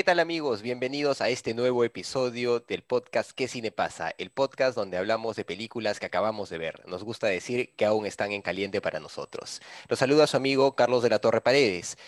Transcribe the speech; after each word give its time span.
¿Qué 0.00 0.04
tal 0.04 0.18
amigos? 0.18 0.62
Bienvenidos 0.62 1.20
a 1.20 1.28
este 1.28 1.52
nuevo 1.52 1.84
episodio 1.84 2.60
del 2.60 2.80
podcast 2.80 3.32
¿Qué 3.32 3.48
cine 3.48 3.70
pasa? 3.70 4.14
El 4.16 4.30
podcast 4.30 4.74
donde 4.74 4.96
hablamos 4.96 5.36
de 5.36 5.44
películas 5.44 6.00
que 6.00 6.06
acabamos 6.06 6.48
de 6.48 6.56
ver. 6.56 6.80
Nos 6.88 7.04
gusta 7.04 7.26
decir 7.26 7.74
que 7.76 7.84
aún 7.84 8.06
están 8.06 8.32
en 8.32 8.40
caliente 8.40 8.80
para 8.80 8.98
nosotros. 8.98 9.60
Los 9.90 9.98
saluda 9.98 10.26
su 10.26 10.38
amigo 10.38 10.74
Carlos 10.74 11.02
de 11.02 11.10
la 11.10 11.18
Torre 11.18 11.42
Paredes. 11.42 11.98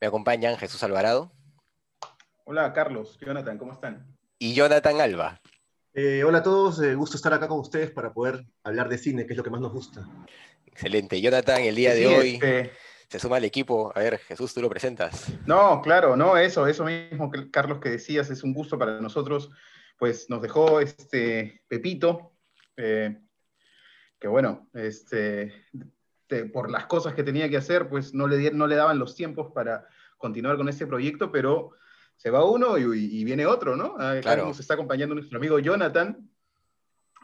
Me 0.00 0.08
acompañan 0.08 0.56
Jesús 0.56 0.82
Alvarado. 0.82 1.30
Hola 2.46 2.72
Carlos, 2.72 3.16
Jonathan, 3.24 3.58
¿cómo 3.58 3.74
están? 3.74 4.04
Y 4.40 4.54
Jonathan 4.54 5.00
Alba. 5.00 5.40
Eh, 5.94 6.24
hola 6.24 6.38
a 6.38 6.42
todos, 6.42 6.82
eh, 6.82 6.96
gusto 6.96 7.16
estar 7.16 7.32
acá 7.32 7.46
con 7.46 7.60
ustedes 7.60 7.92
para 7.92 8.12
poder 8.12 8.44
hablar 8.64 8.88
de 8.88 8.98
cine, 8.98 9.24
que 9.24 9.34
es 9.34 9.36
lo 9.36 9.44
que 9.44 9.50
más 9.50 9.60
nos 9.60 9.72
gusta. 9.72 10.04
Excelente. 10.66 11.20
Jonathan, 11.20 11.62
el 11.62 11.76
día 11.76 11.94
Sí, 11.94 12.00
de 12.00 12.06
hoy 12.08 12.34
este, 12.34 12.72
se 13.08 13.18
suma 13.18 13.36
al 13.36 13.44
equipo. 13.44 13.92
A 13.94 14.00
ver, 14.00 14.18
Jesús, 14.18 14.52
tú 14.54 14.60
lo 14.60 14.68
presentas. 14.68 15.32
no, 15.46 15.80
claro, 15.82 16.16
no, 16.16 16.36
eso, 16.36 16.66
eso 16.66 16.84
mismo, 16.84 17.30
que- 17.30 17.50
Carlos, 17.50 17.78
que 17.80 17.90
decías, 17.90 18.30
es 18.30 18.42
un 18.42 18.52
gusto 18.52 18.78
para 18.78 19.00
nosotros. 19.00 19.50
Pues 19.98 20.28
nos 20.28 20.42
dejó 20.42 20.80
este 20.80 21.62
Pepito, 21.68 22.32
eh, 22.76 23.18
que 24.18 24.28
bueno, 24.28 24.68
este, 24.74 25.52
te- 26.26 26.44
por 26.46 26.70
las 26.70 26.86
cosas 26.86 27.14
que 27.14 27.22
tenía 27.22 27.48
que 27.48 27.56
hacer, 27.56 27.88
pues 27.88 28.12
no 28.12 28.26
le, 28.26 28.50
no 28.50 28.66
le 28.66 28.76
daban 28.76 28.98
los 28.98 29.14
tiempos 29.14 29.52
para 29.52 29.86
continuar 30.18 30.56
con 30.56 30.68
este 30.68 30.86
proyecto, 30.86 31.30
pero 31.32 31.72
se 32.16 32.30
va 32.30 32.44
uno 32.44 32.76
y, 32.78 32.82
y 33.20 33.24
viene 33.24 33.46
otro, 33.46 33.76
¿no? 33.76 33.94
Acá 33.98 34.20
Claro. 34.22 34.46
nos 34.46 34.58
está 34.60 34.74
acompañando 34.74 35.14
nuestro 35.14 35.38
amigo 35.38 35.58
Jonathan, 35.58 36.28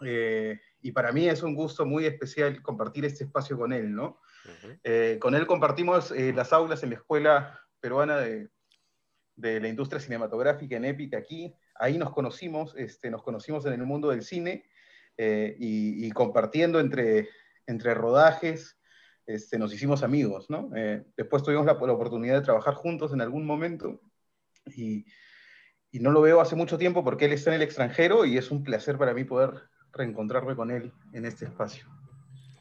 eh, 0.05 0.61
y 0.83 0.93
para 0.93 1.13
mí 1.13 1.29
es 1.29 1.43
un 1.43 1.55
gusto 1.55 1.87
muy 1.87 2.07
especial 2.07 2.61
compartir 2.63 3.05
este 3.05 3.25
espacio 3.25 3.57
con 3.57 3.73
él, 3.73 3.95
¿no? 3.95 4.21
Eh, 4.85 5.19
con 5.21 5.35
él 5.35 5.47
compartimos 5.47 6.11
eh, 6.13 6.33
las 6.33 6.53
aulas 6.53 6.83
en 6.83 6.91
la 6.91 6.97
Escuela 6.97 7.61
Peruana 7.81 8.19
de, 8.19 8.51
la 9.37 9.69
Industria 9.69 10.01
Cinematográfica 10.01 10.77
en 10.77 10.85
EPIC 10.85 11.15
aquí. 11.15 11.55
Ahí 11.75 11.99
nos 11.99 12.13
conocimos, 12.13 12.75
este, 12.77 13.11
nos 13.11 13.23
conocimos 13.23 13.67
en 13.67 13.73
el 13.73 13.85
mundo 13.85 14.11
del 14.11 14.23
cine 14.23 14.65
eh, 15.17 15.57
y, 15.59 16.11
compartiendo 16.13 16.81
entre, 16.81 17.29
rodajes, 17.95 18.79
este, 19.27 19.59
nos 19.59 19.73
hicimos 19.73 20.03
amigos, 20.03 20.49
¿no? 20.51 20.71
Después 21.17 21.43
tuvimos 21.43 21.67
la, 21.67 21.75
la 21.75 21.93
oportunidad 21.93 22.37
de 22.37 22.45
trabajar 22.45 22.75
juntos 22.75 23.13
en 23.13 23.21
algún 23.21 23.47
momento 23.47 24.01
y, 24.67 25.07
y 25.93 26.01
no 26.01 26.11
lo 26.11 26.23
veo 26.23 26.41
hace 26.41 26.57
mucho 26.57 26.79
tiempo 26.79 27.05
porque 27.05 27.27
él 27.27 27.33
está 27.33 27.51
en 27.51 27.57
el 27.57 27.63
extranjero 27.63 28.25
y 28.25 28.39
es 28.39 28.51
un 28.51 28.65
placer 28.65 28.97
para 28.97 29.15
mí 29.15 29.25
poder 29.25 29.63
reencontrarme 29.93 30.57
con 30.57 30.71
él 30.71 30.93
en 31.13 31.27
este 31.27 31.45
espacio. 31.45 31.87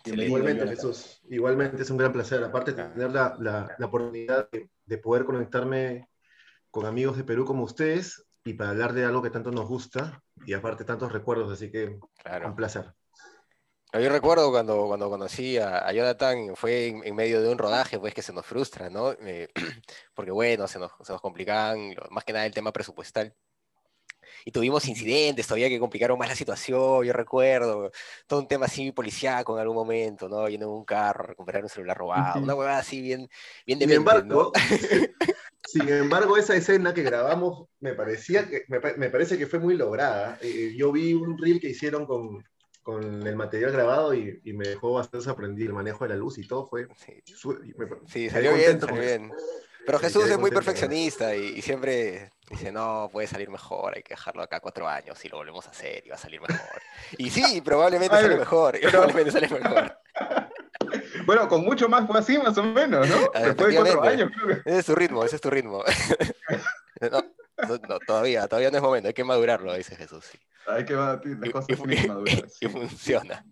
Excelente. 0.03 0.25
Igualmente, 0.25 0.59
Jonathan. 0.65 0.75
Jesús, 0.75 1.21
igualmente 1.29 1.81
es 1.83 1.89
un 1.89 1.97
gran 1.97 2.11
placer. 2.13 2.43
Aparte 2.43 2.73
de 2.73 2.83
tener 2.83 3.11
la, 3.11 3.35
la- 3.39 3.75
la 3.77 3.85
oportunidad 3.85 4.49
de, 4.51 4.69
de 4.85 4.97
poder 4.97 5.25
conectarme 5.25 6.09
con 6.71 6.85
amigos 6.85 7.17
de 7.17 7.23
Perú 7.23 7.45
como 7.45 7.63
ustedes 7.63 8.25
y 8.43 8.53
para 8.53 8.71
hablar 8.71 8.93
de 8.93 9.05
algo 9.05 9.21
que 9.21 9.29
tanto 9.29 9.51
nos 9.51 9.67
gusta 9.67 10.23
y 10.45 10.53
aparte 10.53 10.83
tantos 10.85 11.11
recuerdos, 11.11 11.51
así 11.51 11.71
que 11.71 11.99
Claro. 12.23 12.47
un 12.47 12.55
placer. 12.55 12.93
Yo 13.93 14.09
recuerdo 14.09 14.51
cuando, 14.51 14.87
cuando 14.87 15.09
conocí 15.09 15.57
a, 15.57 15.79
a 15.85 15.91
Jonathan, 15.91 16.55
fue 16.55 16.87
en, 16.87 17.03
en 17.03 17.13
medio 17.15 17.41
de 17.41 17.49
un 17.49 17.57
rodaje, 17.57 17.99
pues 17.99 18.13
que 18.13 18.21
se 18.21 18.31
nos 18.31 18.45
frustra, 18.45 18.89
¿no? 18.89 19.11
Eh, 19.11 19.49
porque 20.15 20.31
bueno, 20.31 20.65
se 20.67 20.79
nos, 20.79 20.91
se 21.03 21.11
nos 21.11 21.21
complicaban, 21.21 21.93
más 22.09 22.23
que 22.23 22.31
nada 22.33 22.45
el 22.45 22.53
tema 22.53 22.71
presupuestal. 22.71 23.35
Y 24.45 24.51
tuvimos 24.51 24.87
incidentes 24.87 25.47
todavía 25.47 25.69
que 25.69 25.79
complicaron 25.79 26.17
más 26.17 26.29
la 26.29 26.35
situación, 26.35 27.03
yo 27.05 27.13
recuerdo, 27.13 27.91
todo 28.27 28.39
un 28.39 28.47
tema 28.47 28.65
así 28.65 28.91
policíaco 28.91 29.55
en 29.55 29.61
algún 29.61 29.75
momento, 29.75 30.27
¿no? 30.29 30.47
Yendo 30.49 30.67
en 30.67 30.71
un 30.73 30.85
carro, 30.85 31.25
recuperar 31.25 31.63
un 31.63 31.69
celular 31.69 31.97
robado, 31.97 32.43
una 32.43 32.55
huevada 32.55 32.79
así 32.79 33.01
bien, 33.01 33.29
bien 33.65 33.79
Sin 33.79 33.91
¿no? 33.91 33.95
embargo, 33.97 34.51
sin 35.65 35.89
embargo, 35.89 36.37
esa 36.37 36.55
escena 36.55 36.93
que 36.93 37.03
grabamos 37.03 37.67
me 37.79 37.93
parecía 37.93 38.47
que 38.47 38.63
me, 38.67 38.79
me 38.97 39.09
parece 39.09 39.37
que 39.37 39.47
fue 39.47 39.59
muy 39.59 39.75
lograda. 39.75 40.37
Eh, 40.41 40.73
yo 40.75 40.91
vi 40.91 41.13
un 41.13 41.37
reel 41.37 41.59
que 41.59 41.69
hicieron 41.69 42.05
con, 42.05 42.43
con 42.83 43.25
el 43.25 43.35
material 43.35 43.71
grabado 43.71 44.13
y, 44.13 44.39
y 44.43 44.53
me 44.53 44.67
dejó 44.67 44.93
bastante 44.93 45.25
sorprendido 45.25 45.69
el 45.69 45.75
manejo 45.75 46.03
de 46.03 46.09
la 46.09 46.15
luz 46.15 46.37
y 46.37 46.47
todo 46.47 46.67
fue. 46.67 46.87
Sí, 46.97 47.21
su- 47.35 47.57
me- 47.77 47.87
sí, 48.07 48.29
quedé 48.29 48.29
salió 48.29 48.53
bien, 48.55 48.79
salió 48.81 49.01
eso. 49.01 49.21
Pero 49.85 49.99
Jesús 49.99 50.29
es 50.29 50.37
muy 50.37 50.51
perfeccionista 50.51 51.35
y, 51.35 51.57
y 51.57 51.61
siempre 51.61 52.31
dice, 52.49 52.71
no, 52.71 53.09
puede 53.11 53.27
salir 53.27 53.49
mejor, 53.49 53.95
hay 53.95 54.03
que 54.03 54.13
dejarlo 54.13 54.43
acá 54.43 54.59
cuatro 54.59 54.87
años 54.87 55.23
y 55.25 55.29
lo 55.29 55.37
volvemos 55.37 55.65
a 55.67 55.71
hacer 55.71 56.03
y 56.05 56.09
va 56.09 56.15
a 56.15 56.19
salir 56.19 56.39
mejor. 56.41 56.81
Y 57.17 57.29
sí, 57.29 57.61
probablemente 57.65 58.15
Ay, 58.15 58.23
sale 58.23 58.35
mejor, 58.37 58.73
pero- 58.79 58.89
probablemente 58.91 59.31
sale 59.31 59.47
mejor. 59.49 59.97
Bueno, 61.25 61.47
con 61.47 61.63
mucho 61.63 61.87
más 61.87 62.07
fue 62.07 62.19
así, 62.19 62.37
más 62.37 62.57
o 62.57 62.63
menos, 62.63 63.07
¿no? 63.07 63.15
Ah, 63.35 63.41
Después 63.41 63.69
de 63.69 63.75
cuatro 63.75 64.03
años, 64.03 64.31
creo 64.35 64.47
que. 64.63 64.69
Ese 64.69 64.79
es 64.79 64.85
tu 64.85 64.95
ritmo, 64.95 65.23
ese 65.23 65.35
es 65.35 65.41
tu 65.41 65.49
ritmo. 65.49 65.83
No, 66.99 67.23
no, 67.87 67.99
todavía, 67.99 68.47
todavía 68.47 68.71
no 68.71 68.77
es 68.77 68.83
momento, 68.83 69.07
hay 69.07 69.13
que 69.13 69.23
madurarlo, 69.23 69.73
dice 69.75 69.95
Jesús. 69.95 70.25
sí. 70.25 70.39
Hay 70.67 70.85
que 70.85 70.93
va- 70.93 71.21
las 71.23 71.49
cosas 71.49 71.79
y- 72.59 72.65
y 72.65 72.69
funciona. 72.69 73.45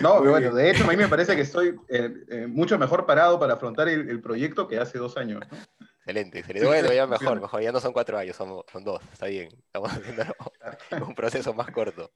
No, 0.00 0.20
Muy 0.20 0.28
bueno, 0.28 0.54
de 0.54 0.70
hecho, 0.70 0.84
a 0.84 0.88
mí 0.88 0.96
me 0.96 1.08
parece 1.08 1.34
que 1.36 1.42
estoy 1.42 1.76
eh, 1.88 2.12
eh, 2.28 2.46
mucho 2.46 2.78
mejor 2.78 3.06
parado 3.06 3.38
para 3.38 3.54
afrontar 3.54 3.88
el, 3.88 4.08
el 4.10 4.20
proyecto 4.20 4.68
que 4.68 4.78
hace 4.78 4.98
dos 4.98 5.16
años. 5.16 5.40
¿no? 5.50 5.58
Excelente, 6.00 6.40
excelente. 6.40 6.68
Bueno, 6.68 6.92
ya 6.92 7.06
mejor, 7.06 7.40
mejor. 7.40 7.62
Ya 7.62 7.72
no 7.72 7.80
son 7.80 7.94
cuatro 7.94 8.18
años, 8.18 8.36
son, 8.36 8.62
son 8.70 8.84
dos. 8.84 9.00
Está 9.12 9.26
bien. 9.26 9.48
Estamos 9.66 9.90
haciendo 9.90 10.24
un 11.08 11.14
proceso 11.14 11.54
más 11.54 11.70
corto. 11.70 12.10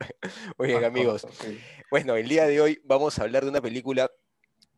Muy 0.58 0.68
bien, 0.68 0.84
amigos. 0.84 1.26
Bueno, 1.90 2.16
el 2.16 2.28
día 2.28 2.46
de 2.46 2.60
hoy 2.60 2.80
vamos 2.84 3.18
a 3.18 3.22
hablar 3.22 3.44
de 3.44 3.50
una 3.50 3.62
película 3.62 4.10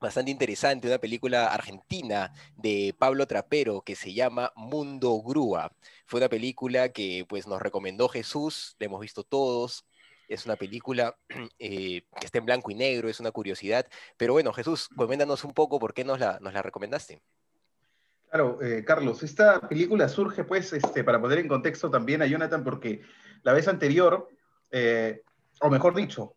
bastante 0.00 0.30
interesante, 0.30 0.86
una 0.86 0.98
película 0.98 1.46
argentina 1.52 2.32
de 2.56 2.94
Pablo 2.98 3.26
Trapero 3.26 3.82
que 3.82 3.96
se 3.96 4.14
llama 4.14 4.52
Mundo 4.54 5.20
Grúa. 5.22 5.72
Fue 6.10 6.18
una 6.18 6.28
película 6.28 6.88
que 6.88 7.24
pues 7.28 7.46
nos 7.46 7.62
recomendó 7.62 8.08
Jesús, 8.08 8.74
la 8.80 8.86
hemos 8.86 9.00
visto 9.00 9.22
todos. 9.22 9.86
Es 10.26 10.44
una 10.44 10.56
película 10.56 11.16
eh, 11.60 12.02
que 12.18 12.26
está 12.26 12.38
en 12.38 12.46
blanco 12.46 12.72
y 12.72 12.74
negro, 12.74 13.08
es 13.08 13.20
una 13.20 13.30
curiosidad. 13.30 13.86
Pero 14.16 14.32
bueno, 14.32 14.52
Jesús, 14.52 14.88
coméntanos 14.96 15.44
un 15.44 15.54
poco 15.54 15.78
por 15.78 15.94
qué 15.94 16.02
nos 16.02 16.18
la, 16.18 16.40
nos 16.40 16.52
la 16.52 16.62
recomendaste. 16.62 17.22
Claro, 18.28 18.60
eh, 18.60 18.84
Carlos, 18.84 19.22
esta 19.22 19.60
película 19.60 20.08
surge, 20.08 20.42
pues, 20.42 20.72
este, 20.72 21.04
para 21.04 21.20
poner 21.20 21.38
en 21.38 21.46
contexto 21.46 21.88
también 21.88 22.22
a 22.22 22.26
Jonathan, 22.26 22.64
porque 22.64 23.02
la 23.44 23.52
vez 23.52 23.68
anterior, 23.68 24.28
eh, 24.72 25.22
o 25.60 25.70
mejor 25.70 25.94
dicho, 25.94 26.34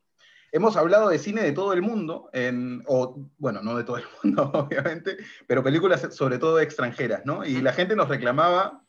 hemos 0.51 0.77
hablado 0.77 1.09
de 1.09 1.17
cine 1.17 1.41
de 1.41 1.51
todo 1.51 1.73
el 1.73 1.81
mundo, 1.81 2.29
en, 2.31 2.83
o 2.85 3.27
bueno, 3.39 3.63
no 3.63 3.75
de 3.75 3.85
todo 3.85 3.97
el 3.97 4.05
mundo, 4.23 4.51
obviamente, 4.53 5.17
pero 5.47 5.63
películas 5.63 6.09
sobre 6.11 6.37
todo 6.37 6.59
extranjeras, 6.59 7.25
¿no? 7.25 7.43
Y 7.43 7.59
la 7.59 7.73
gente 7.73 7.95
nos 7.95 8.07
reclamaba 8.07 8.82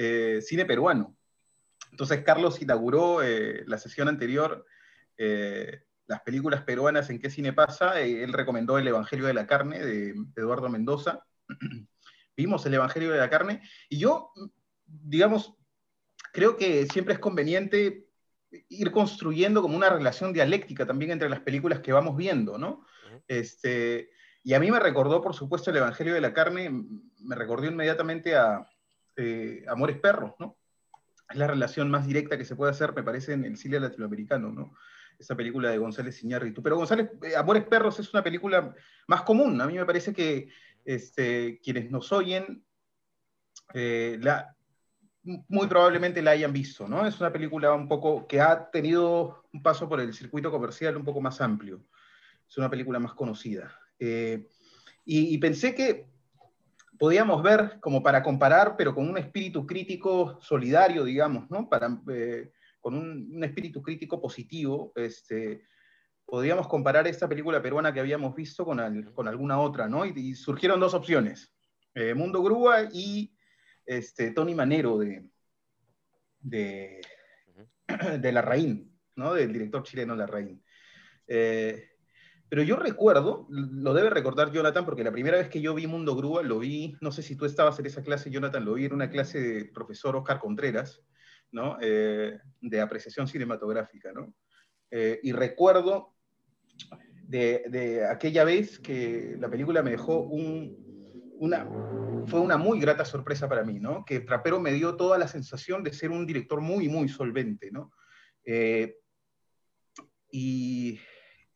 eh, 0.00 0.40
cine 0.42 0.64
peruano. 0.64 1.16
Entonces, 1.90 2.22
Carlos 2.22 2.62
inauguró 2.62 3.20
eh, 3.20 3.64
la 3.66 3.78
sesión 3.78 4.06
anterior, 4.06 4.64
eh, 5.16 5.82
las 6.06 6.20
películas 6.20 6.62
peruanas 6.62 7.10
en 7.10 7.18
qué 7.18 7.30
cine 7.30 7.52
pasa. 7.52 8.00
él 8.00 8.32
recomendó 8.32 8.78
El 8.78 8.86
Evangelio 8.86 9.26
de 9.26 9.34
la 9.34 9.48
Carne 9.48 9.84
de 9.84 10.14
Eduardo 10.36 10.68
Mendoza. 10.68 11.26
Vimos 12.36 12.64
El 12.64 12.74
Evangelio 12.74 13.10
de 13.10 13.18
la 13.18 13.28
Carne 13.28 13.60
y 13.88 13.98
yo, 13.98 14.30
digamos, 14.86 15.56
creo 16.32 16.56
que 16.56 16.86
siempre 16.86 17.14
es 17.14 17.18
conveniente 17.18 18.06
ir 18.68 18.92
construyendo 18.92 19.62
como 19.62 19.76
una 19.76 19.90
relación 19.90 20.32
dialéctica 20.32 20.86
también 20.86 21.10
entre 21.10 21.28
las 21.28 21.40
películas 21.40 21.80
que 21.80 21.92
vamos 21.92 22.16
viendo, 22.16 22.56
¿no? 22.56 22.86
Este, 23.26 24.10
y 24.44 24.54
a 24.54 24.60
mí 24.60 24.70
me 24.70 24.78
recordó, 24.78 25.20
por 25.20 25.34
supuesto, 25.34 25.70
el 25.72 25.78
Evangelio 25.78 26.14
de 26.14 26.20
la 26.20 26.32
Carne, 26.32 26.70
me 26.70 27.34
recordó 27.34 27.66
inmediatamente 27.66 28.36
a 28.36 28.64
eh, 29.18 29.64
Amores 29.68 29.98
Perros, 29.98 30.32
¿no? 30.38 30.56
Es 31.28 31.36
la 31.36 31.46
relación 31.46 31.90
más 31.90 32.06
directa 32.06 32.38
que 32.38 32.44
se 32.44 32.56
puede 32.56 32.70
hacer, 32.70 32.94
me 32.94 33.02
parece, 33.02 33.34
en 33.34 33.44
el 33.44 33.56
cine 33.56 33.80
latinoamericano, 33.80 34.50
¿no? 34.50 34.74
Esa 35.18 35.36
película 35.36 35.70
de 35.70 35.78
González 35.78 36.22
Iñárritu. 36.22 36.62
Pero 36.62 36.76
González, 36.76 37.10
eh, 37.22 37.36
Amores 37.36 37.64
Perros 37.64 37.98
es 37.98 38.12
una 38.14 38.22
película 38.22 38.74
más 39.06 39.22
común. 39.22 39.60
A 39.60 39.66
mí 39.66 39.74
me 39.74 39.84
parece 39.84 40.14
que 40.14 40.48
este, 40.84 41.60
quienes 41.62 41.90
nos 41.90 42.12
oyen 42.12 42.64
eh, 43.74 44.18
la, 44.22 44.56
muy 45.22 45.66
probablemente 45.66 46.22
la 46.22 46.30
hayan 46.30 46.52
visto, 46.52 46.88
¿no? 46.88 47.06
Es 47.06 47.20
una 47.20 47.32
película 47.32 47.74
un 47.74 47.88
poco 47.88 48.26
que 48.26 48.40
ha 48.40 48.70
tenido 48.70 49.44
un 49.52 49.62
paso 49.62 49.88
por 49.88 50.00
el 50.00 50.14
circuito 50.14 50.50
comercial 50.50 50.96
un 50.96 51.04
poco 51.04 51.20
más 51.20 51.40
amplio. 51.40 51.84
Es 52.48 52.56
una 52.56 52.70
película 52.70 52.98
más 52.98 53.12
conocida. 53.14 53.78
Y, 55.10 55.38
pensé 55.38 55.74
que 55.74 56.06
podíamos 56.98 57.42
ver 57.42 57.78
como 57.80 58.02
para 58.02 58.22
comparar, 58.22 58.76
pero 58.76 58.94
con 58.94 59.08
un 59.08 59.18
espíritu 59.18 59.66
crítico 59.66 60.38
solidario, 60.42 61.04
digamos, 61.04 61.50
¿no? 61.50 61.68
Para, 61.68 62.00
eh, 62.12 62.50
con 62.80 62.94
un, 62.94 63.30
un, 63.34 63.44
espíritu 63.44 63.82
crítico 63.82 64.20
positivo, 64.20 64.92
este, 64.96 65.62
podríamos 66.24 66.68
comparar 66.68 67.06
esta 67.06 67.28
película 67.28 67.62
peruana 67.62 67.92
que 67.92 68.00
habíamos 68.00 68.34
visto 68.34 68.64
con, 68.64 68.80
al, 68.80 69.12
con 69.12 69.28
alguna 69.28 69.60
otra, 69.60 69.88
¿no? 69.88 70.04
Y, 70.04 70.12
y 70.16 70.34
surgieron 70.34 70.80
dos 70.80 70.94
opciones, 70.94 71.54
eh, 71.94 72.14
Mundo 72.14 72.42
Grúa 72.42 72.88
y 72.92 73.34
este, 73.86 74.32
Tony 74.32 74.54
Manero 74.54 74.98
de, 74.98 75.24
de, 76.40 77.00
de 78.20 78.32
Larraín, 78.32 78.98
¿no? 79.16 79.34
Del 79.34 79.52
director 79.52 79.82
chileno 79.82 80.14
Larraín. 80.14 80.62
Eh, 81.26 81.88
pero 82.48 82.62
yo 82.62 82.76
recuerdo, 82.76 83.46
lo 83.50 83.92
debe 83.92 84.10
recordar 84.10 84.50
Jonathan, 84.50 84.84
porque 84.84 85.04
la 85.04 85.12
primera 85.12 85.36
vez 85.36 85.48
que 85.48 85.60
yo 85.60 85.74
vi 85.74 85.86
Mundo 85.86 86.16
Grúa, 86.16 86.42
lo 86.42 86.58
vi, 86.58 86.96
no 87.00 87.12
sé 87.12 87.22
si 87.22 87.36
tú 87.36 87.44
estabas 87.44 87.78
en 87.78 87.86
esa 87.86 88.02
clase, 88.02 88.30
Jonathan, 88.30 88.64
lo 88.64 88.74
vi 88.74 88.86
en 88.86 88.94
una 88.94 89.10
clase 89.10 89.40
de 89.40 89.64
profesor 89.66 90.16
Oscar 90.16 90.38
Contreras, 90.38 91.02
¿no? 91.52 91.76
Eh, 91.80 92.38
de 92.60 92.80
apreciación 92.80 93.28
cinematográfica, 93.28 94.12
¿no? 94.12 94.34
Eh, 94.90 95.20
y 95.22 95.32
recuerdo 95.32 96.14
de, 97.24 98.06
aquella 98.10 98.44
vez 98.44 98.78
que 98.78 99.36
la 99.38 99.50
película 99.50 99.82
me 99.82 99.90
dejó 99.90 100.20
un, 100.20 101.34
una, 101.38 101.68
fue 102.26 102.40
una 102.40 102.56
muy 102.56 102.80
grata 102.80 103.04
sorpresa 103.04 103.46
para 103.48 103.62
mí, 103.62 103.78
¿no? 103.78 104.04
Que 104.06 104.20
Trapero 104.20 104.58
me 104.58 104.72
dio 104.72 104.96
toda 104.96 105.18
la 105.18 105.28
sensación 105.28 105.82
de 105.82 105.92
ser 105.92 106.10
un 106.10 106.26
director 106.26 106.62
muy, 106.62 106.88
muy 106.88 107.08
solvente, 107.08 107.70
¿no? 107.70 107.92
Eh, 108.44 108.96
y 110.30 110.98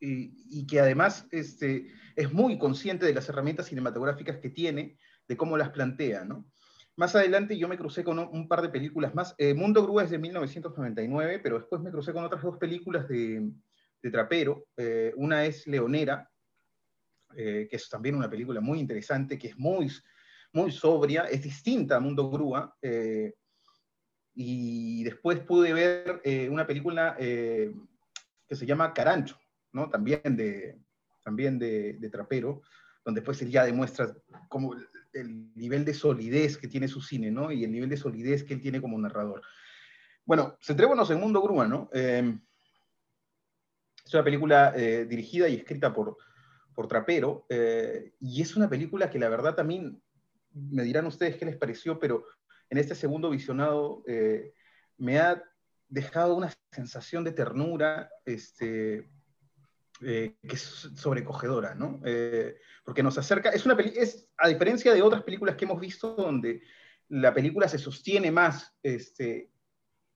y, 0.04 0.66
que 0.66 0.80
además 0.80 1.26
este, 1.30 1.86
es 2.16 2.32
muy 2.32 2.58
consciente 2.58 3.06
de 3.06 3.14
las 3.14 3.28
herramientas 3.28 3.66
cinematográficas 3.66 4.38
que 4.38 4.50
tiene, 4.50 4.98
de 5.28 5.36
cómo 5.36 5.56
las 5.56 5.70
plantea, 5.70 6.24
¿no? 6.24 6.50
Más 6.96 7.14
adelante 7.14 7.56
yo 7.56 7.68
me 7.68 7.78
crucé 7.78 8.04
con 8.04 8.18
un, 8.18 8.48
par 8.48 8.60
de 8.60 8.68
películas 8.68 9.14
más. 9.14 9.34
Eh, 9.38 9.54
Mundo 9.54 9.82
Grúa 9.82 10.04
es 10.04 10.10
de 10.10 10.18
1999, 10.18 11.38
pero 11.42 11.58
después 11.58 11.80
me 11.80 11.90
crucé 11.90 12.12
con 12.12 12.24
otras 12.24 12.42
dos 12.42 12.58
películas 12.58 13.08
de, 13.08 13.50
de 14.02 14.10
Trapero. 14.10 14.66
Eh, 14.76 15.12
una 15.16 15.46
es 15.46 15.66
Leonera, 15.66 16.28
eh, 17.34 17.66
que 17.70 17.76
es 17.76 17.88
también 17.88 18.16
una 18.16 18.28
película 18.28 18.60
muy 18.60 18.78
interesante, 18.78 19.38
que 19.38 19.48
es 19.48 19.56
muy, 19.56 19.90
muy 20.52 20.70
sobria, 20.70 21.22
es 21.24 21.42
distinta 21.42 21.96
a 21.96 22.00
Mundo 22.00 22.28
Grúa. 22.28 22.76
Y 24.34 25.04
después 25.04 25.40
pude 25.40 25.72
ver 25.72 26.22
una 26.50 26.66
película 26.66 27.16
que 27.18 27.74
se 28.50 28.66
llama 28.66 28.92
Carancho, 28.92 29.41
También 29.90 30.36
de, 30.36 30.78
también 31.24 31.58
de, 31.58 31.94
de 31.94 32.10
Trapero, 32.10 32.62
donde 33.04 33.22
pues 33.22 33.42
él 33.42 33.50
ya 33.50 33.64
demuestra 33.64 34.14
como 34.48 34.74
el 35.12 35.54
nivel 35.54 35.84
de 35.84 35.94
solidez 35.94 36.56
que 36.56 36.68
tiene 36.68 36.88
su 36.88 37.00
cine, 37.00 37.30
¿no? 37.30 37.52
Y 37.52 37.64
el 37.64 37.72
nivel 37.72 37.88
de 37.88 37.96
solidez 37.96 38.44
que 38.44 38.54
él 38.54 38.60
tiene 38.60 38.80
como 38.80 38.98
narrador. 38.98 39.42
Bueno, 40.24 40.56
centrémonos 40.62 41.10
en 41.10 41.20
Mundo 41.20 41.42
Grúa, 41.42 41.66
¿no? 41.66 41.90
Eh, 41.92 42.38
es 44.04 44.14
una 44.14 44.24
película 44.24 44.72
eh, 44.76 45.04
dirigida 45.04 45.48
y 45.48 45.56
escrita 45.56 45.92
por, 45.92 46.16
por 46.74 46.88
Trapero, 46.88 47.46
eh, 47.48 48.12
y 48.20 48.42
es 48.42 48.56
una 48.56 48.68
película 48.68 49.10
que 49.10 49.18
la 49.18 49.28
verdad 49.28 49.54
también, 49.54 50.02
me 50.52 50.82
dirán 50.82 51.06
ustedes 51.06 51.36
qué 51.36 51.44
les 51.44 51.56
pareció, 51.56 51.98
pero 51.98 52.24
en 52.68 52.78
este 52.78 52.94
segundo 52.94 53.30
visionado 53.30 54.04
me 54.98 55.18
ha 55.18 55.42
dejado 55.88 56.34
una 56.34 56.52
sensación 56.70 57.24
de 57.24 57.32
ternura, 57.32 58.10
este, 58.24 59.10
eh, 60.04 60.36
que 60.46 60.56
es 60.56 60.90
sobrecogedora, 60.96 61.74
¿no? 61.74 62.00
Eh, 62.04 62.56
porque 62.84 63.02
nos 63.02 63.18
acerca, 63.18 63.50
es 63.50 63.64
una 63.64 63.74
es 63.74 64.28
a 64.36 64.48
diferencia 64.48 64.92
de 64.92 65.02
otras 65.02 65.22
películas 65.22 65.56
que 65.56 65.64
hemos 65.64 65.80
visto 65.80 66.14
donde 66.14 66.62
la 67.08 67.32
película 67.32 67.68
se 67.68 67.78
sostiene 67.78 68.30
más 68.30 68.74
este, 68.82 69.50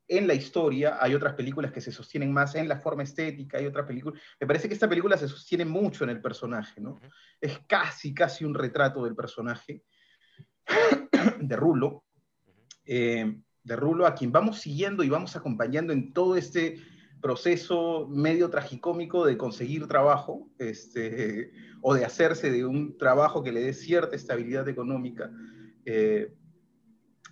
en 0.09 0.27
la 0.27 0.35
historia, 0.35 0.99
hay 1.01 1.15
otras 1.15 1.35
películas 1.35 1.73
que 1.73 1.81
se 1.81 1.93
sostienen 1.93 2.33
más 2.33 2.55
en 2.55 2.69
la 2.69 2.81
forma 2.81 3.03
estética, 3.03 3.59
hay 3.59 3.67
otras 3.67 3.87
películas, 3.87 4.21
me 4.41 4.47
parece 4.47 4.69
que 4.69 4.75
esta 4.75 4.89
película 4.89 5.17
se 5.17 5.29
sostiene 5.29 5.65
mucho 5.65 6.05
en 6.05 6.11
el 6.11 6.21
personaje, 6.21 6.81
¿no? 6.81 7.01
Es 7.41 7.59
casi, 7.67 8.15
casi 8.15 8.45
un 8.45 8.55
retrato 8.55 9.05
del 9.05 9.15
personaje 9.15 9.83
de 11.41 11.57
Rulo, 11.57 12.05
eh, 12.85 13.41
de 13.63 13.77
Rulo 13.77 14.07
a 14.07 14.15
quien 14.15 14.31
vamos 14.31 14.61
siguiendo 14.61 15.03
y 15.03 15.09
vamos 15.09 15.35
acompañando 15.35 15.93
en 15.93 16.13
todo 16.13 16.37
este 16.37 16.81
proceso 17.21 18.07
medio 18.09 18.51
tragicómico 18.51 19.25
de 19.27 19.37
conseguir 19.37 19.87
trabajo 19.87 20.49
este, 20.59 21.53
o 21.81 21.95
de 21.95 22.05
hacerse 22.05 22.51
de 22.51 22.65
un 22.65 22.97
trabajo 22.99 23.43
que 23.43 23.53
le 23.53 23.63
dé 23.63 23.73
cierta 23.73 24.17
estabilidad 24.17 24.69
económica. 24.69 25.31
Eh, 25.85 26.33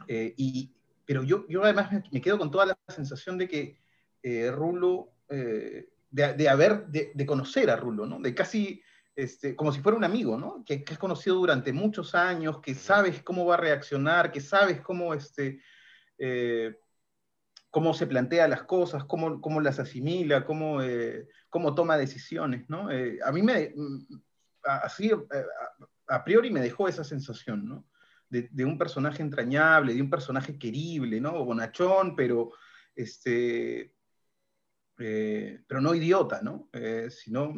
eh, 0.09 0.35
y, 0.37 0.73
pero 1.05 1.23
yo, 1.23 1.47
yo 1.49 1.63
además 1.65 1.93
me, 1.93 2.03
me, 2.11 2.21
quedo 2.21 2.39
con 2.39 2.51
toda 2.51 2.67
la 2.67 2.79
sensación 2.89 3.39
de 3.39 3.49
que 3.49 3.79
eh, 4.23 4.51
Rulo, 4.51 5.11
de, 5.29 5.89
de, 6.11 6.49
haber, 6.49 6.87
de, 6.87 7.13
de, 7.15 7.27
conocer 7.27 7.71
a 7.71 7.77
Rulo, 7.77 8.07
¿no? 8.07 8.21
de 8.21 8.35
casi 8.35 8.83
este, 9.17 9.57
como 9.57 9.73
si 9.73 9.81
fuera 9.81 9.99
un 9.99 10.05
amigo, 10.05 10.39
¿no? 10.39 10.65
que, 10.65 10.85
que 10.85 10.93
has 10.93 10.99
conocido 10.99 11.37
durante 11.37 11.73
muchos 11.73 12.15
años, 12.15 12.61
que 12.61 12.75
sabes 12.75 13.23
cómo 13.23 13.47
va 13.47 13.55
a 13.55 13.59
reaccionar, 13.59 14.33
que 14.33 14.41
sabes 14.41 14.81
cómo... 14.81 15.15
Este, 15.15 15.61
eh, 16.19 16.79
cómo 17.75 17.93
se 17.93 18.07
plantea 18.07 18.47
las 18.47 18.63
cosas, 18.63 19.03
cómo, 19.03 19.41
cómo 19.41 19.61
las 19.61 19.81
asimila, 19.81 20.45
cómo, 20.45 20.81
eh, 20.81 21.27
cómo 21.51 21.75
toma 21.75 21.97
decisiones, 21.97 22.71
¿no? 22.71 22.89
Eh, 22.89 23.19
a 23.21 23.33
mí 23.33 23.43
me, 23.43 23.75
así, 24.63 25.09
eh, 25.09 25.45
a, 26.07 26.15
a, 26.15 26.25
priori 26.25 26.53
me 26.53 26.61
dejó 26.61 26.87
esa 26.87 27.03
sensación, 27.03 27.67
¿no? 27.67 27.85
De, 28.29 28.49
de, 28.53 28.65
un 28.65 28.79
personaje 28.79 29.23
entrañable, 29.23 29.93
de 29.93 30.01
un 30.01 30.09
personaje 30.09 30.57
querible, 30.57 31.21
¿no? 31.21 31.45
Bonachón, 31.45 32.15
pero, 32.15 32.53
este, 32.95 33.93
pero 34.95 35.81
no 35.81 35.97
idiota, 35.97 36.43
¿no? 36.43 36.71
sino, 37.11 37.55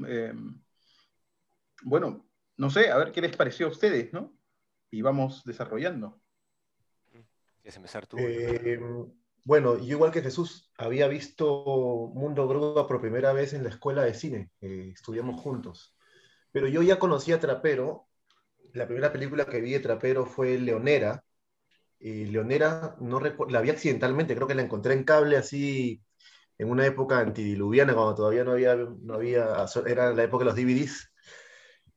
bueno, 1.83 2.27
no 2.57 2.71
sé, 2.71 2.91
a 2.91 2.97
ver 2.97 3.13
qué 3.13 3.21
les 3.21 3.37
pareció 3.37 3.67
a 3.67 3.71
ustedes, 3.71 4.15
¿no? 4.15 4.35
Y 4.91 5.03
vamos 5.03 5.45
desarrollando. 5.45 6.23
¿Quieres 7.61 7.77
empezar 7.77 8.07
tú? 8.07 8.17
Bueno, 9.47 9.79
yo 9.79 9.85
igual 9.95 10.11
que 10.11 10.23
Jesús, 10.23 10.73
había 10.77 11.07
visto 11.07 11.47
Mundo 12.15 12.49
Grúa 12.49 12.89
por 12.89 13.01
primera 13.01 13.33
vez 13.33 13.53
en 13.53 13.63
la 13.63 13.69
escuela 13.71 14.03
de 14.03 14.13
cine, 14.13 14.51
eh, 14.61 14.91
estudiamos 14.93 15.41
juntos. 15.41 15.97
Pero 16.51 16.67
yo 16.67 16.83
ya 16.83 16.99
conocía 16.99 17.39
Trapero, 17.39 18.09
la 18.73 18.87
primera 18.87 19.13
película 19.13 19.47
que 19.47 19.61
vi 19.61 19.73
de 19.73 19.81
Trapero 19.81 20.27
fue 20.27 20.59
Leonera, 20.59 21.25
Leonera, 22.01 22.97
no 23.01 23.21
la 23.21 23.61
vi 23.61 23.71
accidentalmente, 23.71 24.35
creo 24.35 24.49
que 24.49 24.57
la 24.57 24.63
encontré 24.63 24.95
en 24.95 25.05
cable 25.05 25.37
así 25.37 26.03
en 26.59 26.71
una 26.71 26.87
época 26.87 27.21
antidiluviana, 27.21 27.95
cuando 27.95 28.17
todavía 28.17 28.45
no 28.45 28.53
había, 28.53 28.75
no 28.77 29.15
había, 29.15 29.67
era 29.87 30.13
la 30.13 30.25
época 30.25 30.45
de 30.45 30.51
los 30.51 30.57
DVDs, 30.57 31.13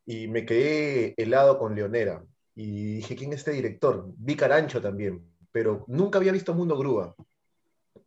y 0.05 0.27
me 0.27 0.45
quedé 0.45 1.15
helado 1.17 1.57
con 1.59 1.75
Leonera. 1.75 2.23
Y 2.55 2.97
dije, 2.97 3.15
¿quién 3.15 3.33
es 3.33 3.39
este 3.39 3.51
director? 3.51 4.05
Vi 4.17 4.35
Carancho 4.35 4.81
también, 4.81 5.25
pero 5.51 5.85
nunca 5.88 6.19
había 6.19 6.31
visto 6.31 6.53
Mundo 6.53 6.77
Grúa 6.77 7.15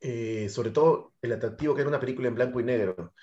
eh, 0.03 0.49
sobre 0.49 0.71
todo 0.71 1.15
el 1.23 1.33
atractivo 1.33 1.75
que 1.75 1.81
era 1.83 1.89
una 1.89 2.01
película 2.01 2.29
en 2.29 2.35
blanco 2.35 2.61
y 2.61 2.65
negro. 2.65 3.15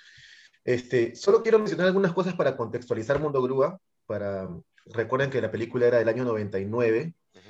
Este, 0.63 1.15
solo 1.15 1.43
quiero 1.43 1.59
mencionar 1.59 1.87
algunas 1.87 2.13
cosas 2.13 2.35
para 2.35 2.55
contextualizar 2.55 3.19
Mundo 3.19 3.41
Grúa. 3.41 3.79
Para, 4.05 4.49
recuerden 4.85 5.29
que 5.29 5.41
la 5.41 5.51
película 5.51 5.87
era 5.87 5.99
del 5.99 6.09
año 6.09 6.23
99. 6.23 7.13
Uh 7.33 7.37
-huh. 7.37 7.41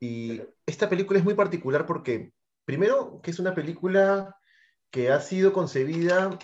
Y 0.00 0.42
esta 0.66 0.88
película 0.88 1.18
es 1.18 1.24
muy 1.24 1.34
particular 1.34 1.84
porque, 1.86 2.32
primero, 2.64 3.20
que 3.22 3.30
es 3.32 3.38
una 3.38 3.54
película 3.54 4.36
que 4.90 5.10
ha 5.10 5.20
sido 5.20 5.52
concebida 5.52 6.38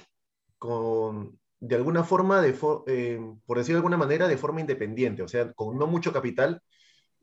con, 0.59 1.39
de 1.61 1.77
alguna 1.77 2.03
forma, 2.05 2.43
de 2.43 2.55
for, 2.55 2.85
eh, 2.89 3.21
por 3.47 3.59
decirlo 3.59 3.77
de 3.77 3.81
alguna 3.81 3.97
manera, 3.97 4.27
de 4.29 4.37
forma 4.37 4.61
independiente, 4.61 5.23
o 5.23 5.29
sea, 5.29 5.53
con 5.53 5.79
no 5.79 5.87
mucho 5.87 6.13
capital 6.13 6.61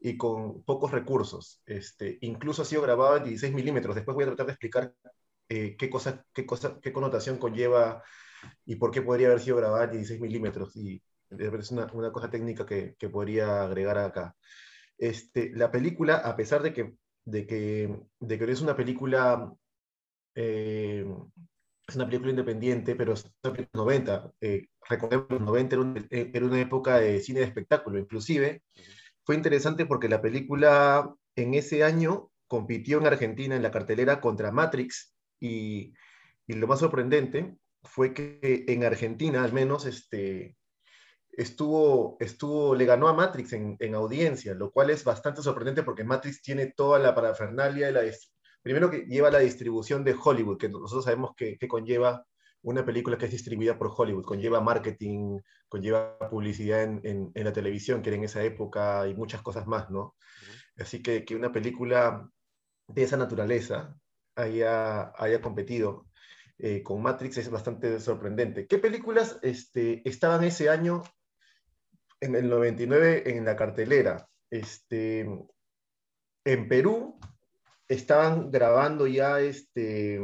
y 0.01 0.18
con 0.18 0.63
pocos 0.63 0.91
recursos. 0.91 1.62
Este, 1.65 2.18
incluso 2.22 2.62
ha 2.62 2.65
sido 2.65 2.82
grabado 2.82 3.18
en 3.18 3.25
16 3.25 3.53
milímetros. 3.53 3.96
Después 3.96 4.15
voy 4.15 4.24
a 4.24 4.27
tratar 4.27 4.46
de 4.48 4.51
explicar 4.53 4.94
eh, 5.50 5.75
qué, 5.77 5.89
cosa, 5.89 6.25
qué, 6.34 6.46
cosa, 6.46 6.79
qué 6.82 6.94
connotación 6.94 7.38
conlleva 7.38 8.03
y 8.65 8.75
por 8.75 8.91
qué 8.91 9.01
podría 9.01 9.27
haber 9.27 9.41
sido 9.41 9.58
grabada 9.58 9.86
en 9.86 9.91
16 9.91 10.22
milímetros. 10.22 10.75
Y 10.75 11.01
es 11.29 11.72
una, 11.72 11.88
una 11.94 12.12
cosa 12.12 12.29
técnica 12.29 12.65
que, 12.65 12.96
que, 12.98 13.10
podría 13.10 13.63
agregar 13.63 13.98
acá. 13.98 14.36
Este, 14.98 15.51
la 15.56 15.72
película, 15.72 16.18
a 16.18 16.36
pesar 16.36 16.62
de 16.62 16.74
que, 16.74 16.94
de 17.25 17.46
que, 17.46 18.00
de 18.20 18.39
que 18.39 18.51
es 18.51 18.62
una 18.62 18.75
película... 18.75 19.53
Eh, 20.36 21.06
es 21.88 21.96
una 21.96 22.06
película 22.06 22.29
independiente, 22.29 22.96
pero 22.96 23.13
es 23.13 23.24
de 23.41 23.50
los 23.50 23.68
90. 23.74 24.32
Eh, 24.41 24.68
recordemos 24.88 25.25
los 25.32 25.41
90 25.41 25.75
era, 25.75 25.82
un, 25.82 26.08
era, 26.12 26.46
una 26.46 26.62
época 26.62 27.00
de 27.00 27.20
cine 27.20 27.39
de 27.39 27.48
espectáculo, 27.48 27.98
inclusive. 27.98 28.62
Uh 28.75 28.79
-huh 28.79 28.99
fue 29.29 29.36
interesante 29.36 29.86
porque 29.86 30.09
la 30.09 30.24
película 30.24 31.13
en 31.36 31.53
ese 31.53 31.83
año 31.83 32.31
compitió 32.48 32.98
en 32.98 33.05
Argentina 33.05 33.55
en 33.55 33.62
la 33.62 33.69
cartelera 33.69 34.21
contra 34.21 34.51
Matrix 34.51 35.15
y, 35.39 35.93
lo 36.48 36.65
más 36.65 36.79
sorprendente 36.79 37.55
fue 37.83 38.15
que 38.15 38.39
en 38.67 38.83
Argentina 38.83 39.43
al 39.43 39.53
menos 39.53 39.86
este, 39.86 40.57
estuvo, 41.31 42.17
estuvo, 42.19 42.74
le 42.74 42.86
ganó 42.86 43.07
a 43.07 43.13
Matrix 43.13 43.53
en, 43.53 43.77
en, 43.79 43.93
audiencia, 43.93 44.55
lo 44.55 44.71
cual 44.71 44.89
es 44.89 45.03
bastante 45.03 45.43
sorprendente 45.43 45.83
porque 45.83 46.03
Matrix 46.03 46.41
tiene 46.41 46.74
toda 46.75 46.98
la 46.98 47.13
parafernalia, 47.13 47.91
la, 47.91 48.01
primero 48.63 48.89
que 48.89 49.05
lleva 49.05 49.29
la 49.29 49.38
distribución 49.38 50.03
de 50.03 50.15
Hollywood, 50.19 50.57
que 50.57 50.69
nosotros 50.69 51.05
sabemos 51.05 51.36
que, 51.38 51.55
que, 51.59 51.67
conlleva 51.67 52.25
una 52.61 52.85
película 52.85 53.17
que 53.17 53.25
es 53.25 53.31
distribuida 53.31 53.77
por 53.77 53.91
Hollywood, 53.95 54.25
conlleva 54.25 54.61
marketing, 54.61 55.39
conlleva 55.67 56.17
publicidad 56.29 56.83
en, 56.83 57.01
en, 57.03 57.31
en 57.33 57.43
la 57.45 57.53
televisión, 57.53 58.01
que 58.01 58.09
era 58.09 58.17
en 58.17 58.25
esa 58.25 58.43
época, 58.43 59.07
y 59.07 59.15
muchas 59.15 59.41
cosas 59.41 59.65
más, 59.67 59.89
¿no? 59.89 59.99
Uh 59.99 60.13
-huh. 60.77 60.83
Así 60.83 61.01
que, 61.01 61.25
que 61.25 61.35
una 61.35 61.51
película 61.51 62.29
de 62.87 63.03
esa 63.03 63.17
naturaleza 63.17 63.95
haya, 64.35 65.11
haya 65.17 65.41
competido 65.41 66.07
eh, 66.57 66.83
con 66.83 67.01
Matrix 67.01 67.37
es 67.37 67.49
bastante 67.49 67.99
sorprendente. 67.99 68.67
¿Qué 68.67 68.79
películas 68.79 69.39
este, 69.41 70.01
estaban 70.07 70.43
ese 70.43 70.69
año, 70.69 71.03
en 72.19 72.35
el 72.35 72.49
99, 72.49 73.37
en 73.37 73.45
la 73.45 73.55
cartelera? 73.55 74.27
Este, 74.49 75.21
en 76.45 76.67
Perú 76.67 77.19
estaban 77.87 78.51
grabando 78.51 79.07
ya 79.07 79.39
este, 79.39 80.19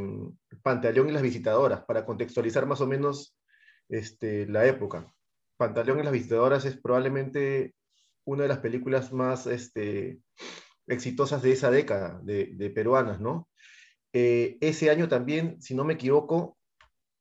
Pantaleón 0.66 1.10
y 1.10 1.12
las 1.12 1.22
visitadoras, 1.22 1.86
para 1.86 2.08
contextualizar 2.08 2.66
más 2.66 2.82
o 2.82 2.88
menos 2.88 3.38
este, 3.88 4.48
la 4.48 4.66
época. 4.66 5.14
Pantaleón 5.58 6.00
y 6.00 6.04
las 6.04 6.12
visitadoras 6.12 6.66
es 6.66 6.76
probablemente 6.76 7.76
una 8.24 8.44
de 8.44 8.50
las 8.50 8.58
películas 8.58 9.14
más 9.14 9.46
este, 9.46 10.22
exitosas 10.88 11.44
de 11.44 11.52
esa 11.52 11.70
década, 11.70 12.20
de, 12.24 12.56
de 12.56 12.72
peruanas, 12.72 13.22
¿no? 13.22 13.48
Eh, 14.12 14.58
ese 14.60 14.90
año 14.90 15.08
también, 15.08 15.62
si 15.62 15.76
no 15.76 15.84
me 15.84 15.94
equivoco, 15.94 16.58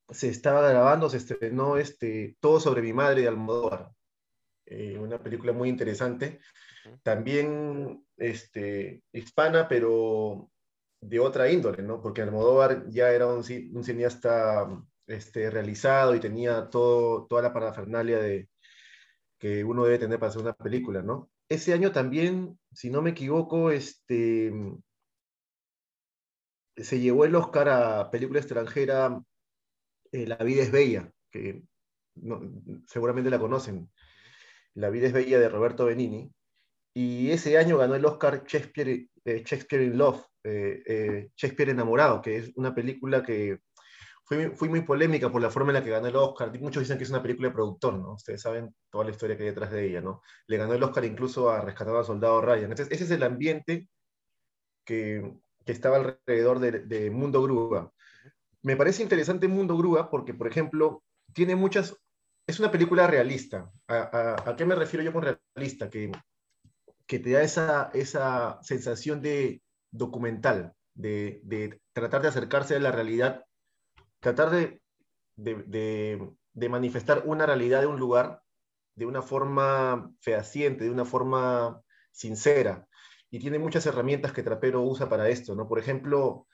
se 0.09 0.31
estaba 0.31 0.67
grabando, 0.67 1.11
se 1.11 1.19
estrenó 1.19 1.77
este, 1.77 2.39
Todo 2.41 2.61
sobre 2.61 2.81
mi 2.81 2.95
madre 2.95 3.23
de 3.23 3.29
Almodóvar, 3.29 3.91
eh, 4.65 4.97
una 4.99 5.23
película 5.23 5.53
muy 5.53 5.69
interesante, 5.69 6.41
también 7.03 8.07
este, 8.17 9.03
hispana, 9.13 9.69
pero 9.69 10.51
de 11.09 11.21
otra 11.21 11.51
índole, 11.51 11.83
¿no? 11.83 12.01
Porque 12.01 12.23
Almodóvar 12.23 12.89
ya 12.91 13.11
era 13.11 13.27
un, 13.27 13.45
cineasta 13.45 14.67
este, 15.07 15.51
realizado 15.51 16.15
y 16.15 16.21
tenía 16.21 16.69
todo, 16.71 17.27
toda 17.27 17.43
la 17.43 17.53
parafernalia 17.53 18.19
de, 18.19 18.49
que 19.39 19.65
uno 19.65 19.85
debe 19.85 19.99
tener 19.99 20.19
para 20.19 20.31
hacer 20.31 20.43
una 20.43 20.55
película, 20.55 21.03
¿no? 21.03 21.31
Ese 21.49 21.75
año 21.75 21.93
también, 21.93 22.59
si 22.73 22.91
no 22.91 23.03
me 23.03 23.11
equivoco, 23.11 23.71
este, 23.71 24.53
se 26.77 27.01
llevó 27.01 27.25
el 27.25 27.35
Oscar 27.35 27.69
a 27.69 28.11
película 28.11 28.41
extranjera 28.41 29.23
eh, 30.13 30.27
La 30.27 30.37
vida 30.37 30.63
es 30.63 30.73
bella, 30.73 31.13
que 31.31 31.63
seguramente 32.87 33.31
la 33.31 33.39
conocen. 33.39 33.91
La 34.75 34.91
vida 34.91 35.09
es 35.09 35.13
bella 35.13 35.39
de 35.39 35.49
Roberto 35.49 35.85
Benini. 35.85 36.33
Y 36.95 37.31
ese 37.33 37.59
año 37.59 37.77
ganó 37.77 37.97
el 37.97 38.05
Oscar 38.07 38.45
Shakespeare, 38.47 39.09
eh, 39.25 39.43
Shakespeare 39.45 39.83
in 39.83 39.99
Love, 39.99 40.25
eh, 40.45 40.83
eh, 40.87 41.31
Shakespeare 41.37 41.71
enamorado, 41.71 42.23
que 42.23 42.37
es 42.37 42.53
una 42.55 42.73
película 42.73 43.21
que 43.21 43.59
fue, 44.25 44.51
fue, 44.53 44.69
muy 44.69 44.83
polémica 44.83 45.31
por 45.31 45.43
la 45.43 45.51
forma 45.51 45.71
en 45.71 45.75
la 45.75 45.85
que 45.85 45.91
ganó 45.91 46.07
el 46.07 46.15
Oscar. 46.15 46.57
Muchos 46.61 46.85
dicen 46.85 46.97
que 46.97 47.03
es 47.03 47.11
una 47.11 47.21
película 47.21 47.49
de 47.49 47.55
productor, 47.55 47.95
¿no? 47.95 48.13
Ustedes 48.15 48.41
saben 48.41 48.75
toda 48.91 49.05
la 49.05 49.11
historia 49.11 49.37
que 49.37 49.43
hay 49.43 49.49
detrás 49.49 49.73
de 49.73 49.87
ella, 49.87 50.01
¿no? 50.01 50.23
Le 50.47 50.57
ganó 50.57 50.73
el 50.75 50.83
Oscar 50.85 51.05
incluso 51.05 51.51
a 51.51 51.61
Rescatado 51.61 51.99
al 51.99 52.05
Soldado 52.05 52.41
Ryan. 52.41 52.71
Entonces, 52.71 52.93
ese 52.93 53.05
es 53.05 53.11
el 53.11 53.25
ambiente 53.25 53.89
que, 54.85 55.35
que 55.67 55.73
estaba 55.73 55.97
alrededor 55.97 56.61
de, 56.61 56.71
de, 56.81 57.11
Mundo 57.11 57.43
Grúa. 57.43 57.93
Me 58.63 58.77
parece 58.77 59.03
interesante 59.03 59.49
Mundo 59.49 59.77
Grúa 59.77 60.11
porque, 60.11 60.33
por 60.33 60.47
ejemplo, 60.47 61.03
tiene 61.33 61.57
muchas... 61.57 61.97
Es 62.47 62.61
una 62.61 62.71
película 62.71 63.07
realista. 63.09 63.71
¿A, 63.89 63.95
a, 63.97 64.51
a 64.51 64.57
qué 64.57 64.65
me 64.65 64.75
refiero 64.75 65.03
yo 65.03 65.13
con 65.13 65.25
realista? 65.55 65.91
Que, 65.91 66.13
que 67.07 67.19
te 67.19 67.33
da 67.33 67.43
esa, 67.43 67.91
esa 67.95 68.59
sensación 68.63 69.21
de 69.23 69.63
documental, 69.91 70.73
de, 70.95 71.41
de 71.45 71.81
tratar 71.93 72.23
de 72.23 72.29
acercarse 72.29 72.77
a 72.77 72.81
la 72.81 72.93
realidad, 72.93 73.45
tratar 74.21 74.51
de, 74.51 74.81
de, 75.37 76.69
manifestar 76.69 77.23
una 77.27 77.47
realidad 77.47 77.81
de 77.81 77.87
un 77.87 77.99
lugar 77.99 78.41
de 78.95 79.07
una 79.07 79.23
forma 79.23 80.13
fehaciente, 80.21 80.85
de 80.85 80.91
una 80.91 81.05
forma 81.05 81.83
sincera 82.13 82.87
y 83.35 83.41
tiene 83.41 83.59
muchas 83.59 83.85
herramientas 83.87 84.33
que 84.33 84.45
Trapero 84.45 84.83
usa 84.83 85.09
para 85.09 85.29
esto, 85.29 85.57
¿no? 85.57 85.67
Por 85.67 85.81
ejemplo, 85.81 86.47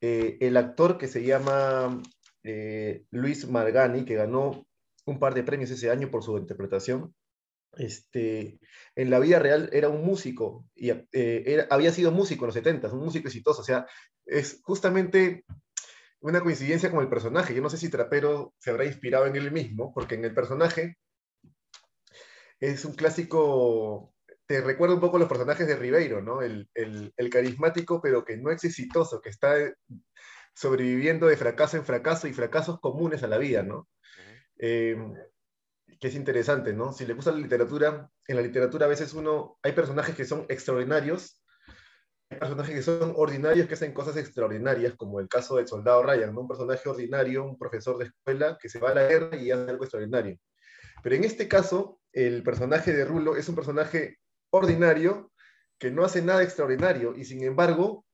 eh, 0.00 0.38
el 0.40 0.56
actor 0.56 0.96
que 0.96 1.08
se 1.08 1.24
llama 1.24 2.00
eh, 2.44 3.04
Luis 3.10 3.48
Margani, 3.48 4.04
que 4.04 4.14
ganó 4.14 4.64
un 5.06 5.18
par 5.18 5.34
de 5.34 5.42
premios 5.42 5.72
ese 5.72 5.90
año 5.90 6.08
por 6.08 6.22
su 6.22 6.38
interpretación, 6.38 7.12
este, 7.76 8.58
en 8.94 9.10
la 9.10 9.18
vida 9.18 9.38
real 9.38 9.70
era 9.72 9.88
un 9.88 10.04
músico, 10.04 10.66
y 10.74 10.90
eh, 10.90 11.06
era, 11.12 11.66
había 11.70 11.92
sido 11.92 12.12
músico 12.12 12.44
en 12.44 12.48
los 12.48 12.54
70, 12.54 12.92
un 12.92 13.04
músico 13.04 13.28
exitoso, 13.28 13.62
o 13.62 13.64
sea, 13.64 13.86
es 14.26 14.60
justamente 14.62 15.44
una 16.20 16.40
coincidencia 16.40 16.90
con 16.90 17.00
el 17.00 17.08
personaje. 17.08 17.54
Yo 17.54 17.62
no 17.62 17.70
sé 17.70 17.78
si 17.78 17.88
Trapero 17.88 18.54
se 18.58 18.70
habrá 18.70 18.84
inspirado 18.84 19.26
en 19.26 19.36
él 19.36 19.52
mismo, 19.52 19.92
porque 19.94 20.16
en 20.16 20.24
el 20.24 20.34
personaje 20.34 20.96
es 22.60 22.84
un 22.84 22.94
clásico 22.94 24.12
te 24.50 24.60
recuerda 24.60 24.96
un 24.96 25.00
poco 25.00 25.16
los 25.16 25.28
personajes 25.28 25.64
de 25.68 25.76
Ribeiro, 25.76 26.22
¿no? 26.22 26.42
El, 26.42 26.68
el, 26.74 27.14
el, 27.16 27.30
carismático, 27.30 28.00
pero 28.02 28.24
que 28.24 28.36
no 28.36 28.50
es 28.50 28.64
exitoso, 28.64 29.20
que 29.20 29.28
está 29.28 29.54
sobreviviendo 30.54 31.28
de 31.28 31.36
fracaso 31.36 31.76
en 31.76 31.84
fracaso 31.84 32.26
y 32.26 32.32
fracasos 32.32 32.80
comunes 32.80 33.22
a 33.22 33.28
la 33.28 33.38
vida, 33.38 33.62
¿no? 33.62 33.76
Uh 33.76 33.82
-huh. 33.82 34.42
eh, 34.58 34.96
que 36.00 36.08
es 36.08 36.14
interesante, 36.14 36.72
¿no? 36.72 36.92
Si 36.92 37.06
le 37.06 37.12
gusta 37.12 37.30
la 37.30 37.38
literatura, 37.38 38.10
en 38.26 38.36
la 38.36 38.42
literatura 38.42 38.86
a 38.86 38.88
veces 38.88 39.12
uno, 39.12 39.58
hay 39.62 39.72
personajes 39.72 40.16
que 40.16 40.24
son 40.24 40.46
extraordinarios, 40.48 41.42
hay 42.30 42.38
personajes 42.38 42.74
que 42.74 42.82
son 42.82 43.12
ordinarios 43.16 43.68
que 43.68 43.74
hacen 43.74 43.92
cosas 43.92 44.16
extraordinarias, 44.16 44.94
como 44.96 45.20
el 45.20 45.28
caso 45.28 45.56
del 45.56 45.68
soldado 45.68 46.02
Ryan, 46.02 46.34
¿no? 46.34 46.40
Un 46.40 46.48
personaje 46.48 46.88
ordinario, 46.88 47.44
un 47.44 47.58
profesor 47.58 47.98
de 47.98 48.06
escuela 48.06 48.56
que 48.60 48.70
se 48.70 48.78
va 48.78 48.90
a 48.90 48.94
la 48.94 49.06
guerra 49.06 49.36
y 49.36 49.50
hace 49.50 49.70
algo 49.70 49.84
extraordinario. 49.84 50.38
Pero 51.02 51.16
en 51.16 51.24
este 51.24 51.48
caso, 51.48 52.00
el 52.12 52.42
personaje 52.42 52.92
de 52.92 53.04
Rulo 53.04 53.36
es 53.36 53.48
un 53.48 53.54
personaje 53.54 54.18
ordinario 54.50 55.30
que 55.78 55.90
no 55.90 56.04
hace 56.04 56.22
nada 56.22 56.42
extraordinario 56.42 57.14
y 57.16 57.24
sin 57.24 57.42
embargo 57.42 58.04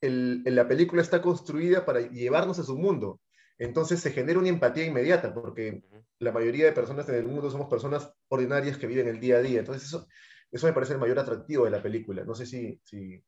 el, 0.00 0.42
la 0.44 0.68
película 0.68 1.02
está 1.02 1.22
construida 1.22 1.84
para 1.84 2.00
llevarnos 2.00 2.58
a 2.58 2.64
su 2.64 2.76
mundo. 2.76 3.20
Entonces 3.58 4.00
se 4.00 4.12
genera 4.12 4.38
una 4.38 4.48
empatía 4.48 4.84
inmediata 4.84 5.32
porque 5.32 5.82
la 6.18 6.32
mayoría 6.32 6.66
de 6.66 6.72
personas 6.72 7.08
en 7.08 7.16
el 7.16 7.26
mundo 7.26 7.50
somos 7.50 7.68
personas 7.68 8.12
ordinarias 8.28 8.76
que 8.76 8.86
viven 8.86 9.08
el 9.08 9.20
día 9.20 9.36
a 9.36 9.42
día. 9.42 9.60
Entonces 9.60 9.86
eso, 9.86 10.06
eso 10.50 10.66
me 10.66 10.72
parece 10.72 10.92
el 10.92 10.98
mayor 10.98 11.18
atractivo 11.18 11.64
de 11.64 11.70
la 11.70 11.82
película. 11.82 12.24
No 12.24 12.34
sé 12.34 12.46
si, 12.46 12.80
si, 12.84 13.22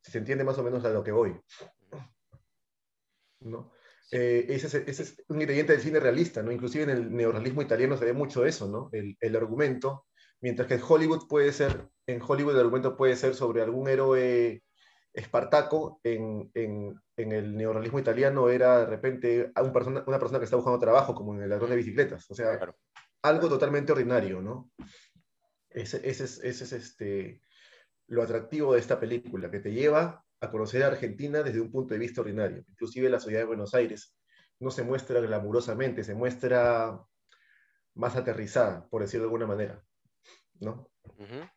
si 0.00 0.10
se 0.12 0.18
entiende 0.18 0.44
más 0.44 0.58
o 0.58 0.62
menos 0.62 0.84
a 0.84 0.90
lo 0.90 1.04
que 1.04 1.12
voy. 1.12 1.36
¿No? 3.40 3.72
Eh, 4.10 4.46
ese, 4.48 4.66
es, 4.66 4.74
ese, 4.74 5.02
es, 5.02 5.24
un 5.28 5.40
ingrediente 5.40 5.72
del 5.72 5.82
cine 5.82 5.98
realista, 5.98 6.42
¿no? 6.42 6.52
Inclusive 6.52 6.84
en 6.84 6.90
el 6.90 7.14
neorrealismo 7.14 7.62
italiano 7.62 7.96
se 7.96 8.04
ve 8.04 8.12
mucho 8.12 8.44
eso, 8.44 8.68
¿no? 8.68 8.88
El, 8.92 9.16
el 9.20 9.36
argumento 9.36 10.06
Mientras 10.44 10.68
que 10.68 10.74
en 10.74 10.82
Hollywood 10.86 11.26
puede 11.26 11.54
ser, 11.54 11.88
en 12.06 12.20
Hollywood 12.20 12.52
el 12.52 12.60
argumento 12.60 12.98
puede 12.98 13.16
ser 13.16 13.34
sobre 13.34 13.62
algún 13.62 13.88
héroe 13.88 14.62
espartaco, 15.14 16.00
en, 16.02 16.50
en, 16.54 17.00
en 17.16 17.32
el 17.32 17.56
neorrealismo 17.56 17.98
italiano 17.98 18.50
era 18.50 18.80
de 18.80 18.86
repente 18.86 19.52
un 19.62 19.72
persona, 19.72 20.04
una 20.06 20.18
persona 20.18 20.38
que 20.38 20.44
está 20.44 20.56
buscando 20.56 20.78
trabajo, 20.78 21.14
como 21.14 21.34
en 21.34 21.42
el 21.42 21.48
ladrón 21.48 21.70
de 21.70 21.76
bicicletas. 21.76 22.30
O 22.30 22.34
sea, 22.34 22.56
claro. 22.56 22.76
algo 23.22 23.48
totalmente 23.48 23.92
ordinario, 23.92 24.42
¿no? 24.42 24.70
Ese, 25.70 26.08
ese, 26.08 26.24
es, 26.24 26.42
ese 26.42 26.64
es 26.64 26.72
este, 26.72 27.40
lo 28.08 28.22
atractivo 28.22 28.74
de 28.74 28.80
esta 28.80 29.00
película, 29.00 29.50
que 29.50 29.60
te 29.60 29.72
lleva 29.72 30.24
a 30.40 30.50
conocer 30.50 30.82
a 30.82 30.88
Argentina 30.88 31.42
desde 31.42 31.60
un 31.60 31.70
punto 31.70 31.94
de 31.94 32.00
vista 32.00 32.20
ordinario. 32.20 32.64
Inclusive 32.68 33.08
la 33.08 33.20
ciudad 33.20 33.40
de 33.40 33.46
Buenos 33.46 33.74
Aires 33.74 34.16
no 34.60 34.70
se 34.70 34.82
muestra 34.82 35.20
glamurosamente, 35.20 36.04
se 36.04 36.14
muestra 36.14 37.00
más 37.94 38.16
aterrizada, 38.16 38.86
por 38.88 39.02
decirlo 39.02 39.24
de 39.24 39.28
alguna 39.28 39.46
manera. 39.46 39.82
¿no? 40.60 40.90
Uh 41.18 41.24
-huh. 41.24 41.50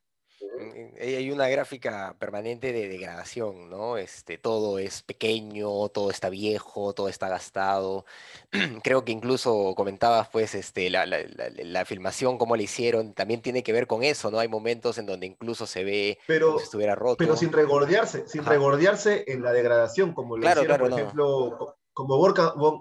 Hay 1.00 1.32
una 1.32 1.48
gráfica 1.48 2.16
permanente 2.20 2.74
de 2.74 2.88
degradación, 2.88 3.70
¿no? 3.70 3.98
Este, 3.98 4.38
todo 4.38 4.80
es 4.80 5.04
pequeño, 5.04 5.90
todo 5.90 6.10
está 6.10 6.30
viejo, 6.30 6.94
todo 6.94 7.10
está 7.10 7.30
gastado. 7.30 8.06
Creo 8.84 9.06
que 9.06 9.12
incluso 9.12 9.74
comentabas, 9.76 10.30
pues, 10.30 10.56
este, 10.56 10.90
la, 10.90 11.06
la, 11.06 11.20
la, 11.20 11.50
la, 11.50 11.86
filmación, 11.86 12.38
cómo 12.38 12.56
la 12.56 12.64
hicieron, 12.64 13.14
también 13.14 13.42
tiene 13.42 13.64
que 13.64 13.74
ver 13.74 13.88
con 13.88 14.04
eso, 14.04 14.32
¿no? 14.32 14.40
Hay 14.40 14.48
momentos 14.48 14.98
en 14.98 15.06
donde 15.06 15.28
incluso 15.28 15.66
se 15.68 15.84
ve 15.84 16.20
pero, 16.28 16.48
como 16.48 16.60
si 16.60 16.66
estuviera 16.66 16.96
roto. 16.96 17.18
Pero 17.18 17.36
sin 17.38 17.52
regordearse, 17.52 18.28
sin 18.28 18.42
Ajá. 18.42 18.52
regordearse 18.52 19.26
en 19.28 19.44
la 19.44 19.52
degradación, 19.52 20.14
como 20.14 20.38
lo 20.38 20.42
claro, 20.42 20.62
hicieron, 20.62 20.78
claro, 20.78 20.84
por 20.84 20.90
no. 20.90 20.98
ejemplo, 20.98 21.78
como 21.98 22.18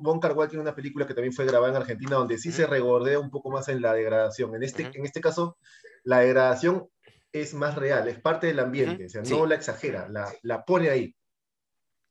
bon 0.02 0.20
Carwal 0.20 0.48
tiene 0.48 0.60
una 0.60 0.74
película 0.74 1.06
que 1.06 1.14
también 1.14 1.32
fue 1.32 1.46
grabada 1.46 1.70
en 1.70 1.76
Argentina, 1.80 2.16
donde 2.16 2.36
sí 2.36 2.50
uh 2.50 2.52
-huh. 2.52 2.56
se 2.56 2.66
regordea 2.66 3.18
un 3.18 3.30
poco 3.30 3.50
más 3.50 3.66
en 3.68 3.80
la 3.80 3.94
degradación. 3.94 4.54
En 4.54 4.62
este, 4.62 4.82
uh 4.82 4.86
-huh. 4.88 4.96
en 4.96 5.04
este 5.06 5.22
caso, 5.22 5.56
la 6.04 6.18
degradación 6.18 6.90
es 7.40 7.54
más 7.54 7.74
real, 7.74 8.08
es 8.08 8.20
parte 8.20 8.46
del 8.46 8.60
ambiente, 8.60 9.04
uh 9.04 9.06
-huh. 9.06 9.06
o 9.06 9.10
sea, 9.10 9.24
sí. 9.24 9.32
no 9.32 9.46
la 9.46 9.54
exagera, 9.54 10.08
la, 10.08 10.32
la 10.42 10.64
pone 10.64 10.90
ahí. 10.90 11.14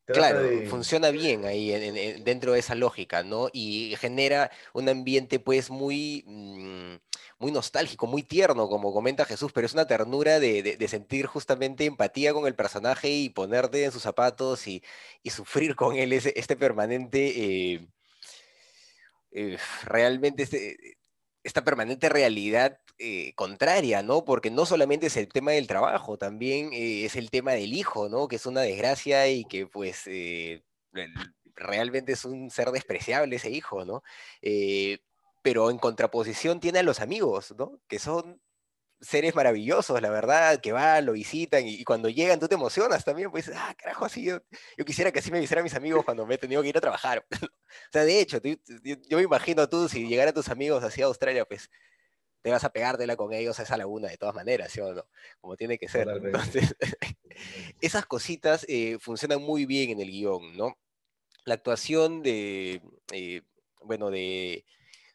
Trata 0.05 0.20
claro, 0.20 0.41
de... 0.41 0.67
funciona 0.67 1.10
bien 1.10 1.46
ahí 1.46 1.72
en, 1.74 1.98
en, 1.98 2.24
dentro 2.24 2.53
de 2.53 2.60
esa 2.60 2.75
lógica, 2.75 3.24
¿no? 3.24 3.50
Y 3.51 3.96
genera 3.98 4.51
un 4.74 4.88
ambiente 4.89 5.39
pues 5.39 5.70
muy... 5.70 6.24
Mmm, 6.27 6.96
muy 7.38 7.51
nostálgico, 7.51 8.08
muy 8.08 8.24
tierno, 8.24 8.70
como 8.70 8.94
comenta 8.94 9.25
Jesús, 9.25 9.51
pero 9.51 9.67
es 9.67 9.74
una 9.74 9.88
ternura 9.88 10.39
de, 10.39 10.77
sentir 10.88 11.25
justamente 11.25 11.86
empatía 11.86 12.34
con 12.34 12.48
el 12.48 12.55
personaje 12.55 13.10
y 13.10 13.29
ponerte 13.29 13.84
en 13.84 13.91
sus 13.91 14.03
zapatos 14.03 14.67
y, 14.67 14.84
sufrir 15.25 15.75
con 15.75 15.96
él 15.96 16.13
ese, 16.13 16.34
este 16.36 16.55
permanente, 16.55 17.74
eh, 17.74 17.88
eh, 19.32 19.58
realmente 19.84 20.44
este, 20.44 20.98
esta 21.44 21.63
permanente 21.63 22.10
realidad 22.10 22.79
eh, 22.98 23.34
contraria, 23.36 24.04
¿no? 24.04 24.25
Porque 24.25 24.52
no 24.52 24.66
solamente 24.66 25.08
es 25.08 25.18
el 25.18 25.28
tema 25.28 25.52
del 25.52 25.68
trabajo, 25.68 26.18
también 26.18 26.70
es 26.74 27.16
el 27.16 27.30
tema 27.30 27.54
del 27.54 27.74
hijo, 27.74 28.10
¿no? 28.10 28.28
Que 28.28 28.38
es 28.38 28.46
una 28.46 28.62
desgracia 28.62 29.28
y 29.28 29.46
que 29.46 29.68
pues 29.68 30.08
realmente 31.56 32.14
es 32.14 32.25
un 32.25 32.50
ser 32.52 32.72
despreciable 32.72 33.38
ese 33.38 33.50
hijo, 33.50 33.86
¿no? 33.86 34.04
Eh, 34.42 35.00
pero 35.42 35.70
en 35.70 35.78
contraposición 35.78 36.60
tiene 36.60 36.80
a 36.80 36.84
los 36.84 37.00
amigos, 37.02 37.54
¿no? 37.58 37.80
Que 37.88 38.00
son 38.00 38.42
seres 39.02 39.36
maravillosos, 39.36 40.02
la 40.02 40.10
verdad, 40.10 40.60
que 40.62 40.72
van, 40.72 41.06
lo 41.06 41.14
visitan 41.14 41.68
y, 41.68 41.84
cuando 41.84 42.10
llegan 42.10 42.40
tú 42.40 42.48
te 42.48 42.56
emocionas 42.56 43.04
también, 43.06 43.30
pues, 43.30 43.52
ah, 43.54 43.75
carajo, 43.78 44.06
así 44.06 44.24
yo, 44.24 44.40
quisiera 44.86 45.12
que 45.12 45.20
así 45.20 45.32
me 45.32 45.40
visieran 45.40 45.64
mis 45.64 45.75
amigos 45.75 46.04
cuando 46.06 46.25
me 46.25 46.36
he 46.36 46.38
tenido 46.38 46.62
que 46.62 46.70
ir 46.70 46.78
a 46.78 46.82
trabajar. 46.82 47.25
o 47.52 47.92
sea, 47.92 48.06
de 48.06 48.20
hecho, 48.20 48.40
yo, 48.42 49.18
me 49.18 49.24
imagino 49.24 49.70
tú, 49.70 49.88
si 49.90 50.08
llegaran 50.08 50.34
tus 50.34 50.50
amigos 50.50 50.84
así 50.84 51.02
a 51.02 51.06
Australia, 51.06 51.46
pues 51.46 51.70
te 52.46 52.52
vas 52.52 52.64
a 52.64 52.70
pegártela 52.72 53.16
con 53.16 53.34
ellos 53.34 53.60
a 53.60 53.64
esa 53.64 53.75
laguna 53.75 54.08
de 54.08 54.18
todas 54.18 54.36
maneras, 54.36 54.72
¿sí 54.72 54.80
o 54.80 54.94
no? 54.94 55.08
Como 55.42 55.58
tiene 55.58 55.80
que 55.80 55.88
ser. 55.88 56.08
Entonces, 56.08 56.75
esas 57.82 58.06
cositas 58.06 58.68
eh, 58.70 59.00
funcionan 59.00 59.42
muy 59.42 59.66
bien 59.66 59.90
en 59.90 60.00
el 60.00 60.12
guion, 60.12 60.56
¿no? 60.56 60.78
la 61.44 61.56
actuación 61.56 62.22
de, 62.22 62.84
eh, 63.12 63.42
bueno, 63.82 64.12
de 64.12 64.64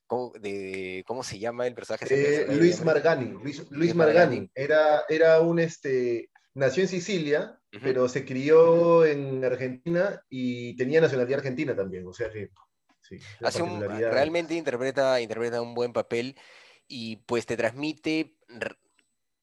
¿cómo, 0.08 0.32
de, 0.40 1.04
¿cómo 1.06 1.22
se 1.22 1.38
llama 1.38 1.68
el 1.68 1.74
personaje? 1.74 2.06
Eh, 2.10 2.46
Luis 2.56 2.84
Margani, 2.84 3.36
Luis, 3.70 3.94
Margani, 3.94 4.50
Era, 4.52 5.04
era 5.08 5.38
un, 5.40 5.60
este, 5.60 6.30
nació 6.54 6.82
en 6.82 6.88
Sicilia, 6.88 7.60
pero 7.80 8.08
se 8.08 8.24
crió 8.24 9.04
en 9.04 9.44
Argentina 9.44 10.20
y 10.28 10.76
tenía 10.76 11.00
nacionalidad 11.00 11.38
argentina 11.38 11.76
también, 11.76 12.08
o 12.08 12.12
sea 12.12 12.28
que... 12.28 12.50
Sí, 13.02 13.18
realmente 13.40 14.54
interpreta, 14.54 15.20
interpreta 15.20 15.62
un 15.62 15.74
buen 15.74 15.92
papel 15.92 16.36
y 16.90 17.16
pues 17.18 17.46
te 17.46 17.56
transmite 17.56 18.36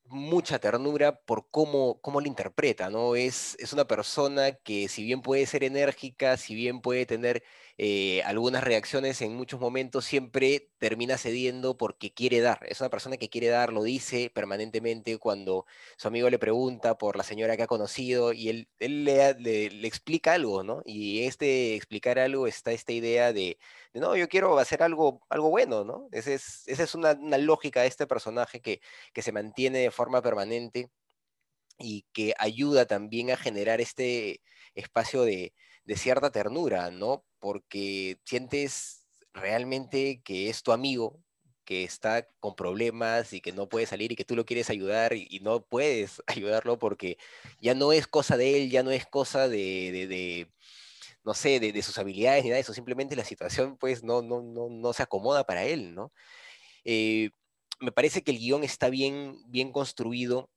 mucha 0.06 0.60
ternura 0.60 1.22
por 1.22 1.50
cómo, 1.50 2.00
cómo 2.02 2.22
la 2.22 2.28
interpreta, 2.28 2.90
¿no? 2.90 3.16
Es, 3.16 3.56
es 3.60 3.74
una 3.74 3.88
persona 3.88 4.54
que 4.54 4.88
si 4.90 5.04
bien 5.04 5.22
puede 5.22 5.46
ser 5.46 5.64
enérgica, 5.64 6.38
si 6.38 6.56
bien 6.56 6.82
puede 6.82 7.06
tener 7.06 7.44
eh, 7.80 8.24
algunas 8.24 8.64
reacciones 8.64 9.22
en 9.22 9.36
muchos 9.36 9.60
momentos, 9.60 10.04
siempre 10.06 10.72
termina 10.80 11.18
cediendo 11.18 11.78
porque 11.78 12.12
quiere 12.12 12.42
dar. 12.42 12.60
Es 12.68 12.82
una 12.82 12.90
persona 12.90 13.18
que 13.18 13.30
quiere 13.30 13.48
dar, 13.48 13.72
lo 13.72 13.84
dice 13.84 14.32
permanentemente 14.34 15.20
cuando 15.20 15.66
su 15.96 16.08
amigo 16.08 16.30
le 16.32 16.40
pregunta 16.40 16.98
por 16.98 17.18
la 17.18 17.24
señora 17.24 17.56
que 17.56 17.64
ha 17.64 17.68
conocido 17.68 18.34
y 18.34 18.50
él, 18.50 18.68
le, 18.80 19.88
explica 19.88 20.34
algo, 20.34 20.64
¿no? 20.64 20.82
Y 20.86 21.24
este 21.26 21.76
explicar 21.76 22.18
algo 22.18 22.48
está 22.48 22.72
esta 22.72 22.94
idea 22.94 23.32
de, 23.32 23.60
no, 23.94 24.16
yo 24.16 24.28
quiero 24.28 24.58
hacer 24.58 24.82
algo, 24.82 25.22
algo 25.30 25.50
bueno, 25.50 25.84
¿no? 25.84 26.10
Esa 26.12 26.34
es, 26.34 26.68
esa 26.68 26.84
es 26.84 26.96
una, 26.96 27.12
una 27.14 27.38
lógica 27.38 27.82
de 27.82 27.88
este 27.88 28.08
personaje 28.08 28.60
que, 28.62 28.82
que 29.14 29.22
se 29.22 29.32
mantiene 29.32 29.80
de 29.80 29.92
forma 29.92 30.22
permanente 30.22 30.90
y 31.80 32.06
que 32.14 32.34
ayuda 32.40 32.86
también 32.88 33.32
a 33.32 33.38
generar 33.38 33.82
este 33.82 34.42
espacio 34.76 35.24
de, 35.24 35.54
de 35.88 35.96
cierta 35.96 36.32
ternura, 36.32 36.92
¿no? 36.92 37.26
Porque 37.40 38.20
sientes 38.26 39.08
realmente 39.34 40.22
que 40.24 40.50
es 40.50 40.62
tu 40.62 40.74
amigo, 40.74 41.24
que 41.64 41.84
está 41.84 42.28
con 42.40 42.56
problemas 42.56 43.34
y 43.34 43.42
que 43.42 43.54
no 43.54 43.70
puede 43.70 43.86
salir 43.86 44.12
y 44.12 44.16
que 44.18 44.26
tú 44.26 44.36
lo 44.36 44.46
quieres 44.46 44.70
ayudar 44.70 45.14
y, 45.14 45.40
no 45.42 45.62
puedes 45.66 46.22
ayudarlo 46.28 46.78
porque 46.78 47.18
ya 47.62 47.74
no 47.74 47.94
es 47.94 48.06
cosa 48.08 48.38
de 48.38 48.58
él, 48.58 48.70
ya 48.70 48.84
no 48.84 48.92
es 48.92 49.06
cosa 49.06 49.48
de, 49.48 50.50
no 51.24 51.34
sé, 51.34 51.60
de, 51.60 51.82
sus 51.82 51.98
habilidades 51.98 52.44
ni 52.44 52.50
nada 52.50 52.58
de 52.58 52.62
eso, 52.62 52.74
simplemente 52.74 53.16
la 53.16 53.26
situación 53.26 53.78
pues 53.78 54.04
no, 54.04 54.22
no, 54.22 54.42
no, 54.42 54.70
no 54.70 54.94
se 54.94 55.04
acomoda 55.04 55.46
para 55.46 55.64
él, 55.64 55.96
¿no? 55.96 56.12
Eh, 56.84 57.30
me 57.80 57.92
parece 57.92 58.24
que 58.24 58.32
el 58.32 58.40
guion 58.40 58.64
está 58.64 58.90
bien, 58.90 59.38
bien 59.48 59.72
construido 59.72 60.50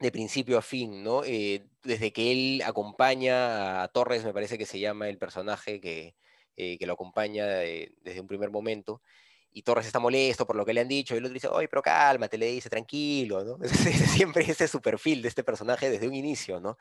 de 0.00 0.10
principio 0.10 0.58
a 0.58 0.62
fin, 0.62 1.02
¿no? 1.02 1.22
Eh, 1.24 1.66
desde 1.82 2.12
que 2.12 2.32
él 2.32 2.62
acompaña 2.64 3.82
a 3.82 3.88
Torres, 3.88 4.24
me 4.24 4.32
parece 4.32 4.58
que 4.58 4.66
se 4.66 4.80
llama 4.80 5.08
el 5.08 5.18
personaje 5.18 5.80
que, 5.80 6.14
eh, 6.56 6.78
que 6.78 6.86
lo 6.86 6.94
acompaña 6.94 7.46
desde 7.46 8.20
un 8.20 8.26
primer 8.26 8.50
momento, 8.50 9.00
y 9.52 9.62
Torres 9.62 9.86
está 9.86 10.00
molesto 10.00 10.46
por 10.46 10.56
lo 10.56 10.66
que 10.66 10.74
le 10.74 10.80
han 10.80 10.88
dicho, 10.88 11.14
y 11.14 11.18
el 11.18 11.24
otro 11.24 11.34
dice, 11.34 11.48
oye, 11.48 11.68
pero 11.68 11.80
cálmate, 11.80 12.36
le 12.36 12.46
dice, 12.46 12.68
tranquilo, 12.68 13.44
¿no? 13.44 13.58
Siempre 13.68 14.44
ese 14.50 14.64
es 14.64 14.70
su 14.70 14.82
perfil 14.82 15.22
de 15.22 15.28
este 15.28 15.44
personaje 15.44 15.88
desde 15.88 16.08
un 16.08 16.14
inicio, 16.14 16.60
¿no? 16.60 16.76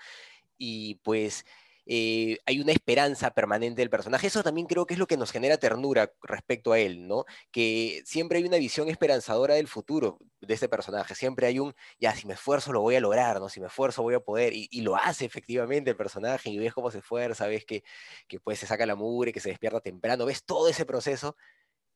Y 0.57 0.95
pues 1.03 1.45
eh, 1.85 2.37
hay 2.45 2.59
una 2.61 2.71
esperanza 2.71 3.31
permanente 3.31 3.81
del 3.81 3.89
personaje. 3.89 4.27
Eso 4.27 4.43
también 4.43 4.67
creo 4.67 4.85
que 4.85 4.93
es 4.93 4.99
lo 4.99 5.07
que 5.07 5.17
nos 5.17 5.31
genera 5.31 5.57
ternura 5.57 6.13
respecto 6.21 6.71
a 6.71 6.79
él, 6.79 7.07
¿no? 7.07 7.25
Que 7.51 8.01
siempre 8.05 8.37
hay 8.37 8.45
una 8.45 8.57
visión 8.57 8.89
esperanzadora 8.89 9.55
del 9.55 9.67
futuro 9.67 10.19
de 10.41 10.53
este 10.53 10.69
personaje. 10.69 11.15
Siempre 11.15 11.47
hay 11.47 11.59
un, 11.59 11.73
ya, 11.99 12.15
si 12.15 12.25
me 12.27 12.33
esfuerzo 12.35 12.71
lo 12.71 12.81
voy 12.81 12.95
a 12.95 13.01
lograr, 13.01 13.39
¿no? 13.39 13.49
Si 13.49 13.59
me 13.59 13.67
esfuerzo 13.67 14.03
voy 14.03 14.15
a 14.15 14.19
poder. 14.21 14.53
Y, 14.55 14.81
lo 14.83 14.95
hace 14.97 15.25
efectivamente 15.25 15.91
el 15.91 15.97
personaje 15.97 16.49
y 16.49 16.57
ves 16.57 16.73
cómo 16.73 16.91
se 16.91 16.99
esfuerza, 16.99 17.47
ves 17.47 17.65
que, 17.65 17.83
que 18.27 18.39
pues 18.39 18.59
se 18.59 18.67
saca 18.67 18.85
la 18.85 18.95
mugre, 18.95 19.31
que 19.33 19.39
se 19.39 19.49
despierta 19.49 19.79
temprano, 19.79 20.25
ves 20.25 20.43
todo 20.43 20.67
ese 20.69 20.85
proceso 20.85 21.37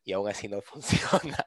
y 0.03 0.13
aún 0.13 0.29
así 0.29 0.47
no 0.47 0.61
funciona. 0.63 1.45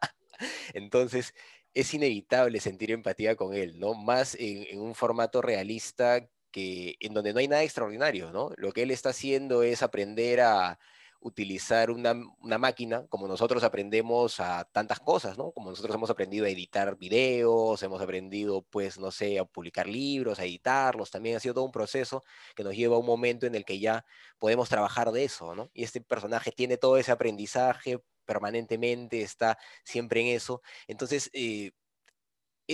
Entonces, 0.75 1.35
es 1.75 1.95
inevitable 1.95 2.61
sentir 2.61 2.91
empatía 2.91 3.37
con 3.37 3.55
él, 3.55 3.79
¿no? 3.79 3.95
Más 3.95 4.35
en, 4.37 4.67
en 4.71 4.81
un 4.81 4.95
formato 4.95 5.43
realista 5.43 6.29
que 6.51 6.97
en 7.01 7.15
donde 7.15 7.33
no 7.33 7.41
hay 7.41 7.49
nada 7.49 7.63
extraordinario, 7.63 8.33
¿no? 8.33 8.51
Lo 8.57 8.73
que 8.73 8.83
él 8.83 8.91
está 8.91 9.11
haciendo 9.11 9.63
es 9.63 9.83
aprender 9.83 10.41
a 10.41 10.79
utilizar 11.21 11.91
una, 11.91 12.15
máquina, 12.59 13.07
como 13.09 13.29
nosotros 13.29 13.63
aprendemos 13.63 14.41
a 14.41 14.65
tantas 14.65 15.01
cosas, 15.01 15.37
¿no? 15.37 15.53
Como 15.53 15.71
nosotros 15.71 15.95
hemos 15.95 16.09
aprendido 16.11 16.47
a 16.47 16.49
editar 16.49 16.97
videos, 16.97 17.83
hemos 17.83 18.01
aprendido, 18.01 18.63
pues, 18.63 18.99
no 18.99 19.11
sé, 19.11 19.39
a 19.39 19.45
publicar 19.45 19.87
libros, 19.87 20.39
a 20.39 20.45
editarlos, 20.45 21.11
también 21.11 21.37
ha 21.37 21.41
sido 21.41 21.55
todo 21.55 21.65
un 21.65 21.73
proceso 21.73 22.23
que 22.57 22.65
nos 22.65 22.75
lleva 22.75 22.97
a 22.97 22.99
un 22.99 23.07
momento 23.07 23.47
en 23.47 23.55
el 23.55 23.65
que 23.67 23.79
ya 23.79 24.05
podemos 24.39 24.69
trabajar 24.71 25.13
de 25.13 25.25
eso, 25.25 25.55
¿no? 25.55 25.71
Y 25.75 25.85
este 25.85 26.01
personaje 26.01 26.53
tiene 26.53 26.79
todo 26.79 26.97
ese 26.97 27.13
aprendizaje 27.13 28.03
permanentemente, 28.25 29.21
está 29.23 29.59
siempre 29.85 30.21
en 30.23 30.29
eso. 30.29 30.63
Entonces, 30.87 31.31
eh, 31.35 31.73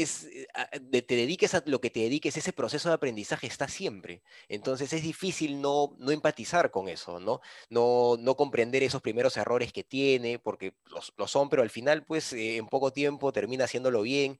es, 0.03 0.25
eh, 0.25 1.01
te 1.03 1.17
dediques 1.17 1.55
a 1.55 1.63
lo 1.65 1.81
que 1.81 1.89
te 1.89 2.01
dediques, 2.01 2.37
ese 2.37 2.53
proceso 2.53 2.91
de 2.91 2.97
aprendizaje 2.97 3.47
está 3.47 3.67
siempre. 3.67 4.23
Entonces 4.49 4.93
es 4.93 5.03
difícil 5.03 5.61
no, 5.63 5.97
no 5.99 6.11
empatizar 6.11 6.71
con 6.71 6.89
eso, 6.89 7.19
¿no? 7.19 7.41
¿no? 7.71 8.17
No 8.19 8.37
comprender 8.37 8.83
esos 8.83 9.01
primeros 9.01 9.37
errores 9.39 9.73
que 9.73 9.85
tiene, 9.85 10.39
porque 10.39 10.75
los, 10.87 11.15
son, 11.31 11.49
pero 11.49 11.63
al 11.63 11.71
final, 11.71 12.05
pues 12.05 12.35
eh, 12.35 12.59
en 12.59 12.67
poco 12.67 12.93
tiempo 12.93 13.33
termina 13.33 13.65
haciéndolo 13.65 14.03
bien 14.03 14.39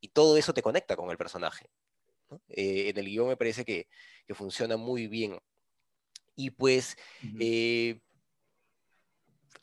y 0.00 0.08
todo 0.08 0.36
eso 0.36 0.52
te 0.52 0.62
conecta 0.62 0.96
con 0.96 1.10
el 1.10 1.16
personaje. 1.16 1.70
Eh, 2.48 2.88
en 2.88 2.98
el 2.98 3.06
guion 3.06 3.28
me 3.28 3.36
parece 3.36 3.64
que, 3.64 3.86
que, 4.26 4.34
funciona 4.34 4.76
muy 4.76 5.06
bien. 5.06 5.38
Y 6.34 6.50
pues 6.50 6.96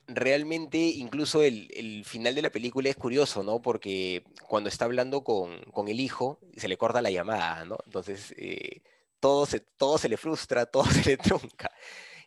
realmente 0.08 0.78
incluso 0.78 1.42
el, 1.44 2.04
final 2.06 2.36
de 2.36 2.42
la 2.42 2.50
película 2.50 2.90
es 2.90 2.96
curioso, 2.96 3.44
¿no? 3.44 3.62
Porque 3.62 4.24
cuando 4.48 4.70
está 4.70 4.86
hablando 4.86 5.24
con, 5.24 5.62
el 5.88 6.00
hijo, 6.00 6.40
se 6.58 6.68
le 6.68 6.78
corta 6.78 7.02
la 7.02 7.12
llamada, 7.12 7.66
¿no? 7.66 7.78
Entonces, 7.86 8.34
eh, 8.38 8.82
todo, 9.20 9.46
se, 9.46 9.60
todo 9.60 9.98
se 9.98 10.10
le 10.10 10.18
frustra, 10.18 10.66
todo 10.72 10.86
se 10.86 11.12
le 11.12 11.18
trunca. 11.18 11.72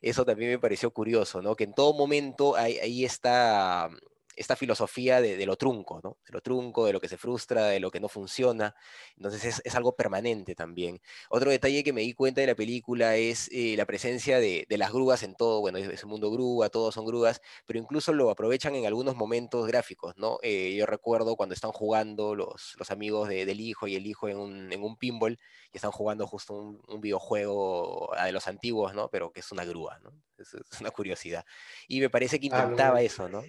Eso 0.02 0.24
también 0.24 0.50
me 0.50 0.58
pareció 0.58 0.90
curioso, 0.90 1.42
¿no? 1.42 1.56
Que 1.56 1.64
en 1.64 1.74
todo 1.74 1.94
momento 1.94 2.54
ahí 2.56 3.04
está 3.04 3.90
esta 4.36 4.54
filosofía 4.54 5.20
de, 5.20 5.44
lo 5.46 5.56
trunco, 5.56 6.00
¿no? 6.04 6.18
De 6.26 6.32
lo 6.32 6.40
trunco, 6.42 6.86
de 6.86 6.92
lo 6.92 7.00
que 7.00 7.08
se 7.08 7.16
frustra, 7.16 7.66
de 7.66 7.80
lo 7.80 7.90
que 7.90 8.00
no 8.00 8.08
funciona. 8.08 8.74
Entonces 9.16 9.60
es, 9.64 9.74
algo 9.74 9.96
permanente 9.96 10.54
también. 10.54 11.00
Otro 11.30 11.50
detalle 11.50 11.82
que 11.82 11.92
me 11.92 12.02
di 12.02 12.12
cuenta 12.12 12.42
de 12.42 12.46
la 12.46 12.54
película 12.54 13.16
es 13.16 13.48
eh, 13.52 13.74
la 13.76 13.86
presencia 13.86 14.38
de, 14.38 14.66
las 14.68 14.92
grúas 14.92 15.22
en 15.22 15.34
todo, 15.34 15.60
bueno, 15.60 15.78
es, 15.78 16.04
un 16.04 16.10
mundo 16.10 16.30
grúa, 16.30 16.68
todos 16.68 16.94
son 16.94 17.06
grúas, 17.06 17.40
pero 17.66 17.78
incluso 17.78 18.12
lo 18.12 18.30
aprovechan 18.30 18.74
en 18.74 18.86
algunos 18.86 19.16
momentos 19.16 19.66
gráficos, 19.66 20.14
¿no? 20.18 20.38
Eh, 20.42 20.74
yo 20.76 20.84
recuerdo 20.84 21.34
cuando 21.36 21.54
están 21.54 21.72
jugando 21.72 22.34
los, 22.34 22.74
los 22.78 22.90
amigos 22.90 23.28
del 23.28 23.60
hijo 23.60 23.86
y 23.86 23.96
el 23.96 24.06
hijo 24.06 24.28
en 24.28 24.36
un, 24.38 24.72
en 24.72 24.82
un 24.82 24.96
pinball 24.96 25.38
y 25.72 25.76
están 25.76 25.92
jugando 25.92 26.26
justo 26.26 26.54
un, 26.54 26.82
un, 26.88 27.00
videojuego 27.00 28.12
de 28.22 28.32
los 28.32 28.46
antiguos, 28.46 28.94
¿no? 28.94 29.08
Pero 29.08 29.32
que 29.32 29.40
es 29.40 29.50
una 29.52 29.64
grúa, 29.64 29.98
¿no? 30.00 30.12
Es, 30.38 30.54
una 30.80 30.90
curiosidad. 30.90 31.44
Y 31.88 32.00
me 32.00 32.10
parece 32.10 32.38
que 32.38 32.48
ah, 32.52 32.60
intentaba 32.60 33.00
eso, 33.00 33.28
¿no? 33.28 33.42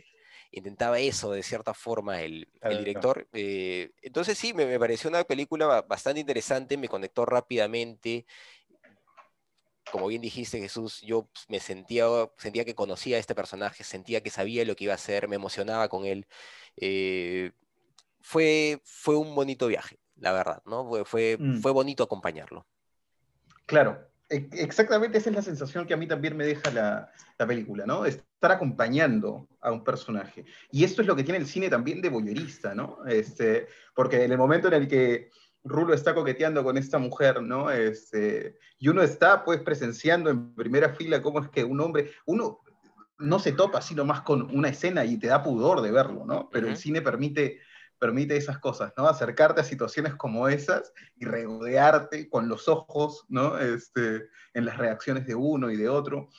Intentaba 0.51 0.99
eso 0.99 1.31
de 1.31 1.43
cierta 1.43 1.73
forma 1.73 2.21
el, 2.21 2.47
director. 2.69 3.27
Eh, 3.33 3.91
entonces 4.01 4.37
sí, 4.37 4.53
me, 4.53 4.79
pareció 4.79 5.09
una 5.09 5.23
película 5.23 5.81
bastante 5.81 6.19
interesante, 6.19 6.77
me 6.77 6.89
conectó 6.89 7.25
rápidamente. 7.25 8.25
Como 9.91 10.07
bien 10.07 10.21
dijiste, 10.21 10.59
Jesús, 10.59 11.01
yo 11.01 11.29
me 11.47 11.59
sentía, 11.59 12.05
sentía 12.37 12.65
que 12.65 12.75
conocía 12.75 13.17
a 13.17 13.19
este 13.19 13.35
personaje, 13.35 13.83
sentía 13.83 14.21
que 14.21 14.29
sabía 14.29 14.65
lo 14.65 14.75
que 14.75 14.85
iba 14.85 14.93
a 14.93 14.95
hacer, 14.95 15.27
me 15.27 15.37
emocionaba 15.37 15.87
con 15.87 16.05
él. 16.05 16.27
Eh, 16.75 17.51
fue, 18.21 18.81
fue 18.83 19.15
un 19.15 19.33
bonito 19.33 19.67
viaje, 19.67 19.99
la 20.17 20.33
verdad, 20.33 20.61
¿no? 20.65 20.87
Fue, 20.87 21.05
fue, 21.05 21.37
Mm. 21.39 21.61
fue 21.61 21.71
bonito 21.71 22.03
acompañarlo. 22.03 22.65
Claro, 23.65 24.09
e- 24.29 24.49
exactamente 24.51 25.17
esa 25.17 25.29
es 25.29 25.35
la 25.35 25.41
sensación 25.41 25.85
que 25.87 25.93
a 25.93 25.97
mí 25.97 26.07
también 26.07 26.35
me 26.35 26.45
deja 26.45 26.71
la, 26.71 27.11
la 27.37 27.47
película, 27.47 27.85
¿no? 27.85 28.03
Estar 28.37 28.51
acompañando 28.51 29.47
a 29.61 29.71
un 29.71 29.83
personaje. 29.83 30.45
Y 30.71 30.83
esto 30.83 31.01
es 31.01 31.07
lo 31.07 31.15
que 31.15 31.23
tiene 31.23 31.39
el 31.39 31.47
cine 31.47 31.69
también 31.69 32.01
de 32.01 32.09
voyerista, 32.09 32.75
¿no? 32.75 32.99
Este, 33.07 33.67
porque 33.95 34.23
en 34.23 34.31
el 34.31 34.37
momento 34.37 34.67
en 34.67 34.75
el 34.75 34.87
que 34.87 35.31
Rulo 35.63 35.95
está 35.95 36.13
coqueteando 36.13 36.63
con 36.63 36.77
esta 36.77 36.99
mujer, 36.99 37.41
¿no? 37.41 37.71
Este, 37.71 38.59
y 38.77 38.89
uno 38.89 39.01
está 39.01 39.43
pues 39.43 39.61
presenciando 39.61 40.29
en 40.29 40.53
primera 40.53 40.93
fila 40.93 41.21
cómo 41.21 41.39
es 41.39 41.49
que 41.49 41.63
un 41.63 41.81
hombre, 41.81 42.11
uno 42.27 42.61
no 43.17 43.39
se 43.39 43.53
topa 43.53 43.79
así 43.79 43.95
nomás 43.95 44.21
con 44.21 44.55
una 44.55 44.69
escena 44.69 45.03
y 45.03 45.17
te 45.17 45.27
da 45.27 45.41
pudor 45.41 45.81
de 45.81 45.91
verlo, 45.91 46.23
¿no? 46.25 46.47
Pero 46.51 46.67
el 46.67 46.77
cine 46.77 47.01
permite, 47.01 47.59
permite 47.97 48.37
esas 48.37 48.59
cosas, 48.59 48.93
¿no? 48.95 49.07
Acercarte 49.07 49.61
a 49.61 49.63
situaciones 49.63 50.13
como 50.13 50.47
esas 50.47 50.93
y 51.15 51.25
regodearte 51.25 52.29
con 52.29 52.47
los 52.47 52.67
ojos, 52.67 53.25
¿no? 53.29 53.57
Este, 53.57 54.27
en 54.53 54.65
las 54.65 54.77
reacciones 54.77 55.25
de 55.25 55.35
uno 55.35 55.71
y 55.71 55.77
de 55.77 55.89
otro. 55.89 56.29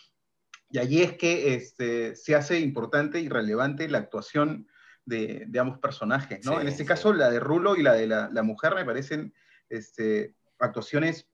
Y 0.70 0.78
allí 0.78 1.02
es 1.02 1.14
que 1.16 1.54
este, 1.54 2.14
se 2.16 2.35
hace 2.35 2.61
importante 2.61 3.20
y 3.20 3.28
relevante 3.28 3.88
la 3.88 3.98
actuación 3.98 4.68
de, 5.04 5.44
de 5.48 5.59
ambos 5.59 5.78
personajes, 5.78 6.44
¿no? 6.44 6.57
Sí, 6.57 6.61
en 6.61 6.68
este 6.68 6.83
sí. 6.83 6.87
caso, 6.88 7.12
la 7.12 7.31
de 7.31 7.40
Rulo 7.40 7.76
y 7.76 7.83
la 7.83 7.94
de 7.94 8.07
la, 8.07 8.28
la 8.31 8.42
mujer 8.42 8.74
me 8.74 8.85
parecen 8.85 9.33
este, 9.70 10.35
actuaciones 10.59 11.26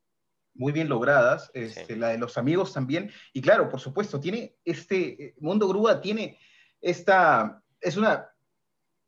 muy 0.54 0.72
bien 0.72 0.88
logradas, 0.88 1.50
este, 1.52 1.86
Sí. 1.86 1.96
la 1.96 2.10
de 2.10 2.18
los 2.18 2.38
amigos 2.38 2.72
también, 2.72 3.10
y 3.32 3.40
claro, 3.40 3.68
por 3.68 3.80
supuesto, 3.80 4.20
tiene 4.20 4.54
este, 4.64 5.34
Mundo 5.40 5.66
Grúa 5.66 6.00
tiene 6.00 6.38
esta, 6.80 7.60
es 7.80 7.96
una 7.96 8.28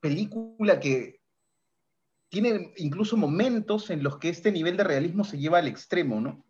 película 0.00 0.80
que 0.80 1.20
tiene 2.28 2.72
incluso 2.78 3.16
momentos 3.16 3.90
en 3.90 4.02
los 4.02 4.18
que 4.18 4.28
este 4.30 4.50
nivel 4.50 4.76
de 4.76 4.82
realismo 4.84 5.22
se 5.22 5.38
lleva 5.38 5.58
al 5.58 5.68
extremo, 5.68 6.20
¿no? 6.20 6.44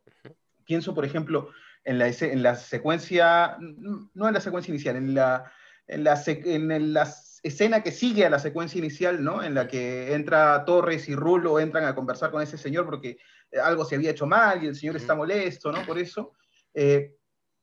Pienso, 0.64 0.94
por 0.94 1.04
ejemplo, 1.04 1.50
en 1.86 1.98
la, 1.98 2.08
en 2.08 2.42
la 2.42 2.56
secuencia, 2.56 3.56
no 3.60 4.28
en 4.28 4.34
la 4.34 4.40
secuencia 4.40 4.72
inicial, 4.72 4.96
en 4.96 5.14
la, 5.14 5.50
en 5.86 6.04
la, 6.04 6.20
en 6.26 6.92
la 6.92 7.14
escena 7.42 7.82
que 7.82 7.92
sigue 7.92 8.26
a 8.26 8.30
la 8.30 8.40
secuencia 8.40 8.78
inicial, 8.78 9.22
¿no? 9.22 9.42
En 9.42 9.54
la 9.54 9.68
que 9.68 10.12
entra 10.12 10.64
Torres 10.64 11.08
y 11.08 11.14
Rulo, 11.14 11.60
entran 11.60 11.84
a 11.84 11.94
conversar 11.94 12.32
con 12.32 12.42
ese 12.42 12.58
señor 12.58 12.86
porque 12.86 13.18
eh, 13.52 13.60
algo 13.62 13.84
se 13.84 13.94
había 13.94 14.10
hecho 14.10 14.26
mal 14.26 14.62
y 14.62 14.66
el 14.66 14.74
señor 14.74 14.96
está 14.96 15.14
molesto, 15.14 15.70
¿no? 15.70 15.86
Por 15.86 15.98
eso, 15.98 16.32
eh, 16.74 17.14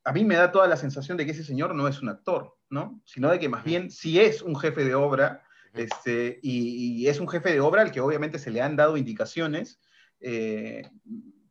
a 0.05 0.13
mí 0.13 0.23
me 0.23 0.35
da 0.35 0.51
toda 0.51 0.67
la 0.67 0.77
sensación 0.77 1.17
de 1.17 1.25
que 1.25 1.31
ese 1.31 1.43
señor 1.43 1.75
no 1.75 1.87
es 1.89 2.01
un 2.01 2.07
actor, 2.07 2.55
¿no? 2.69 3.01
Sino 3.05 3.29
de 3.29 3.39
que 3.39 3.49
más 3.49 3.65
bien 3.65 3.91
sí 3.91 4.21
es 4.21 4.41
un 4.41 4.55
jefe 4.55 4.85
de 4.85 4.95
obra, 4.95 5.43
este, 5.73 6.39
y, 6.41 7.01
y 7.03 7.07
es 7.09 7.19
un 7.19 7.27
jefe 7.27 7.51
de 7.51 7.59
obra 7.59 7.81
al 7.81 7.91
que 7.91 7.99
obviamente 7.99 8.39
se 8.39 8.51
le 8.51 8.61
han 8.61 8.77
dado 8.77 8.95
indicaciones 8.95 9.81
eh, 10.21 10.89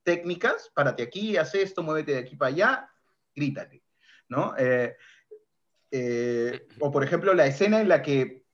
técnicas, 0.03 0.71
párate 0.75 1.03
aquí, 1.03 1.37
haz 1.37 1.55
esto, 1.55 1.83
muévete 1.83 2.12
de 2.12 2.19
aquí 2.19 2.37
para 2.37 2.51
allá, 2.51 2.91
grítale, 3.35 3.83
¿no? 4.29 4.55
Eh, 4.59 4.97
eh, 5.91 6.67
o 6.81 6.91
por 6.91 7.05
ejemplo 7.05 7.35
la 7.35 7.47
escena 7.47 7.81
en 7.81 7.88
la 7.88 8.03
que 8.03 8.45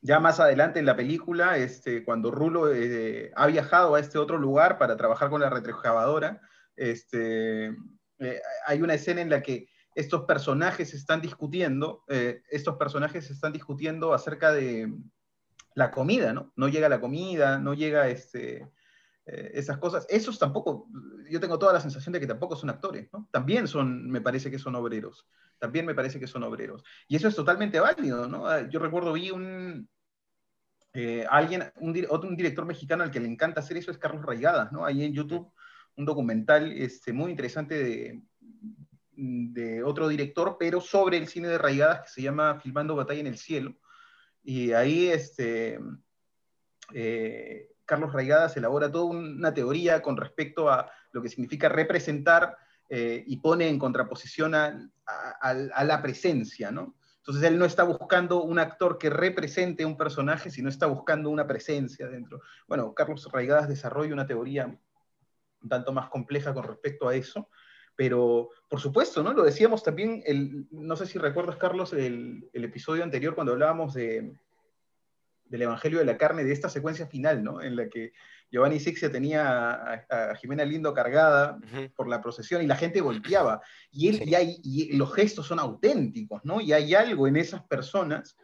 ya 0.00 0.20
más 0.20 0.40
adelante 0.40 0.78
en 0.78 0.86
la 0.86 0.96
película, 0.96 1.58
este, 1.58 2.04
cuando 2.04 2.30
Rulo 2.30 2.72
eh, 2.72 3.32
ha 3.34 3.46
viajado 3.46 3.94
a 3.94 4.00
este 4.00 4.18
otro 4.18 4.38
lugar 4.38 4.78
para 4.78 4.96
trabajar 4.96 5.28
con 5.28 5.40
la 5.40 5.50
retroexcavadora, 5.50 6.40
este, 6.76 7.76
hay 8.66 8.80
una 8.80 8.94
escena 8.94 9.20
en 9.20 9.30
la 9.30 9.42
que 9.42 9.68
estos 9.96 10.22
personajes 10.24 10.94
están 10.94 11.20
discutiendo, 11.20 12.04
estos 12.06 12.76
personajes 12.76 13.28
están 13.30 13.52
discutiendo 13.52 14.14
acerca 14.14 14.52
de 14.52 14.92
la 15.74 15.90
comida, 15.90 16.32
¿no? 16.32 16.52
No 16.54 16.68
llega 16.68 16.88
la 16.88 17.00
comida, 17.00 17.58
no 17.58 17.74
llega 17.74 18.08
este, 18.08 18.68
eh, 19.28 19.50
esas 19.54 19.76
cosas. 19.76 20.06
Esos 20.08 20.38
tampoco, 20.38 20.88
yo 21.28 21.38
tengo 21.38 21.58
toda 21.58 21.74
la 21.74 21.80
sensación 21.80 22.14
de 22.14 22.20
que 22.20 22.26
tampoco 22.26 22.56
son 22.56 22.70
actores, 22.70 23.08
¿no? 23.12 23.28
También 23.30 23.68
son, 23.68 24.10
me 24.10 24.22
parece 24.22 24.50
que 24.50 24.58
son 24.58 24.74
obreros, 24.74 25.28
también 25.58 25.84
me 25.84 25.94
parece 25.94 26.18
que 26.18 26.26
son 26.26 26.44
obreros. 26.44 26.82
Y 27.08 27.16
eso 27.16 27.28
es 27.28 27.36
totalmente 27.36 27.78
válido, 27.78 28.26
¿no? 28.26 28.46
Ah, 28.46 28.66
Yo 28.68 28.80
recuerdo, 28.80 29.12
vi 29.12 29.30
un, 29.30 29.88
eh, 30.94 31.26
alguien, 31.28 31.64
un, 31.76 31.92
director 31.92 32.64
mexicano 32.64 33.02
al 33.02 33.10
que 33.10 33.20
le 33.20 33.28
encanta 33.28 33.60
hacer 33.60 33.76
eso 33.76 33.90
es 33.90 33.98
Carlos 33.98 34.24
Raigadas, 34.24 34.72
¿no? 34.72 34.86
Ahí 34.86 35.04
en 35.04 35.12
YouTube, 35.12 35.52
un 35.96 36.06
documental 36.06 36.72
este, 36.72 37.12
muy 37.12 37.30
interesante 37.30 37.74
de, 37.74 38.22
de 39.12 39.82
otro 39.82 40.08
director, 40.08 40.56
pero 40.58 40.80
sobre 40.80 41.18
el 41.18 41.28
cine 41.28 41.48
de 41.48 41.58
Raigadas 41.58 42.02
que 42.02 42.08
se 42.08 42.22
llama 42.22 42.60
Filmando 42.60 42.96
Batalla 42.96 43.20
en 43.20 43.26
el 43.26 43.36
Cielo. 43.36 43.76
Y 44.42 44.72
ahí 44.72 45.08
este, 45.08 45.78
eh, 46.94 47.68
Carlos 47.88 48.12
Raigadas 48.12 48.56
elabora 48.56 48.92
toda 48.92 49.06
una 49.06 49.52
teoría 49.54 50.02
con 50.02 50.16
respecto 50.16 50.70
a 50.70 50.90
lo 51.12 51.22
que 51.22 51.30
significa 51.30 51.68
representar 51.70 52.56
eh, 52.90 53.24
y 53.26 53.38
pone 53.38 53.68
en 53.68 53.78
contraposición 53.78 54.54
a, 54.54 54.78
a- 55.06 55.50
a 55.74 55.84
la 55.84 56.02
presencia, 56.02 56.70
¿no? 56.70 56.94
Entonces 57.16 57.42
él 57.44 57.58
no 57.58 57.64
está 57.64 57.82
buscando 57.84 58.42
un 58.42 58.58
actor 58.58 58.96
que 58.98 59.10
represente 59.10 59.84
un 59.84 59.96
personaje, 59.96 60.50
sino 60.50 60.68
está 60.68 60.86
buscando 60.86 61.28
una 61.30 61.46
presencia 61.46 62.06
dentro. 62.08 62.40
Bueno, 62.66 62.94
Carlos 62.94 63.26
Raigadas 63.32 63.68
desarrolla 63.68 64.14
una 64.14 64.26
teoría 64.26 64.66
un 64.66 65.68
tanto 65.68 65.92
más 65.92 66.08
compleja 66.08 66.54
con 66.54 66.64
respecto 66.64 67.08
a 67.08 67.14
eso, 67.14 67.48
pero 67.96 68.50
por 68.68 68.80
supuesto, 68.80 69.22
¿no? 69.22 69.32
Lo 69.32 69.42
decíamos 69.42 69.82
también, 69.82 70.22
el, 70.24 70.66
no 70.70 70.94
sé 70.96 71.06
si 71.06 71.18
recuerdas, 71.18 71.56
Carlos, 71.56 71.92
el, 71.92 72.48
el 72.52 72.64
episodio 72.64 73.02
anterior 73.02 73.34
cuando 73.34 73.52
hablábamos 73.52 73.92
de, 73.94 74.34
del 75.48 75.62
Evangelio 75.62 75.98
de 75.98 76.04
la 76.04 76.16
Carne, 76.16 76.44
de 76.44 76.52
esta 76.52 76.68
secuencia 76.68 77.06
final, 77.06 77.42
¿no? 77.42 77.60
En 77.62 77.76
la 77.76 77.88
que 77.88 78.12
Giovanni 78.50 78.80
Sixia 78.80 79.10
tenía 79.12 79.70
a, 79.72 80.06
a 80.30 80.34
Jimena 80.36 80.64
Lindo 80.64 80.94
cargada 80.94 81.58
por 81.94 82.08
la 82.08 82.20
procesión 82.22 82.62
y 82.62 82.66
la 82.66 82.76
gente 82.76 83.00
volteaba. 83.00 83.60
Y, 83.90 84.08
él, 84.08 84.16
Sí. 84.18 84.24
y, 84.26 84.34
hay- 84.34 84.60
y 84.62 84.96
los 84.96 85.12
gestos 85.14 85.46
son 85.46 85.58
auténticos, 85.58 86.42
¿no? 86.44 86.60
Y 86.60 86.72
hay 86.72 86.94
algo 86.94 87.26
en 87.28 87.36
esas 87.36 87.62
personas, 87.64 88.36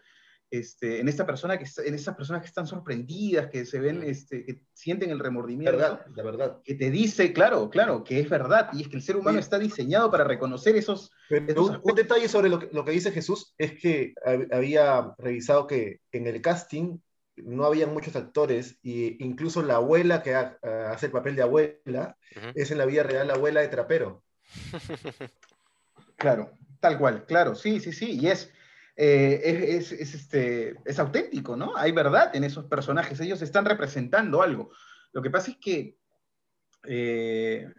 este, 0.59 1.01
en, 1.01 1.09
esta 1.09 1.27
persona 1.27 1.59
que, 1.59 1.65
está- 1.65 1.83
en 1.85 1.95
esas 1.95 2.15
personas 2.17 2.43
que 2.43 2.49
están 2.49 2.67
sorprendidas, 2.67 3.49
que 3.49 3.65
se 3.67 3.81
ven, 3.81 4.01
Mm. 4.01 4.05
este, 4.05 4.45
que 4.45 4.61
sienten 4.73 5.11
el 5.11 5.19
remordimiento, 5.19 5.73
verdad, 5.73 6.07
la 6.15 6.23
verdad. 6.23 6.59
que 6.65 6.75
te 6.75 6.91
dice, 6.91 7.33
claro, 7.33 7.69
claro, 7.71 8.05
que 8.05 8.21
es 8.21 8.29
verdad. 8.29 8.71
Y 8.73 8.83
es 8.83 8.89
que 8.89 8.97
el 8.97 9.03
ser 9.03 9.17
humano 9.17 9.39
Sí. 9.39 9.45
está 9.45 9.59
diseñado 9.59 10.11
para 10.11 10.25
reconocer 10.25 10.77
esos... 10.77 11.11
Pero 11.29 11.47
Esos 11.49 11.71
un, 11.71 11.81
un 11.83 11.95
detalle 11.95 12.29
sobre 12.29 12.49
lo 12.49 12.59
que, 12.59 12.69
lo 12.73 12.85
que 12.85 12.93
dice 12.93 13.11
Jesús 13.13 13.55
es 13.59 13.73
que 13.81 14.15
hab- 14.25 14.53
había 14.55 15.15
revisado 15.19 15.67
que 15.67 16.01
en 16.13 16.27
el 16.27 16.41
casting 16.41 16.99
no 17.37 17.65
había 17.65 17.87
muchos 17.89 18.15
actores 18.15 18.79
e 18.85 19.17
incluso 19.19 19.63
la 19.63 19.75
abuela 19.77 20.23
que 20.23 20.35
ha- 20.37 20.57
hace 20.93 21.07
el 21.07 21.13
papel 21.13 21.35
de 21.35 21.43
abuela 21.43 22.17
es 22.55 22.71
en 22.71 22.79
la 22.79 22.87
vida 22.87 23.03
real 23.03 23.27
la 23.27 23.35
abuela 23.35 23.61
de 23.61 23.69
trapero. 23.69 24.23
Claro, 26.17 26.53
tal 26.81 26.99
cual, 26.99 27.27
claro, 27.27 27.55
sí, 27.55 27.81
sí, 27.81 27.93
sí. 27.93 28.19
Y 28.21 28.29
es, 28.29 28.51
eh, 28.97 29.41
es, 29.45 29.93
es- 29.93 30.01
es, 30.01 30.15
este, 30.15 30.77
es 30.85 30.99
auténtico, 30.99 31.57
¿no? 31.57 31.77
Hay 31.77 31.93
verdad 31.93 32.35
en 32.35 32.45
esos 32.45 32.67
personajes, 32.67 33.21
ellos 33.21 33.43
están 33.43 33.65
representando 33.65 34.43
algo. 34.43 34.71
Lo 35.13 35.23
que 35.23 35.31
pasa 35.31 35.51
es 35.51 35.57
que, 35.59 35.97
eh, 36.85 37.73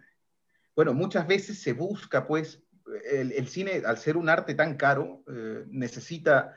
bueno, 0.74 0.92
muchas 0.94 1.26
veces 1.26 1.60
se 1.60 1.72
busca, 1.72 2.26
pues, 2.26 2.62
el, 3.10 3.48
cine, 3.48 3.82
al 3.84 3.98
ser 3.98 4.16
un 4.16 4.28
arte 4.28 4.54
tan 4.54 4.76
caro, 4.76 5.24
eh, 5.32 5.64
necesita, 5.68 6.54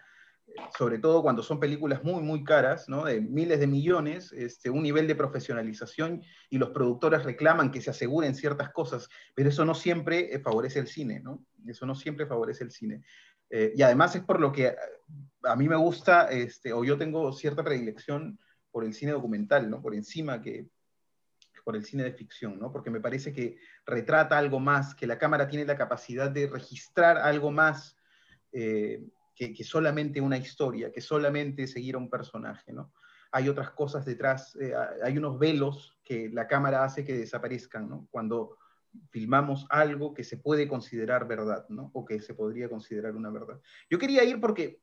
sobre 0.78 1.00
todo 1.00 1.22
cuando 1.24 1.42
son 1.42 1.60
películas 1.60 2.04
muy, 2.04 2.22
muy 2.22 2.44
caras, 2.44 2.88
¿no? 2.88 3.06
De 3.06 3.20
miles 3.22 3.60
de 3.60 3.68
millones, 3.68 4.32
este, 4.34 4.70
un 4.70 4.84
nivel 4.84 5.08
de 5.08 5.16
profesionalización 5.16 6.22
y 6.50 6.58
los 6.58 6.70
productores 6.70 7.24
reclaman 7.24 7.72
que 7.72 7.82
se 7.82 7.90
aseguren 7.90 8.36
ciertas 8.36 8.70
cosas, 8.72 9.10
pero 9.36 9.50
eso 9.50 9.66
no 9.66 9.74
siempre 9.74 10.40
favorece 10.40 10.80
el 10.80 10.88
cine, 10.88 11.20
¿no? 11.20 11.46
Eso 11.68 11.86
no 11.86 11.96
siempre 11.96 12.26
favorece 12.28 12.64
el 12.64 12.72
cine. 12.72 13.04
Eh, 13.50 13.74
y 13.76 13.82
además 13.82 14.16
es 14.16 14.24
por 14.24 14.40
lo 14.40 14.52
que 14.52 14.68
eh, 14.68 14.78
a 15.44 15.56
mí 15.56 15.68
me 15.68 15.76
gusta, 15.76 16.30
este, 16.30 16.74
o 16.74 16.84
yo 16.84 16.98
tengo 16.98 17.32
cierta 17.34 17.64
predilección 17.64 18.40
por 18.72 18.84
el 18.84 18.94
cine 18.94 19.14
documental, 19.14 19.70
¿no? 19.70 19.82
Por 19.82 19.96
encima 19.96 20.42
que 20.42 20.68
por 21.64 21.76
el 21.76 21.86
cine 21.86 22.04
de 22.04 22.14
ficción, 22.14 22.60
¿no? 22.60 22.72
Porque 22.72 22.90
me 22.90 23.02
parece 23.02 23.34
que 23.34 23.58
retrata 23.86 24.38
algo 24.38 24.60
más, 24.60 24.96
que 24.96 25.08
la 25.08 25.18
cámara 25.18 25.48
tiene 25.48 25.66
la 25.66 25.78
capacidad 25.78 26.30
de 26.30 26.48
registrar 26.48 27.18
algo 27.18 27.52
más 27.52 27.96
eh, 28.52 29.04
que, 29.36 29.54
que 29.54 29.64
solamente 29.64 30.22
una 30.22 30.38
historia, 30.38 30.92
que 30.92 31.02
solamente 31.02 31.68
seguir 31.68 31.96
a 31.96 32.00
un 32.00 32.10
personaje, 32.10 32.74
¿no? 32.74 32.94
Hay 33.32 33.48
otras 33.48 33.70
cosas 33.72 34.06
detrás, 34.06 34.58
hay 35.04 35.16
unos 35.16 35.38
velos 35.38 35.96
que 36.04 36.30
la 36.30 36.48
cámara 36.48 36.84
hace 36.84 37.06
que 37.06 37.14
desaparezcan, 37.14 37.88
¿no? 37.88 38.08
Cuando 38.10 38.58
filmamos 39.10 39.66
algo 39.70 40.14
que 40.14 40.24
se 40.24 40.38
puede 40.38 40.68
considerar 40.68 41.28
verdad, 41.28 41.68
¿no? 41.70 41.92
O 41.94 42.06
que 42.06 42.22
se 42.22 42.34
podría 42.34 42.70
considerar 42.70 43.16
una 43.16 43.30
verdad. 43.30 43.60
Yo 43.90 44.00
quería 44.00 44.24
ir 44.24 44.40
porque 44.40 44.82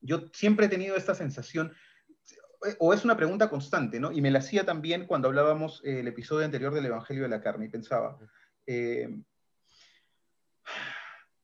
yo 0.00 0.28
siempre 0.32 0.66
he 0.66 0.68
tenido 0.68 0.96
esta 0.96 1.14
sensación, 1.14 1.72
o 2.78 2.92
es 2.92 3.04
una 3.04 3.16
pregunta 3.16 3.48
constante, 3.48 4.00
¿no? 4.00 4.12
Y 4.12 4.20
me 4.20 4.30
la 4.30 4.40
hacía 4.40 4.64
también 4.64 5.06
cuando 5.06 5.28
hablábamos 5.28 5.82
eh, 5.84 6.00
el 6.00 6.08
episodio 6.08 6.44
anterior 6.44 6.74
del 6.74 6.86
Evangelio 6.86 7.22
de 7.22 7.28
la 7.28 7.40
Carne, 7.40 7.66
y 7.66 7.70
pensaba, 7.70 8.18
eh, 8.66 9.22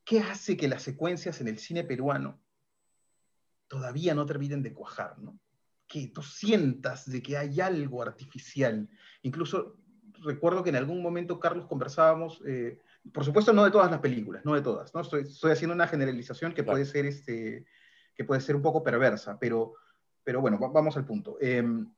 ¿qué 0.04 0.20
hace 0.20 0.56
que 0.56 0.68
las 0.68 0.82
secuencias 0.82 1.40
en 1.40 1.48
el 1.48 1.58
cine 1.58 1.84
peruano 1.84 2.40
todavía 3.68 4.14
no 4.14 4.26
terminen 4.26 4.62
de 4.62 4.72
cuajar, 4.72 5.18
¿no? 5.18 5.38
que 5.86 6.08
tú 6.08 6.22
sientas 6.22 7.10
de 7.10 7.22
que 7.22 7.36
hay 7.36 7.60
algo 7.60 8.02
artificial. 8.02 8.88
Incluso 9.22 9.78
recuerdo 10.26 10.62
que 10.62 10.70
en 10.70 10.76
algún 10.76 11.02
momento, 11.02 11.40
Carlos, 11.40 11.66
conversábamos, 11.66 12.42
eh, 12.46 12.78
por 13.12 13.24
supuesto 13.24 13.52
no 13.52 13.64
de 13.64 13.70
todas 13.70 13.90
las 13.90 14.00
películas, 14.00 14.44
no 14.44 14.54
de 14.54 14.60
todas, 14.60 14.94
¿no? 14.94 15.00
Estoy, 15.00 15.22
estoy 15.22 15.52
haciendo 15.52 15.74
una 15.74 15.88
generalización 15.88 16.52
que 16.52 16.64
puede 16.64 16.84
ser, 16.84 17.06
este, 17.06 17.64
que 18.14 18.24
puede 18.24 18.40
ser 18.40 18.56
un 18.56 18.62
poco 18.62 18.82
perversa, 18.82 19.38
pero, 19.38 19.74
pero 20.24 20.40
bueno, 20.40 20.58
vamos 20.58 20.96
al 20.96 21.06
punto. 21.06 21.38
Em, 21.40 21.88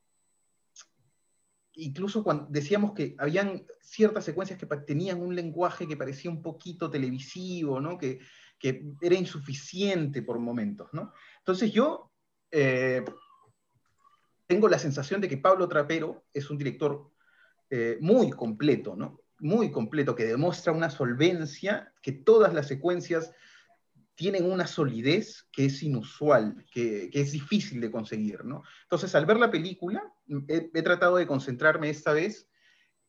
incluso 1.73 2.23
cuando 2.23 2.47
decíamos 2.49 2.93
que 2.93 3.15
habían 3.17 3.65
ciertas 3.81 4.25
secuencias 4.25 4.59
que 4.59 4.65
tenían 4.65 5.21
un 5.21 5.35
lenguaje 5.35 5.87
que 5.87 5.97
parecía 5.97 6.29
un 6.29 6.41
poquito 6.41 6.89
televisivo, 6.89 7.79
¿no? 7.79 7.97
que, 7.97 8.19
que 8.59 8.83
era 9.01 9.15
insuficiente 9.15 10.21
por 10.21 10.39
momentos. 10.39 10.89
¿no? 10.93 11.13
Entonces 11.39 11.71
yo 11.71 12.11
eh, 12.51 13.03
tengo 14.47 14.67
la 14.67 14.79
sensación 14.79 15.21
de 15.21 15.29
que 15.29 15.37
Pablo 15.37 15.67
Trapero 15.67 16.25
es 16.33 16.49
un 16.49 16.57
director 16.57 17.09
eh, 17.69 17.97
muy 18.01 18.31
completo, 18.31 18.95
¿no? 18.95 19.19
muy 19.39 19.71
completo, 19.71 20.15
que 20.15 20.25
demuestra 20.25 20.73
una 20.73 20.89
solvencia, 20.89 21.93
que 22.01 22.11
todas 22.11 22.53
las 22.53 22.67
secuencias 22.67 23.31
tienen 24.15 24.51
una 24.51 24.67
solidez 24.67 25.47
que 25.51 25.65
es 25.65 25.81
inusual, 25.81 26.65
que, 26.71 27.09
es 27.13 27.31
difícil 27.31 27.79
de 27.79 27.89
conseguir, 27.89 28.43
¿no? 28.43 28.63
Entonces, 28.83 29.15
al 29.15 29.25
ver 29.25 29.37
la 29.37 29.49
película, 29.49 30.13
he, 30.47 30.81
tratado 30.81 31.15
de 31.15 31.25
concentrarme 31.25 31.89
esta 31.89 32.11
vez 32.11 32.49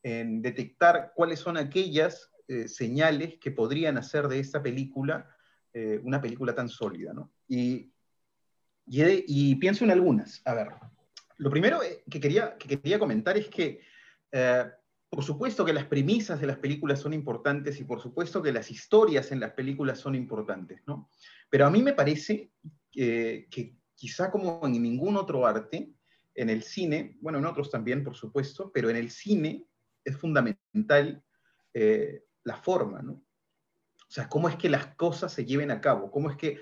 en 0.03 0.41
detectar 0.41 1.13
cuáles 1.17 1.41
son 1.41 1.57
aquellas 1.57 2.31
eh, 2.47 2.69
señales 2.69 3.39
que 3.41 3.51
podrían 3.51 3.99
hacer 3.99 4.29
de 4.29 4.39
esta 4.39 4.63
película 4.63 5.29
eh, 5.73 6.01
una 6.05 6.21
película 6.21 6.55
tan 6.55 6.69
sólida, 6.69 7.13
¿no? 7.13 7.33
Y, 7.49 7.93
y, 8.87 9.57
pienso 9.57 9.85
en 9.85 9.91
algunas. 9.91 10.43
A 10.45 10.55
ver, 10.55 10.69
lo 11.39 11.51
primero 11.51 11.81
que 12.09 12.21
quería, 12.21 12.57
que 12.57 12.69
quería 12.69 13.01
comentar 13.01 13.37
es 13.37 13.49
que 13.49 13.81
por 15.11 15.25
supuesto 15.25 15.65
que 15.65 15.73
las 15.73 15.87
premisas 15.87 16.41
de 16.41 16.47
las 16.47 16.59
películas 16.59 17.01
son 17.01 17.13
importantes 17.13 17.81
y 17.81 17.85
por 17.85 18.01
supuesto 18.01 18.41
que 18.41 18.53
las 18.53 18.71
historias 18.71 19.33
en 19.33 19.41
las 19.41 19.53
películas 19.53 19.99
son 19.99 20.15
importantes, 20.15 20.83
¿no? 20.87 21.11
Pero 21.51 21.67
a 21.67 21.71
mí 21.71 21.83
me 21.83 21.95
parece 21.95 22.53
que, 22.93 23.49
quizá 23.97 24.31
como 24.31 24.61
en 24.65 24.81
ningún 24.81 25.17
otro 25.17 25.47
arte, 25.47 25.93
en 26.35 26.49
el 26.49 26.63
cine, 26.63 27.19
bueno, 27.21 27.39
en 27.39 27.45
otros 27.45 27.71
también, 27.71 28.05
por 28.05 28.15
supuesto, 28.15 28.71
pero 28.73 28.89
en 28.89 28.97
el 28.97 29.11
cine 29.11 29.67
es 30.05 30.17
fundamental 30.17 31.23
eh, 31.75 32.25
la 32.45 32.57
forma, 32.57 33.03
¿no? 33.03 33.13
O 33.13 34.13
sea, 34.13 34.29
cómo 34.29 34.49
es 34.49 34.57
que 34.57 34.71
las 34.71 34.95
cosas 34.95 35.33
se 35.33 35.45
lleven 35.45 35.71
a 35.71 35.81
cabo, 35.81 36.11
cómo 36.11 36.31
es 36.31 36.37
que 36.37 36.61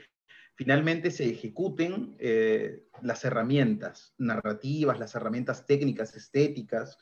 finalmente 0.55 1.11
se 1.11 1.29
ejecuten 1.29 2.17
eh, 2.19 2.87
las 3.03 3.25
herramientas 3.25 4.15
narrativas, 4.19 4.99
las 4.99 5.15
herramientas 5.15 5.67
técnicas, 5.67 6.17
estéticas, 6.17 6.99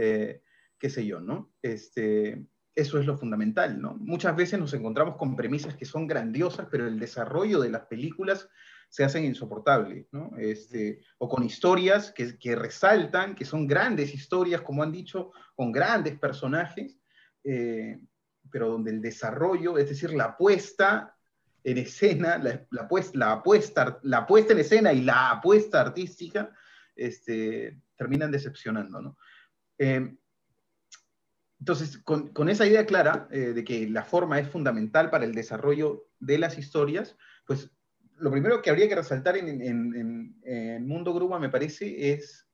eh, 0.00 0.42
qué 0.78 0.88
sé 0.88 1.04
yo, 1.04 1.20
¿no? 1.20 1.52
Este, 1.60 2.46
eso 2.74 2.98
es 2.98 3.06
lo 3.06 3.18
fundamental, 3.18 3.80
¿no? 3.80 3.94
Muchas 3.96 4.34
veces 4.34 4.58
nos 4.58 4.72
encontramos 4.72 5.16
con 5.16 5.36
premisas 5.36 5.74
que 5.74 5.84
son 5.84 6.06
grandiosas, 6.06 6.68
pero 6.70 6.86
el 6.86 6.98
desarrollo 6.98 7.60
de 7.60 7.70
las 7.70 7.82
películas 7.82 8.48
se 8.88 9.04
hacen 9.04 9.24
insoportables, 9.24 10.06
¿no? 10.12 10.32
Este, 10.38 11.00
o 11.18 11.28
con 11.28 11.44
historias 11.44 12.12
que, 12.12 12.56
resaltan, 12.56 13.34
que 13.34 13.44
son 13.44 13.66
grandes 13.66 14.14
historias, 14.14 14.62
como 14.62 14.82
han 14.82 14.90
dicho, 14.90 15.32
con 15.54 15.70
grandes 15.70 16.18
personajes, 16.18 16.98
eh, 17.44 18.00
pero 18.50 18.70
donde 18.70 18.90
el 18.90 19.02
desarrollo, 19.02 19.76
es 19.76 19.88
decir, 19.90 20.12
la 20.14 20.24
apuesta 20.24 21.14
en 21.62 21.76
escena, 21.76 22.38
la, 22.38 22.66
la, 22.70 22.88
la, 23.12 23.32
apuesta, 23.32 24.00
la 24.02 24.18
apuesta 24.18 24.54
en 24.54 24.60
escena 24.60 24.92
y 24.92 25.02
la 25.02 25.30
apuesta 25.30 25.80
artística, 25.80 26.50
este, 26.96 27.78
terminan 27.96 28.30
decepcionando, 28.30 29.02
¿no? 29.02 29.18
Eh, 29.80 30.14
entonces, 31.58 31.98
con, 31.98 32.48
esa 32.48 32.66
idea 32.66 32.84
clara 32.86 33.28
eh, 33.30 33.52
de 33.54 33.64
que 33.64 33.88
la 33.88 34.04
forma 34.04 34.38
es 34.38 34.48
fundamental 34.48 35.10
para 35.10 35.24
el 35.24 35.34
desarrollo 35.34 36.06
de 36.18 36.38
las 36.38 36.58
historias, 36.58 37.16
pues 37.46 37.70
lo 38.18 38.30
primero 38.30 38.60
que 38.60 38.68
habría 38.68 38.88
que 38.88 38.94
resaltar 38.94 39.38
en, 39.38 39.62
en, 39.62 40.86
Mundo 40.86 41.14
Grúa, 41.14 41.38
me 41.38 41.48
parece, 41.48 42.12
es, 42.12 42.46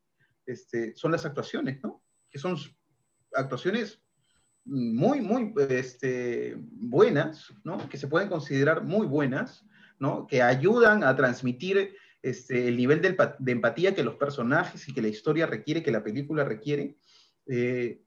este, 0.47 0.95
son 0.95 1.11
las 1.11 1.25
actuaciones, 1.25 1.83
¿no? 1.83 2.03
Que 2.31 2.39
son 2.39 2.57
actuaciones 3.35 4.01
muy, 4.65 5.21
muy 5.21 5.53
este, 5.69 6.57
buenas, 6.59 7.53
¿no? 7.65 7.89
Que 7.89 7.99
se 7.99 8.07
pueden 8.07 8.29
considerar 8.29 8.85
muy 8.85 9.07
buenas, 9.09 9.65
¿no? 9.99 10.29
Que 10.29 10.43
ayudan 10.43 11.03
a 11.03 11.17
transmitir 11.17 11.97
este, 12.23 12.67
el 12.67 12.77
nivel 12.77 13.01
de, 13.01 13.53
empatía 13.53 13.95
que 13.95 14.03
los 14.03 14.17
personajes 14.17 14.89
y 14.89 14.93
que 14.93 15.01
la 15.01 15.07
historia 15.07 15.47
requiere, 15.47 15.85
que 15.85 15.93
la 15.93 16.03
película 16.03 16.43
requiere. 16.43 16.97
Eh, 17.47 18.01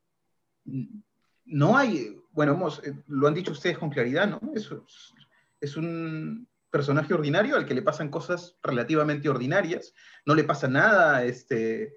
no 1.46 1.78
hay, 1.78 2.18
bueno, 2.32 2.68
eh, 2.84 2.94
lo 3.08 3.28
han 3.28 3.34
dicho 3.34 3.52
ustedes 3.52 3.78
con 3.78 3.90
claridad, 3.90 4.28
¿no? 4.28 4.40
Es, 4.54 5.76
un 5.78 6.48
personaje 6.70 7.14
ordinario 7.14 7.56
al 7.56 7.66
que 7.66 7.74
le 7.74 7.82
pasan 7.82 8.10
cosas 8.10 8.56
relativamente 8.62 9.28
ordinarias, 9.28 9.94
no 10.26 10.36
le 10.36 10.44
pasa 10.44 10.68
nada 10.68 11.24
este, 11.24 11.96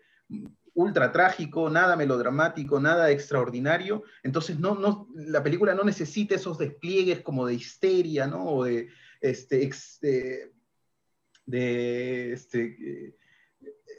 ultra 0.75 1.13
trágico, 1.13 1.69
nada 1.69 1.95
melodramático, 1.95 2.81
nada 2.81 3.11
extraordinario, 3.11 4.03
entonces 4.23 4.59
no, 4.59 4.75
no, 4.75 5.09
la 5.15 5.43
película 5.43 5.75
no 5.75 5.85
necesita 5.85 6.35
esos 6.35 6.57
despliegues 6.57 7.21
como 7.21 7.47
de 7.47 7.55
histeria, 7.55 8.27
¿no? 8.27 8.47
O 8.47 8.65
de, 8.65 8.89
este, 9.21 9.71
de, 11.45 12.33
este, 12.33 13.15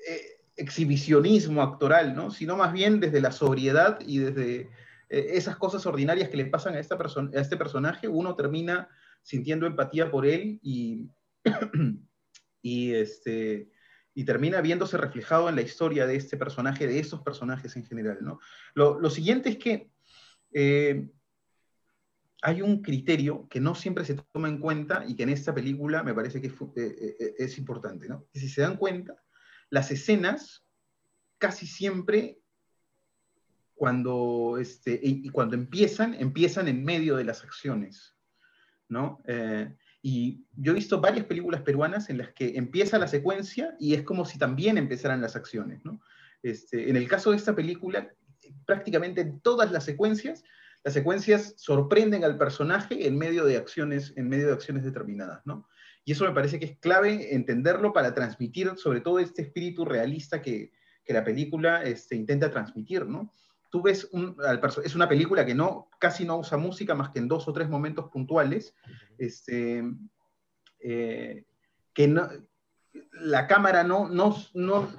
eh, 0.08 0.43
exhibicionismo 0.56 1.62
actoral, 1.62 2.16
¿no? 2.16 2.32
sino 2.32 2.56
más 2.56 2.74
bien 2.74 3.00
desde 3.00 3.22
la 3.22 3.32
sobriedad 3.32 4.00
y 4.06 4.20
desde 4.20 4.70
eh, 5.10 5.38
esas 5.38 5.58
cosas 5.58 5.86
ordinarias 5.86 6.30
que 6.30 6.38
le 6.38 6.46
pasan 6.46 6.76
a, 6.76 6.80
esta 6.80 6.96
a 6.96 7.39
este 7.42 7.58
personaje, 7.58 8.08
uno 8.08 8.36
termina 8.36 8.89
sintiendo 9.22 9.66
empatía 9.66 10.12
por 10.12 10.26
él 10.26 10.60
y, 10.62 11.10
y, 12.62 12.94
este, 12.94 13.70
y 14.13 14.26
termina 14.26 14.62
viéndose 14.62 14.98
reflejado 14.98 15.50
en 15.50 15.56
la 15.56 15.62
historia 15.62 16.06
de 16.06 16.16
este 16.16 16.38
personaje, 16.38 16.88
de 16.88 17.00
esos 17.00 17.22
personajes 17.22 17.76
en 17.76 17.86
general. 17.86 18.20
¿no? 18.22 18.39
Lo, 18.76 19.10
siguiente 19.10 19.50
es 19.50 19.58
que 19.58 19.89
eh, 20.52 21.10
hay 22.44 22.62
un 22.62 22.82
criterio 22.82 23.48
que 23.50 23.60
no 23.60 23.74
siempre 23.74 24.06
se 24.06 24.16
toma 24.32 24.50
en 24.50 24.60
cuenta 24.60 25.04
y 25.08 25.16
que 25.16 25.24
en 25.24 25.30
esta 25.30 25.54
película 25.54 26.04
me 26.04 26.13
parece 26.13 26.42
que 26.42 26.52
eh, 26.76 27.36
es 27.39 27.58
importante. 27.58 28.08
¿no? 28.08 28.28
si 28.34 28.50
se 28.50 28.62
dan 28.62 28.78
cuenta, 28.78 29.16
las 29.74 29.90
escenas 29.90 30.64
casi 31.40 31.66
siempre 31.66 32.40
cuando, 33.74 34.60
este, 34.62 35.00
y, 35.02 35.28
cuando 35.30 35.56
empiezan, 35.56 36.14
empiezan 36.14 36.68
en 36.68 36.86
medio 36.86 37.16
de 37.16 37.24
las 37.24 37.44
acciones, 37.44 38.16
¿no? 38.88 39.24
Eh, 39.26 39.76
y 40.04 40.46
yo 40.56 40.74
he 40.74 40.76
visto 40.76 41.02
varias 41.02 41.26
películas 41.26 41.64
peruanas 41.64 42.12
en 42.12 42.20
las 42.20 42.34
que 42.34 42.56
empieza 42.56 43.00
la 43.00 43.08
secuencia 43.08 43.76
y 43.80 43.96
es 43.96 44.04
como 44.04 44.26
si 44.26 44.38
también 44.38 44.78
empezaran 44.78 45.22
las 45.22 45.36
acciones, 45.36 45.84
¿no? 45.84 46.00
Este, 46.44 46.92
en 46.92 46.96
el 46.96 47.08
caso 47.08 47.32
de 47.32 47.38
esta 47.38 47.56
película, 47.56 48.14
prácticamente 48.68 49.22
en 49.22 49.40
todas 49.40 49.72
las 49.72 49.86
secuencias, 49.86 50.44
las 50.84 50.94
secuencias 50.94 51.56
sorprenden 51.58 52.24
al 52.24 52.38
personaje 52.38 53.08
en 53.08 53.18
medio 53.18 53.44
de 53.44 53.58
acciones, 53.58 54.14
en 54.18 54.30
medio 54.30 54.46
de 54.46 54.54
acciones 54.54 54.84
determinadas, 54.84 55.42
¿no? 55.48 55.68
Y 56.06 56.12
eso 56.12 56.26
me 56.26 56.34
parece 56.34 56.60
que 56.60 56.66
es 56.66 56.78
clave 56.80 57.34
entenderlo 57.34 57.94
para 57.94 58.13
transmitir 58.13 58.74
sobre 58.78 59.02
todo 59.02 59.20
este 59.20 59.44
espíritu 59.44 59.86
realista 59.86 60.42
que, 60.42 60.72
que 61.04 61.13
la 61.13 61.24
película 61.24 61.84
este, 61.84 62.16
intenta 62.16 62.52
transmitir, 62.52 63.06
¿no? 63.06 63.32
Tú 63.70 63.82
ves, 63.82 64.08
un, 64.12 64.38
es 64.84 64.96
una 64.96 65.10
película 65.10 65.46
que 65.46 65.56
no, 65.56 65.89
casi 66.00 66.26
no 66.26 66.38
usa 66.38 66.58
música 66.58 66.94
más 66.94 67.10
que 67.10 67.20
en 67.20 67.28
dos 67.28 67.48
o 67.48 67.54
tres 67.54 67.70
momentos 67.70 68.10
puntuales, 68.12 68.76
este, 69.18 69.84
eh, 70.80 71.46
que 71.94 72.08
no, 72.08 72.30
la 73.13 73.48
cámara 73.48 73.84
no, 73.84 74.10
no, 74.10 74.36
no 74.54 74.89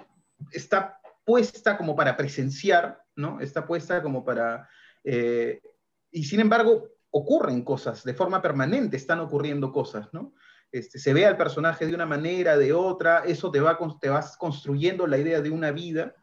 está 0.50 0.98
puesta 1.24 1.76
como 1.76 1.94
para 1.94 2.16
presenciar, 2.16 3.00
¿no? 3.14 3.40
Está 3.40 3.66
puesta 3.66 4.02
como 4.02 4.24
para... 4.24 4.68
Eh, 5.04 5.60
y 6.10 6.24
sin 6.24 6.40
embargo, 6.40 6.88
ocurren 7.10 7.62
cosas, 7.62 8.02
de 8.02 8.14
forma 8.14 8.42
permanente 8.42 8.96
están 8.96 9.20
ocurriendo 9.20 9.70
cosas, 9.72 10.08
¿no? 10.12 10.34
Este, 10.74 10.98
se 10.98 11.14
ve 11.14 11.24
al 11.24 11.36
personaje 11.36 11.86
de 11.86 11.94
una 11.94 12.04
manera, 12.04 12.58
de 12.58 12.72
otra, 12.72 13.20
eso 13.20 13.48
te, 13.52 13.60
va, 13.60 13.78
te 14.00 14.08
vas 14.08 14.36
construyendo 14.36 15.06
la 15.06 15.18
idea 15.18 15.40
de 15.40 15.50
una 15.50 15.70
vida 15.70 16.16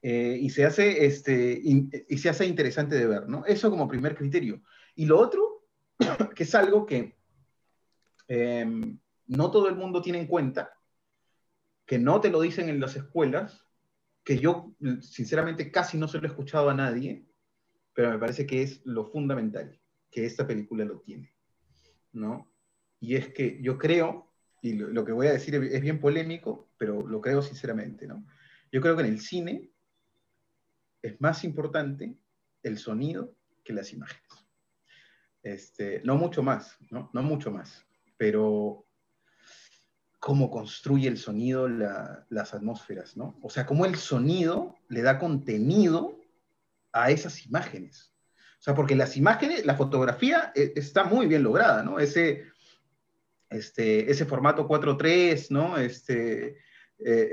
eh, 0.00 0.38
y, 0.40 0.48
se 0.50 0.64
hace, 0.64 1.04
este, 1.06 1.60
y 1.60 2.18
se 2.18 2.28
hace 2.28 2.46
interesante 2.46 2.94
de 2.94 3.04
ver, 3.04 3.28
¿no? 3.28 3.44
Eso 3.44 3.68
como 3.68 3.88
primer 3.88 4.14
criterio. 4.14 4.62
Y 4.94 5.06
lo 5.06 5.18
otro, 5.18 5.66
que 6.36 6.44
es 6.44 6.54
algo 6.54 6.86
que 6.86 7.18
em, 8.28 9.00
no 9.26 9.50
todo 9.50 9.68
el 9.68 9.74
mundo 9.74 10.00
tiene 10.00 10.20
en 10.20 10.28
cuenta, 10.28 10.78
que 11.84 11.98
no 11.98 12.20
te 12.20 12.30
lo 12.30 12.40
dicen 12.40 12.68
en 12.68 12.78
las 12.78 12.94
escuelas, 12.94 13.66
que 14.22 14.38
yo 14.38 14.72
sinceramente 15.00 15.72
casi 15.72 15.98
no 15.98 16.06
se 16.06 16.18
lo 16.18 16.28
he 16.28 16.30
escuchado 16.30 16.70
a 16.70 16.74
nadie, 16.74 17.26
pero 17.92 18.08
me 18.08 18.18
parece 18.20 18.46
que 18.46 18.62
es 18.62 18.86
lo 18.86 19.04
fundamental, 19.04 19.80
que 20.12 20.26
esta 20.26 20.46
película 20.46 20.84
lo 20.84 21.00
tiene, 21.00 21.34
¿no? 22.12 22.52
Y 23.00 23.16
es 23.16 23.28
que 23.32 23.60
yo 23.62 23.78
creo 23.78 24.26
y 24.62 24.72
lo, 24.72 25.04
que 25.04 25.12
voy 25.12 25.28
a 25.28 25.32
decir 25.32 25.54
es 25.54 25.80
bien 25.80 26.00
polémico, 26.00 26.70
pero 26.76 27.06
lo 27.06 27.20
creo 27.20 27.40
sinceramente, 27.42 28.06
¿no? 28.06 28.26
Yo 28.72 28.80
creo 28.80 28.96
que 28.96 29.02
en 29.02 29.08
el 29.08 29.20
cine 29.20 29.70
es 31.02 31.20
más 31.20 31.44
importante 31.44 32.16
el 32.62 32.78
sonido 32.78 33.34
que 33.62 33.72
las 33.72 33.92
imágenes. 33.92 34.28
Este, 35.42 36.02
no 36.04 36.16
mucho 36.16 36.42
más, 36.42 36.76
¿no? 36.90 37.10
No 37.12 37.22
mucho 37.22 37.52
más, 37.52 37.86
pero 38.16 38.84
cómo 40.18 40.50
construye 40.50 41.06
el 41.06 41.18
sonido 41.18 41.68
la- 41.68 42.26
las 42.30 42.52
atmósferas, 42.52 43.16
¿no? 43.16 43.38
O 43.42 43.50
sea, 43.50 43.66
cómo 43.66 43.86
el 43.86 43.94
sonido 43.94 44.74
le 44.88 45.02
da 45.02 45.20
contenido 45.20 46.18
a 46.92 47.10
esas 47.10 47.46
imágenes. 47.46 48.12
O 48.58 48.62
sea, 48.66 48.74
porque 48.74 48.96
las 48.96 49.16
imágenes, 49.16 49.64
la 49.64 49.76
fotografía 49.76 50.50
eh, 50.56 50.72
está 50.74 51.04
muy 51.04 51.26
bien 51.26 51.44
lograda, 51.44 51.84
¿no? 51.84 52.00
Ese, 52.00 52.46
este, 53.50 54.10
ese 54.10 54.24
formato 54.24 54.68
4.3, 54.68 55.50
¿no? 55.50 55.76
Este, 55.78 56.58
eh, 56.98 57.30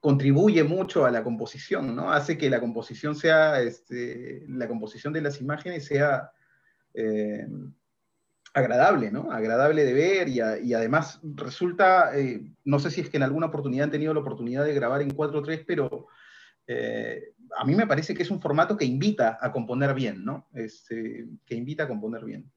contribuye 0.00 0.64
mucho 0.64 1.04
a 1.04 1.10
la 1.10 1.22
composición, 1.22 1.94
¿no? 1.94 2.12
Hace 2.12 2.36
que 2.36 2.50
la 2.50 2.60
composición 2.60 3.14
sea, 3.14 3.60
este, 3.60 4.44
la 4.48 4.68
composición 4.68 5.12
de 5.12 5.20
las 5.20 5.40
imágenes 5.40 5.84
sea 5.84 6.30
eh, 6.94 7.46
agradable, 8.52 9.10
¿no? 9.10 9.30
Agradable 9.30 9.84
de 9.84 9.92
ver 9.94 10.28
y, 10.28 10.40
además 10.40 11.20
resulta, 11.22 12.16
eh, 12.18 12.42
no 12.64 12.78
sé 12.78 12.90
si 12.90 13.00
es 13.00 13.10
que 13.10 13.16
en 13.16 13.22
alguna 13.22 13.46
oportunidad 13.46 13.84
han 13.84 13.90
tenido 13.92 14.12
la 14.12 14.20
oportunidad 14.20 14.64
de 14.64 14.74
grabar 14.74 15.02
en 15.02 15.10
4.3, 15.10 15.64
pero 15.66 16.08
a 17.58 17.64
mí 17.66 17.74
me 17.74 17.86
parece 17.86 18.14
que 18.14 18.22
es 18.22 18.30
un 18.30 18.40
formato 18.40 18.76
que 18.78 18.86
invita 18.86 19.38
a 19.40 19.52
componer 19.52 19.94
bien, 19.94 20.24
¿no? 20.24 20.48
Este, 20.54 21.26
que 21.44 21.54
invita 21.54 21.84
a 21.84 21.88
componer 21.88 22.24
bien. 22.24 22.50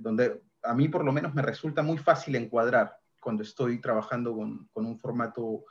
Donde 0.00 0.42
a 0.64 0.74
mí 0.74 0.88
por 0.88 1.04
lo 1.04 1.12
menos 1.12 1.34
me 1.34 1.42
resulta 1.42 1.82
muy 1.82 1.98
fácil 1.98 2.36
encuadrar 2.36 2.96
cuando 3.20 3.42
estoy 3.42 3.80
trabajando 3.80 4.34
con, 4.34 4.68
con 4.72 4.86
un 4.86 4.98
formato 4.98 5.64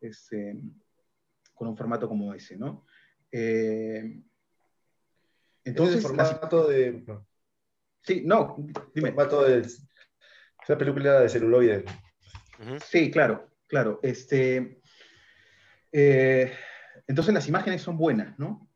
este, 0.00 0.60
con 1.54 1.68
un 1.68 1.76
formato 1.76 2.08
como 2.08 2.32
ese, 2.34 2.56
¿no? 2.56 2.84
Eh, 3.32 4.22
Entonces, 5.64 5.96
el 5.96 6.02
formato 6.02 6.68
de. 6.68 7.04
sí, 8.02 8.22
no, 8.24 8.56
dime. 8.94 9.12
formato 9.12 9.44
de. 9.44 9.66
Esa 10.62 10.78
película 10.78 11.20
de 11.20 11.28
celuloide. 11.28 11.84
Sí, 12.84 13.10
claro, 13.10 13.50
claro. 13.68 14.00
Este, 14.02 14.80
eh, 15.92 16.52
entonces 17.06 17.32
las 17.32 17.48
imágenes 17.48 17.82
son 17.82 17.96
buenas, 17.96 18.36
¿no? 18.38 18.68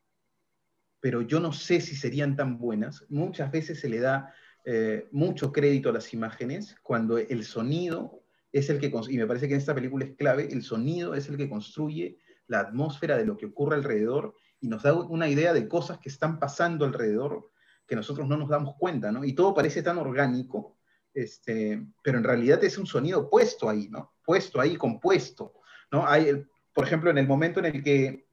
Pero 1.01 1.23
yo 1.23 1.41
no 1.41 1.53
sé 1.53 1.81
si 1.81 1.97
serían 1.97 2.37
tan 2.37 2.59
buenas. 2.59 3.05
Muchas 3.09 3.51
veces 3.51 3.81
se 3.81 3.89
le 3.89 3.99
da 3.99 4.33
eh, 4.65 5.09
mucho 5.13 5.53
crédito 5.53 5.89
a 5.89 5.93
las 5.93 6.13
imágenes 6.13 6.77
cuando 6.83 7.19
el 7.19 7.45
sonido 7.45 8.23
es 8.53 8.69
el 8.71 8.79
que, 8.79 8.93
y 9.09 9.19
me 9.19 9.27
parece 9.27 9.47
que 9.49 9.55
en 9.55 9.61
esta 9.61 9.75
película 9.75 10.05
es 10.05 10.17
clave, 10.17 10.49
el 10.53 10.63
sonido 10.63 11.15
es 11.15 11.29
el 11.29 11.37
que 11.37 11.49
construye 11.49 12.19
la 12.47 12.61
atmósfera 12.61 13.17
de 13.17 13.25
lo 13.25 13.37
que 13.37 13.47
ocurre 13.47 13.77
alrededor 13.77 14.35
y 14.61 14.69
nos 14.69 14.83
da 14.83 14.93
una 14.95 15.29
idea 15.29 15.53
de 15.53 15.69
cosas 15.69 15.99
que 15.99 16.09
están 16.09 16.39
pasando 16.39 16.85
alrededor 16.85 17.51
que 17.87 17.97
nosotros 17.97 18.27
no 18.29 18.37
nos 18.37 18.49
damos 18.49 18.75
cuenta, 18.77 19.11
¿no? 19.11 19.25
Y 19.25 19.33
todo 19.35 19.55
parece 19.55 19.83
tan 19.83 19.99
orgánico, 19.99 20.77
este, 21.15 21.87
pero 22.03 22.19
en 22.19 22.25
realidad 22.25 22.63
es 22.63 22.77
un 22.79 22.87
sonido 22.87 23.29
puesto 23.31 23.69
ahí, 23.69 23.89
¿no? 23.89 24.15
Puesto 24.25 24.61
ahí, 24.61 24.77
compuesto, 24.77 25.55
¿no? 25.91 26.07
Hay, 26.07 26.29
el- 26.29 26.49
por 26.73 26.85
ejemplo, 26.85 27.11
en 27.11 27.19
el 27.19 27.27
momento 27.27 27.59
en 27.61 27.67
el 27.67 27.83
que 27.83 28.27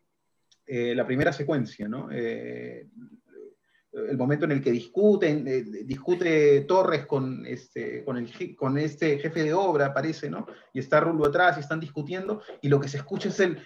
eh, 0.66 0.94
la 0.94 1.06
primera 1.08 1.32
secuencia, 1.32 1.88
¿no? 1.88 2.10
Eh, 2.12 2.88
el 4.10 4.18
momento 4.18 4.46
en 4.46 4.52
el 4.52 4.62
que 4.62 4.72
discuten, 4.72 5.48
eh, 5.48 5.64
discute 5.86 6.62
Torres 6.62 7.06
con 7.06 7.46
este, 7.46 8.04
con, 8.06 8.18
el, 8.18 8.56
con 8.56 8.78
este 8.78 9.18
jefe 9.20 9.44
de 9.44 9.54
obra, 9.54 9.94
parece, 9.94 10.30
¿no? 10.30 10.46
Y 10.74 10.80
está 10.80 11.00
Rulo 11.00 11.26
atrás 11.28 11.58
y 11.58 11.62
están 11.62 11.80
discutiendo, 11.80 12.42
y 12.62 12.70
lo 12.70 12.80
que 12.80 12.88
se 12.88 12.98
escucha 12.98 13.30
es 13.30 13.40
el, 13.40 13.58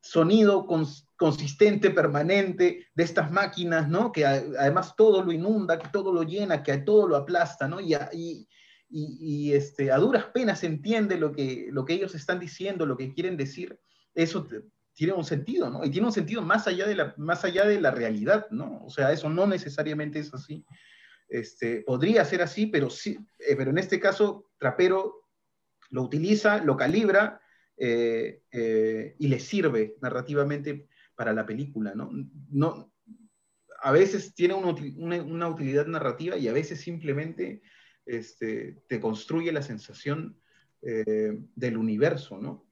sonido 0.00 0.66
cons- 0.66 1.06
consistente, 1.16 1.90
permanente 1.90 2.86
de 2.94 3.02
estas 3.04 3.30
máquinas, 3.30 3.88
¿no? 3.88 4.10
Que 4.12 4.24
a- 4.24 4.42
además 4.58 4.94
todo 4.96 5.22
lo 5.22 5.32
inunda, 5.32 5.78
que 5.78 5.88
todo 5.88 6.12
lo 6.12 6.22
llena, 6.22 6.62
que 6.62 6.72
a 6.72 6.84
todo 6.84 7.06
lo 7.06 7.16
aplasta, 7.16 7.68
¿no? 7.68 7.80
Y, 7.80 7.92
a- 7.94 8.08
y- 8.12 8.48
y- 8.88 9.18
y, 9.20 9.52
este, 9.52 9.92
a 9.92 9.98
duras 9.98 10.24
penas 10.32 10.60
se 10.60 10.66
entiende 10.66 11.18
lo 11.18 11.32
que, 11.32 11.68
lo 11.70 11.84
que 11.84 11.94
ellos 11.94 12.14
están 12.14 12.40
diciendo, 12.40 12.86
lo 12.86 12.96
que 12.96 13.12
quieren 13.12 13.36
decir. 13.36 13.78
Eso 14.14 14.46
tiene 15.00 15.14
un 15.14 15.24
sentido, 15.24 15.70
¿no? 15.70 15.82
Y 15.82 15.90
tiene 15.90 16.08
un 16.08 16.12
sentido 16.12 16.42
más 16.42 16.66
allá 16.66 16.86
de 16.86 16.94
la, 16.94 17.14
más 17.16 17.42
allá 17.42 17.64
de 17.64 17.80
la 17.80 17.90
realidad, 17.90 18.46
¿no? 18.50 18.84
O 18.84 18.90
sea, 18.90 19.10
eso 19.12 19.30
no 19.30 19.46
necesariamente 19.46 20.18
es 20.18 20.34
así. 20.34 20.62
Este, 21.26 21.80
podría 21.86 22.22
ser 22.26 22.42
así, 22.42 22.66
pero 22.66 22.90
sí, 22.90 23.18
eh, 23.38 23.56
pero 23.56 23.70
en 23.70 23.78
este 23.78 23.98
caso, 23.98 24.50
Trapero 24.58 25.26
lo 25.88 26.02
utiliza, 26.02 26.62
lo 26.62 26.76
calibra 26.76 27.40
eh, 27.78 28.42
eh, 28.52 29.16
y 29.18 29.28
le 29.28 29.40
sirve 29.40 29.96
narrativamente 30.02 30.86
para 31.14 31.32
la 31.32 31.46
película, 31.46 31.94
¿no? 31.94 32.10
no 32.50 32.92
a 33.82 33.92
veces 33.92 34.34
tiene 34.34 34.52
una, 34.52 34.74
una- 34.98 35.22
una 35.22 35.48
utilidad 35.48 35.86
narrativa 35.86 36.36
y 36.36 36.46
a 36.46 36.52
veces 36.52 36.82
simplemente 36.82 37.62
este, 38.04 38.82
te 38.86 39.00
construye 39.00 39.50
la 39.50 39.62
sensación 39.62 40.36
del 40.82 41.76
universo, 41.76 42.38
¿no? 42.38 42.66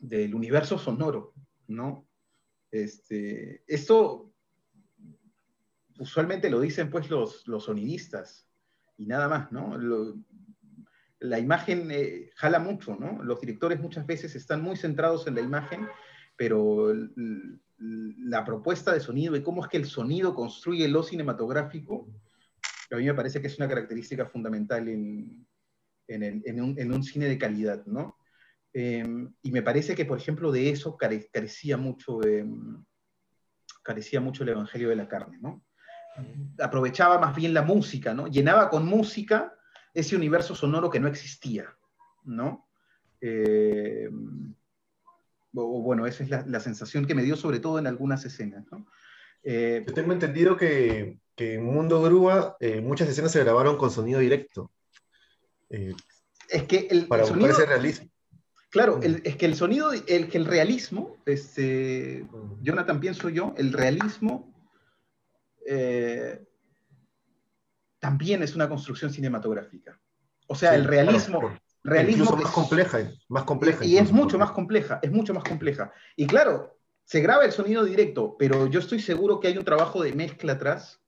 Del 0.00 0.34
universo 0.34 0.78
sonoro, 0.78 1.34
¿no? 1.68 2.08
Este, 2.70 3.62
esto 3.66 4.32
usualmente 5.98 6.48
lo 6.48 6.60
dicen 6.60 6.90
pues 6.90 7.10
los, 7.10 7.46
los 7.46 7.64
sonidistas 7.64 8.48
y 8.96 9.06
nada 9.06 9.28
más, 9.28 9.52
¿no? 9.52 9.76
Lo- 9.76 10.16
la 11.22 11.38
imagen 11.38 11.90
eh, 11.90 12.30
jala 12.34 12.58
mucho, 12.60 12.96
¿no? 12.96 13.22
Los 13.22 13.40
directores 13.42 13.78
muchas 13.78 14.06
veces 14.06 14.34
están 14.34 14.62
muy 14.62 14.76
centrados 14.76 15.26
en 15.26 15.34
la 15.34 15.42
imagen, 15.42 15.86
pero 16.34 16.94
la 17.76 18.42
propuesta 18.44 18.94
de 18.94 19.00
sonido 19.00 19.36
y 19.36 19.42
cómo 19.42 19.62
es 19.62 19.68
que 19.68 19.76
el 19.76 19.84
sonido 19.84 20.34
construye 20.34 20.88
lo 20.88 21.02
cinematográfico, 21.02 22.08
a 22.90 22.96
mí 22.96 23.04
me 23.04 23.12
parece 23.14 23.40
que 23.42 23.48
es 23.48 23.58
una 23.58 23.68
característica 23.68 24.24
fundamental 24.24 24.88
en, 24.88 25.46
en, 26.08 26.22
el- 26.22 26.42
en 26.46 26.90
un 26.92 27.02
cine 27.02 27.26
de 27.26 27.36
calidad, 27.38 27.84
¿no? 27.84 28.16
Eh, 28.72 29.04
y 29.42 29.50
me 29.50 29.62
parece 29.62 29.94
que, 29.94 30.04
por 30.04 30.18
ejemplo, 30.18 30.52
de 30.52 30.70
eso 30.70 30.96
care- 30.96 31.28
carecía 31.32 31.76
mucho, 31.76 32.22
eh, 32.24 32.46
carecía 33.82 34.20
mucho 34.20 34.42
el 34.42 34.50
Evangelio 34.50 34.88
de 34.90 34.96
la 34.96 35.08
Carne, 35.08 35.38
¿no? 35.40 35.64
Aprovechaba 36.58 37.18
más 37.18 37.34
bien 37.34 37.54
la 37.54 37.62
música, 37.62 38.14
¿no? 38.14 38.26
Llenaba 38.26 38.68
con 38.70 38.86
música 38.86 39.54
ese 39.94 40.14
universo 40.16 40.54
sonoro 40.54 40.90
que 40.90 41.00
no 41.00 41.08
existía, 41.08 41.66
¿no? 42.24 42.68
Eh, 43.20 44.08
o, 45.54 45.82
bueno, 45.82 46.06
esa 46.06 46.22
es 46.22 46.30
la, 46.30 46.44
la 46.46 46.60
sensación 46.60 47.06
que 47.06 47.14
me 47.14 47.22
dio 47.22 47.36
sobre 47.36 47.58
todo 47.58 47.78
en 47.78 47.86
algunas 47.86 48.24
escenas, 48.24 48.64
¿no? 48.70 48.86
Eh, 49.42 49.82
Yo 49.86 49.94
tengo 49.94 50.12
entendido 50.12 50.56
que, 50.56 51.18
que 51.34 51.54
en 51.54 51.64
Mundo 51.64 52.02
Grúa 52.02 52.56
eh, 52.60 52.80
muchas 52.80 53.08
escenas 53.08 53.32
se 53.32 53.42
grabaron 53.42 53.76
con 53.78 53.90
sonido 53.90 54.20
directo. 54.20 54.70
eh, 55.70 55.94
es 56.48 56.64
que 56.64 56.88
el, 56.90 57.06
para 57.08 57.22
el 57.22 57.28
sonido, 57.28 57.50
ese 57.50 57.66
realismo. 57.66 58.10
Claro, 58.70 59.00
el- 59.02 59.20
es 59.24 59.36
que 59.36 59.46
el 59.46 59.54
sonido, 59.54 59.92
el 59.92 60.28
que 60.28 60.38
el 60.38 60.46
realismo, 60.46 61.16
este, 61.26 62.26
Jonathan, 62.62 63.00
pienso 63.00 63.28
yo, 63.28 63.52
el 63.58 63.72
realismo 63.72 64.52
eh, 65.66 66.42
también 67.98 68.42
es 68.42 68.54
una 68.54 68.68
construcción 68.68 69.12
cinematográfica. 69.12 70.00
O 70.46 70.54
sea, 70.54 70.70
Sí, 70.70 70.76
el 70.76 70.84
realismo, 70.84 71.38
claro, 71.40 71.60
realismo 71.84 72.24
incluso 72.24 72.36
más 72.42 72.48
es- 72.48 72.54
compleja, 72.54 72.98
más 73.28 73.44
compleja. 73.44 73.84
y 73.84 73.98
es 73.98 74.10
mucho 74.10 74.38
más 74.38 74.50
compleja, 74.52 74.98
es 75.02 75.12
mucho 75.12 75.34
más 75.34 75.44
compleja. 75.44 75.92
Y 76.16 76.26
claro, 76.26 76.78
se 77.04 77.20
graba 77.20 77.44
el 77.44 77.52
sonido 77.52 77.84
directo, 77.84 78.36
pero 78.38 78.66
yo 78.66 78.80
estoy 78.80 79.00
seguro 79.00 79.38
que 79.38 79.48
hay 79.48 79.58
un 79.58 79.64
trabajo 79.64 80.02
de 80.02 80.12
mezcla 80.12 80.54
atrás 80.54 81.00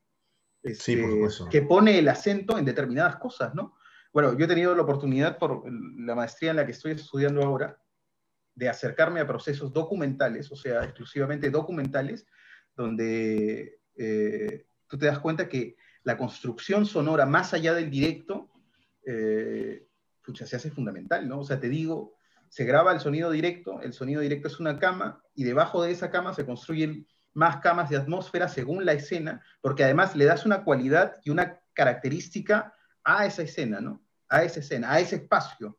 este, 0.61 0.83
Sí, 0.83 0.95
por 1.01 1.11
supuesto. 1.11 1.49
que 1.49 1.61
pone 1.63 1.99
el 1.99 2.07
acento 2.07 2.57
en 2.57 2.63
determinadas 2.65 3.17
cosas, 3.17 3.53
¿no? 3.53 3.75
Bueno, 4.13 4.37
yo 4.37 4.45
he 4.45 4.47
tenido 4.47 4.75
la 4.75 4.83
oportunidad 4.83 5.39
por 5.39 5.63
la 5.67 6.13
maestría 6.13 6.51
en 6.51 6.57
la 6.57 6.65
que 6.67 6.71
estoy 6.71 6.91
estudiando 6.91 7.41
ahora 7.41 7.79
de 8.53 8.69
acercarme 8.69 9.19
a 9.19 9.25
procesos 9.25 9.73
documentales, 9.73 10.51
o 10.51 10.55
sea, 10.55 10.83
exclusivamente 10.83 11.49
documentales, 11.49 12.27
donde 12.75 13.79
eh, 13.95 14.67
tú 14.87 14.99
te 14.99 15.07
das 15.07 15.17
cuenta 15.17 15.49
que 15.49 15.77
la 16.03 16.15
construcción 16.15 16.85
sonora 16.85 17.25
más 17.25 17.55
allá 17.55 17.73
del 17.73 17.89
directo, 17.89 18.51
eh, 19.03 19.87
se 20.35 20.55
hace 20.55 20.69
fundamental, 20.69 21.27
¿no? 21.27 21.39
O 21.39 21.43
sea, 21.43 21.59
te 21.59 21.67
digo, 21.67 22.13
se 22.49 22.65
graba 22.65 22.93
el 22.93 22.99
sonido 22.99 23.31
directo, 23.31 23.81
el 23.81 23.93
sonido 23.93 24.21
directo 24.21 24.47
es 24.47 24.59
una 24.59 24.77
cama, 24.77 25.23
y 25.33 25.43
debajo 25.43 25.81
de 25.81 25.89
esa 25.89 26.11
cama 26.11 26.35
se 26.35 26.45
construyen 26.45 27.07
más 27.33 27.57
camas 27.57 27.89
de 27.89 27.97
atmósfera 27.97 28.47
según 28.47 28.85
la 28.85 28.93
escena, 28.93 29.43
porque 29.59 29.83
además 29.83 30.15
le 30.15 30.25
das 30.25 30.45
una 30.45 30.63
cualidad 30.63 31.15
y 31.23 31.31
una 31.31 31.59
característica 31.73 32.75
a 33.03 33.25
esa 33.25 33.43
escena, 33.43 33.79
¿no? 33.81 34.01
A 34.29 34.43
esa 34.43 34.59
escena, 34.59 34.91
a 34.91 34.99
ese 34.99 35.17
espacio. 35.17 35.77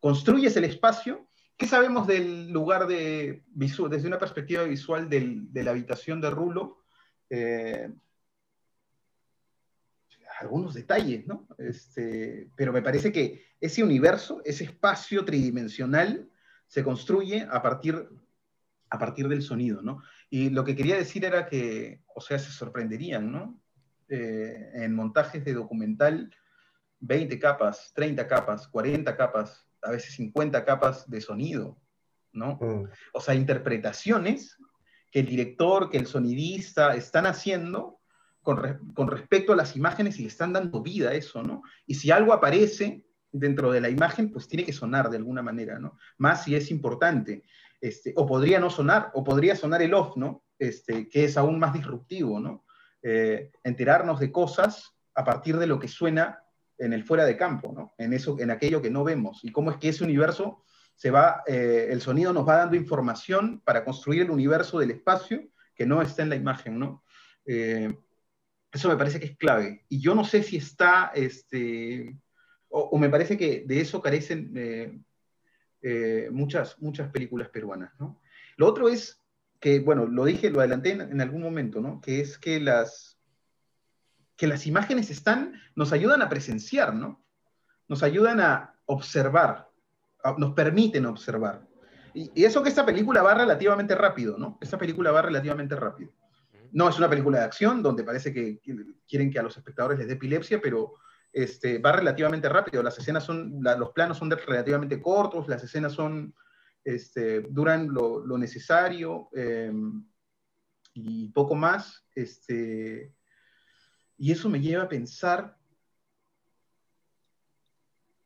Construyes 0.00 0.56
el 0.56 0.64
espacio. 0.64 1.28
¿Qué 1.56 1.66
sabemos 1.66 2.06
del 2.06 2.50
lugar 2.50 2.86
de 2.86 3.44
desde 3.46 4.06
una 4.08 4.18
perspectiva 4.18 4.64
visual 4.64 5.08
del- 5.08 5.52
de 5.52 5.62
la 5.62 5.70
habitación 5.70 6.20
de 6.20 6.30
Rulo? 6.30 6.84
Eh, 7.30 7.90
algunos 10.40 10.74
detalles, 10.74 11.26
¿no? 11.26 11.46
Este, 11.58 12.50
pero 12.56 12.72
me 12.72 12.82
parece 12.82 13.12
que 13.12 13.44
ese 13.60 13.82
universo, 13.82 14.42
ese 14.44 14.64
espacio 14.64 15.24
tridimensional, 15.24 16.28
se 16.66 16.82
construye 16.82 17.46
a 17.50 17.62
partir, 17.62 18.08
a 18.90 18.98
partir 18.98 19.28
del 19.28 19.42
sonido, 19.42 19.80
¿no? 19.80 20.02
Y 20.30 20.50
lo 20.50 20.64
que 20.64 20.74
quería 20.74 20.96
decir 20.96 21.24
era 21.24 21.46
que, 21.46 22.02
o 22.14 22.20
sea, 22.20 22.38
se 22.38 22.50
sorprenderían, 22.50 23.30
¿no? 23.30 23.60
Eh, 24.08 24.70
en 24.74 24.94
montajes 24.94 25.44
de 25.44 25.54
documental, 25.54 26.34
20 27.00 27.38
capas, 27.38 27.92
30 27.94 28.26
capas, 28.26 28.68
40 28.68 29.16
capas, 29.16 29.66
a 29.82 29.90
veces 29.90 30.14
50 30.14 30.64
capas 30.64 31.08
de 31.08 31.20
sonido, 31.20 31.78
¿no? 32.32 32.58
Mm. 32.60 32.88
O 33.12 33.20
sea, 33.20 33.34
interpretaciones 33.34 34.56
que 35.10 35.20
el 35.20 35.26
director, 35.26 35.90
que 35.90 35.98
el 35.98 36.06
sonidista 36.06 36.94
están 36.96 37.26
haciendo 37.26 38.00
con, 38.42 38.56
re- 38.56 38.78
con 38.94 39.08
respecto 39.08 39.52
a 39.52 39.56
las 39.56 39.76
imágenes 39.76 40.18
y 40.18 40.22
le 40.22 40.28
están 40.28 40.52
dando 40.52 40.82
vida 40.82 41.10
a 41.10 41.14
eso, 41.14 41.42
¿no? 41.42 41.62
Y 41.86 41.94
si 41.94 42.10
algo 42.10 42.32
aparece 42.32 43.04
dentro 43.30 43.72
de 43.72 43.80
la 43.80 43.88
imagen, 43.88 44.30
pues 44.30 44.48
tiene 44.48 44.64
que 44.64 44.72
sonar 44.72 45.10
de 45.10 45.16
alguna 45.16 45.42
manera, 45.42 45.78
¿no? 45.78 45.98
Más 46.18 46.44
si 46.44 46.54
es 46.54 46.70
importante. 46.70 47.44
Este, 47.80 48.12
o 48.16 48.26
podría 48.26 48.58
no 48.60 48.70
sonar, 48.70 49.10
o 49.14 49.22
podría 49.22 49.56
sonar 49.56 49.82
el 49.82 49.92
off, 49.92 50.16
¿no? 50.16 50.44
Este, 50.58 51.08
que 51.08 51.24
es 51.24 51.36
aún 51.36 51.58
más 51.58 51.74
disruptivo, 51.74 52.40
¿no? 52.40 52.64
Eh, 53.02 53.50
enterarnos 53.62 54.20
de 54.20 54.32
cosas 54.32 54.94
a 55.14 55.24
partir 55.24 55.58
de 55.58 55.66
lo 55.66 55.78
que 55.78 55.88
suena 55.88 56.43
en 56.78 56.92
el 56.92 57.04
fuera 57.04 57.24
de 57.24 57.36
campo, 57.36 57.72
¿no? 57.74 57.94
En, 57.98 58.12
eso, 58.12 58.38
en 58.38 58.50
aquello 58.50 58.82
que 58.82 58.90
no 58.90 59.04
vemos. 59.04 59.44
Y 59.44 59.52
cómo 59.52 59.70
es 59.70 59.76
que 59.78 59.88
ese 59.88 60.04
universo 60.04 60.64
se 60.94 61.10
va, 61.10 61.42
eh, 61.46 61.88
el 61.90 62.00
sonido 62.00 62.32
nos 62.32 62.46
va 62.46 62.56
dando 62.56 62.76
información 62.76 63.60
para 63.64 63.84
construir 63.84 64.22
el 64.22 64.30
universo 64.30 64.78
del 64.78 64.92
espacio 64.92 65.42
que 65.74 65.86
no 65.86 66.02
está 66.02 66.22
en 66.22 66.28
la 66.30 66.36
imagen, 66.36 66.78
¿no? 66.78 67.04
Eh, 67.46 67.96
eso 68.72 68.88
me 68.88 68.96
parece 68.96 69.20
que 69.20 69.26
es 69.26 69.36
clave. 69.36 69.84
Y 69.88 70.00
yo 70.00 70.14
no 70.14 70.24
sé 70.24 70.42
si 70.42 70.56
está, 70.56 71.12
este, 71.14 72.16
o, 72.68 72.96
me 72.98 73.08
parece 73.08 73.36
que 73.36 73.64
de 73.66 73.80
eso 73.80 74.00
carecen 74.00 74.52
eh, 75.82 76.28
muchas, 76.30 76.80
muchas 76.80 77.10
películas 77.10 77.48
peruanas, 77.48 77.92
¿no? 77.98 78.20
Lo 78.56 78.68
otro 78.68 78.88
es 78.88 79.20
que, 79.60 79.80
bueno, 79.80 80.06
lo 80.06 80.24
dije, 80.24 80.50
lo 80.50 80.60
adelanté 80.60 80.92
en, 80.92 81.00
en 81.00 81.20
algún 81.20 81.42
momento, 81.42 81.80
¿no? 81.80 82.00
Que 82.00 82.20
es 82.20 82.38
que 82.38 82.60
las, 82.60 83.13
que 84.36 84.46
las 84.46 84.66
imágenes 84.66 85.10
están, 85.10 85.60
nos 85.74 85.92
ayudan 85.92 86.22
a 86.22 86.28
presenciar, 86.28 86.94
¿no? 86.94 87.24
Nos 87.88 88.02
ayudan 88.02 88.40
a 88.40 88.74
observar, 88.86 89.68
a- 90.22 90.34
nos 90.38 90.52
permiten 90.52 91.06
observar. 91.06 91.66
Y, 92.14 92.30
y 92.34 92.44
eso 92.44 92.62
que 92.62 92.68
esta 92.68 92.84
película 92.86 93.22
va 93.22 93.34
relativamente 93.34 93.94
rápido, 93.94 94.36
¿no? 94.38 94.58
Esta 94.60 94.78
película 94.78 95.10
va 95.10 95.22
relativamente 95.22 95.76
rápido. 95.76 96.12
No 96.72 96.88
es 96.88 96.98
una 96.98 97.08
película 97.08 97.38
de 97.38 97.44
acción 97.44 97.82
donde 97.82 98.02
parece 98.02 98.32
que 98.32 98.58
quieren 99.06 99.30
que 99.30 99.38
a 99.38 99.42
los 99.42 99.56
espectadores 99.56 99.98
les 99.98 100.08
dé 100.08 100.14
epilepsia, 100.14 100.60
pero 100.60 100.94
este, 101.32 101.78
va 101.78 101.92
relativamente 101.92 102.48
rápido. 102.48 102.82
Las 102.82 102.98
escenas 102.98 103.22
son, 103.24 103.58
la- 103.62 103.76
los 103.76 103.90
planos 103.90 104.18
son 104.18 104.30
relativamente 104.30 105.00
cortos, 105.00 105.46
las 105.48 105.62
escenas 105.62 105.92
son, 105.92 106.34
este, 106.82 107.42
duran 107.42 107.92
lo, 107.92 108.26
lo 108.26 108.36
necesario 108.38 109.28
eh, 109.36 109.72
y 110.94 111.28
poco 111.28 111.54
más. 111.54 112.04
Este, 112.14 113.13
y 114.16 114.32
eso 114.32 114.48
me 114.48 114.60
lleva 114.60 114.84
a 114.84 114.88
pensar 114.88 115.56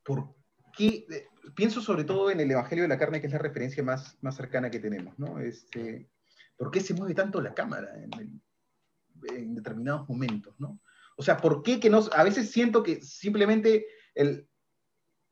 por 0.05 0.35
qué, 0.77 1.07
eh, 1.11 1.27
pienso 1.55 1.81
sobre 1.81 2.05
todo 2.05 2.31
en 2.31 2.41
el 2.41 2.51
Evangelio 2.51 2.83
de 2.85 2.89
la 2.89 2.99
Carne, 2.99 3.21
que 3.21 3.27
es 3.27 3.33
la 3.33 3.39
referencia 3.39 3.83
más, 3.83 4.17
más 4.23 4.37
cercana 4.37 4.71
que 4.71 4.81
tenemos, 4.81 5.19
¿no? 5.19 5.39
Este, 5.39 6.09
¿Por 6.57 6.71
qué 6.71 6.81
se 6.81 6.95
mueve 6.95 7.15
tanto 7.15 7.41
la 7.41 7.55
cámara 7.55 7.91
en, 8.03 8.11
el- 8.19 9.37
en 9.37 9.55
determinados 9.55 10.09
momentos, 10.09 10.55
¿no? 10.59 10.81
O 11.17 11.23
sea, 11.23 11.37
¿por 11.37 11.63
qué 11.63 11.81
que 11.81 11.91
no? 11.91 12.01
A 12.13 12.23
veces 12.23 12.51
siento 12.51 12.83
que 12.83 13.03
simplemente 13.03 13.87
el, 14.15 14.49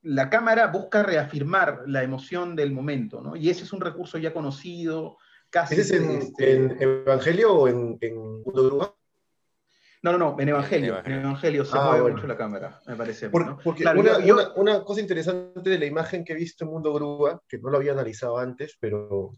la 0.02 0.28
cámara 0.30 0.66
busca 0.68 1.02
reafirmar 1.02 1.82
la 1.86 2.02
emoción 2.02 2.56
del 2.56 2.72
momento, 2.72 3.20
¿no? 3.22 3.36
Y 3.36 3.50
ese 3.50 3.62
es 3.64 3.72
un 3.72 3.80
recurso 3.80 4.18
ya 4.18 4.32
conocido, 4.32 5.16
casi... 5.48 5.74
¿Ese 5.74 5.96
es 5.96 6.02
en, 6.02 6.10
este, 6.10 6.52
en 6.56 6.82
Evangelio 6.82 7.54
o 7.54 7.68
en, 7.68 7.98
en 8.00 8.16
Mundo? 8.16 8.95
No, 10.06 10.12
no, 10.12 10.18
no, 10.18 10.36
en 10.38 10.48
Evangelio. 10.48 10.86
En 10.86 10.92
Evangelio. 10.94 11.20
Evangelio 11.20 11.64
se 11.64 11.76
Ah, 11.76 11.84
mueve 11.86 12.00
bueno. 12.02 12.16
mucho 12.16 12.28
la 12.28 12.36
cámara, 12.36 12.80
me 12.86 12.94
parece. 12.94 13.28
Por- 13.28 13.44
¿no? 13.44 13.58
porque 13.64 13.82
Claro, 13.82 13.98
una, 13.98 14.20
yo- 14.20 14.26
yo- 14.26 14.34
una- 14.34 14.52
una 14.54 14.84
cosa 14.84 15.00
interesante 15.00 15.68
de 15.68 15.78
la 15.80 15.84
imagen 15.86 16.24
que 16.24 16.32
he 16.32 16.36
visto 16.36 16.64
en 16.64 16.70
Mundo 16.70 16.94
Grúa, 16.94 17.42
que 17.48 17.58
no 17.58 17.70
lo 17.70 17.78
había 17.78 17.90
analizado 17.90 18.38
antes, 18.38 18.76
pero 18.78 19.32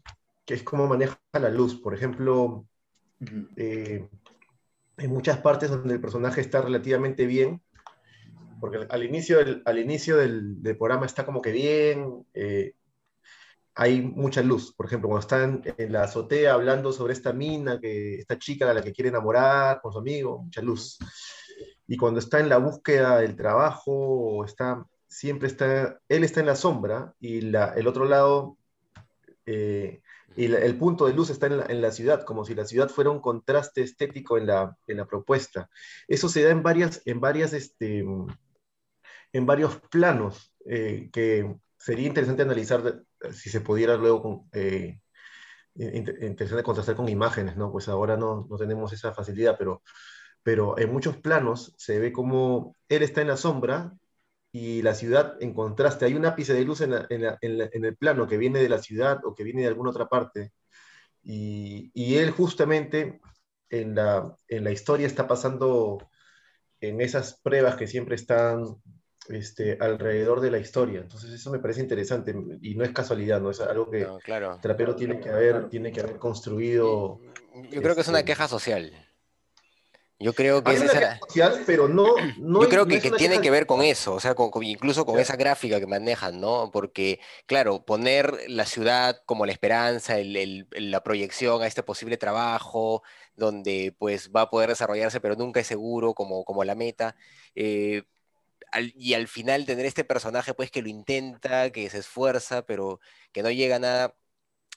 que 0.45 0.53
es 0.53 0.61
cómo 0.61 0.85
maneja 0.85 1.17
la 1.33 1.49
luz. 1.49 1.81
Por 1.81 1.95
ejemplo, 1.95 2.67
eh, 3.55 4.07
hay 4.97 5.07
muchas 5.07 5.39
partes 5.39 5.71
donde 5.71 5.95
el 5.95 6.01
personaje 6.01 6.39
está 6.41 6.61
relativamente 6.61 7.25
bien, 7.25 7.63
porque 8.59 8.85
al 8.89 9.03
inicio 9.03 9.39
del, 9.39 9.63
al 9.65 9.79
inicio 9.79 10.17
del, 10.17 10.61
del 10.61 10.77
programa 10.77 11.07
está 11.07 11.25
como 11.25 11.41
que 11.41 11.51
bien, 11.51 12.27
eh, 12.35 12.73
hay 13.81 14.01
mucha 14.01 14.41
luz. 14.41 14.73
Por 14.75 14.87
ejemplo, 14.87 15.07
cuando 15.07 15.21
están 15.21 15.61
en 15.77 15.93
la 15.93 16.03
azotea 16.03 16.53
hablando 16.53 16.91
sobre 16.91 17.13
esta 17.13 17.31
mina, 17.31 17.79
que, 17.79 18.15
esta 18.15 18.37
chica 18.37 18.69
a 18.69 18.73
la 18.73 18.81
que 18.81 18.91
quiere 18.91 19.07
enamorar 19.07 19.79
con 19.81 19.93
su 19.93 19.99
amigo, 19.99 20.43
mucha 20.43 20.61
luz. 20.61 20.97
Y 21.87 21.95
cuando 21.95 22.19
está 22.19 22.41
en 22.41 22.49
la 22.49 22.57
búsqueda 22.57 23.21
del 23.21 23.37
trabajo, 23.37 24.43
está, 24.43 24.85
siempre 25.07 25.47
está, 25.47 25.97
él 26.09 26.25
está 26.25 26.41
en 26.41 26.47
la 26.47 26.57
sombra 26.57 27.13
y 27.21 27.39
la, 27.39 27.73
el 27.73 27.87
otro 27.87 28.03
lado, 28.03 28.57
eh, 29.45 30.01
y 30.35 30.49
la- 30.49 30.59
el 30.59 30.77
punto 30.77 31.05
de 31.07 31.13
luz 31.13 31.29
está 31.29 31.47
en 31.47 31.59
la, 31.59 31.65
en 31.67 31.81
la 31.81 31.91
ciudad, 31.91 32.25
como 32.25 32.43
si 32.43 32.55
la 32.55 32.65
ciudad 32.65 32.89
fuera 32.89 33.11
un 33.11 33.21
contraste 33.21 33.81
estético 33.81 34.37
en 34.37 34.47
la, 34.47 34.75
en 34.87 34.97
la 34.97 35.05
propuesta. 35.05 35.69
Eso 36.05 36.27
se 36.27 36.43
da 36.43 36.51
en 36.51 36.63
varias, 36.63 37.01
en 37.05 37.21
varias, 37.21 37.53
este, 37.53 37.99
en 39.31 39.45
varios 39.45 39.79
planos 39.89 40.53
eh, 40.65 41.09
que 41.13 41.55
sería 41.77 42.07
interesante 42.07 42.41
analizar 42.41 43.03
si 43.33 43.49
se 43.49 43.61
pudiera 43.61 43.97
luego 43.97 44.47
eh, 44.53 44.99
in- 45.75 46.07
interesante 46.21 46.63
contrastar 46.63 46.95
con 46.95 47.09
imágenes, 47.09 47.57
¿no? 47.57 47.71
Pues 47.71 47.87
ahora 47.89 48.17
no, 48.17 48.47
no 48.49 48.57
tenemos 48.57 48.93
esa 48.93 49.13
facilidad, 49.13 49.55
pero, 49.57 49.83
pero 50.43 50.77
en 50.79 50.91
muchos 50.93 51.17
planos 51.17 51.73
se 51.77 51.99
ve 51.99 52.11
como 52.13 52.75
él 52.89 53.03
está 53.03 53.21
en 53.21 53.29
la 53.29 53.37
sombra 53.37 53.93
y 54.51 54.81
la 54.83 54.95
ciudad 54.95 55.37
en 55.41 55.53
contraste. 55.53 56.05
Hay 56.05 56.15
un 56.15 56.25
ápice 56.25 56.53
de 56.53 56.65
luz 56.65 56.81
en, 56.81 56.93
en 57.09 57.85
el 57.85 57.97
plano 57.97 58.27
que 58.27 58.37
viene 58.37 58.59
de 58.61 58.69
la 58.69 58.79
ciudad 58.81 59.19
o 59.25 59.35
que 59.35 59.43
viene 59.43 59.61
de 59.63 59.67
alguna 59.69 59.91
otra 59.91 60.07
parte. 60.09 60.53
Y, 61.23 61.91
y 61.93 62.15
él 62.17 62.31
justamente 62.31 63.19
en 63.69 63.95
la, 63.95 64.35
en 64.47 64.63
la 64.63 64.71
historia 64.71 65.07
está 65.07 65.27
pasando 65.27 65.99
en 66.81 67.01
esas 67.01 67.39
pruebas 67.41 67.75
que 67.75 67.87
siempre 67.87 68.15
están 68.15 68.65
este, 69.29 69.77
alrededor 69.79 70.41
de 70.41 70.51
la 70.51 70.57
historia. 70.59 70.99
Entonces 71.01 71.31
eso 71.31 71.51
me 71.51 71.59
parece 71.59 71.81
interesante 71.81 72.33
y 72.61 72.75
no 72.75 72.83
es 72.83 72.91
casualidad, 72.91 73.39
¿no? 73.39 73.51
Es 73.51 73.59
algo 73.61 73.89
que 73.89 74.01
No, 74.01 74.19
claro. 74.19 74.59
Trapero 74.61 74.95
tiene 74.95 75.19
que 75.19 75.29
haber, 75.29 75.69
tiene 75.69 75.91
que 75.91 76.01
haber 76.01 76.17
construido. 76.17 77.19
Yo 77.71 77.81
creo 77.81 77.95
que 77.95 78.01
es 78.01 78.07
una 78.07 78.19
este- 78.19 78.31
queja 78.31 78.47
social. 78.47 79.05
Yo 80.21 80.33
creo 80.33 80.61
que 80.61 80.73
es 80.73 80.81
una 80.81 80.89
esa- 80.91 80.99
queja 80.99 81.19
social, 81.19 81.63
pero 81.65 81.87
no. 81.87 82.07
no 82.39 82.61
Yo 82.63 82.67
creo 82.67 82.85
que, 82.85 82.95
es 82.95 83.03
que 83.03 83.11
tiene 83.11 83.35
queja- 83.35 83.41
que 83.41 83.51
ver 83.51 83.65
con 83.65 83.81
eso, 83.81 84.15
o 84.15 84.19
sea, 84.19 84.35
con- 84.35 84.51
con- 84.51 84.63
incluso 84.65 85.05
con 85.05 85.17
esa 85.17 85.37
gráfica 85.37 85.79
que 85.79 85.87
manejan, 85.87 86.41
¿no? 86.41 86.71
Porque, 86.73 87.21
claro, 87.45 87.85
poner 87.85 88.33
la 88.49 88.65
ciudad 88.65 89.21
como 89.25 89.45
la 89.45 89.53
esperanza, 89.53 90.17
el- 90.19 90.35
el- 90.35 90.67
la 90.91 91.03
proyección 91.03 91.61
a 91.61 91.67
este 91.67 91.83
posible 91.83 92.17
trabajo, 92.17 93.01
donde 93.37 93.95
pues 93.97 94.29
va 94.35 94.41
a 94.41 94.49
poder 94.49 94.67
desarrollarse, 94.69 95.21
pero 95.21 95.35
nunca 95.37 95.61
es 95.61 95.67
seguro 95.67 96.13
como, 96.13 96.43
como 96.43 96.65
la 96.65 96.75
meta. 96.75 97.15
eh, 97.55 98.03
y 98.95 99.13
al 99.13 99.27
final 99.27 99.65
tener 99.65 99.85
este 99.85 100.03
personaje 100.03 100.53
pues 100.53 100.71
que 100.71 100.81
lo 100.81 100.89
intenta, 100.89 101.71
que 101.71 101.89
se 101.89 101.99
esfuerza, 101.99 102.65
pero 102.65 102.99
que 103.31 103.43
no 103.43 103.51
llega 103.51 103.77
a 103.77 103.79
nada, 103.79 104.15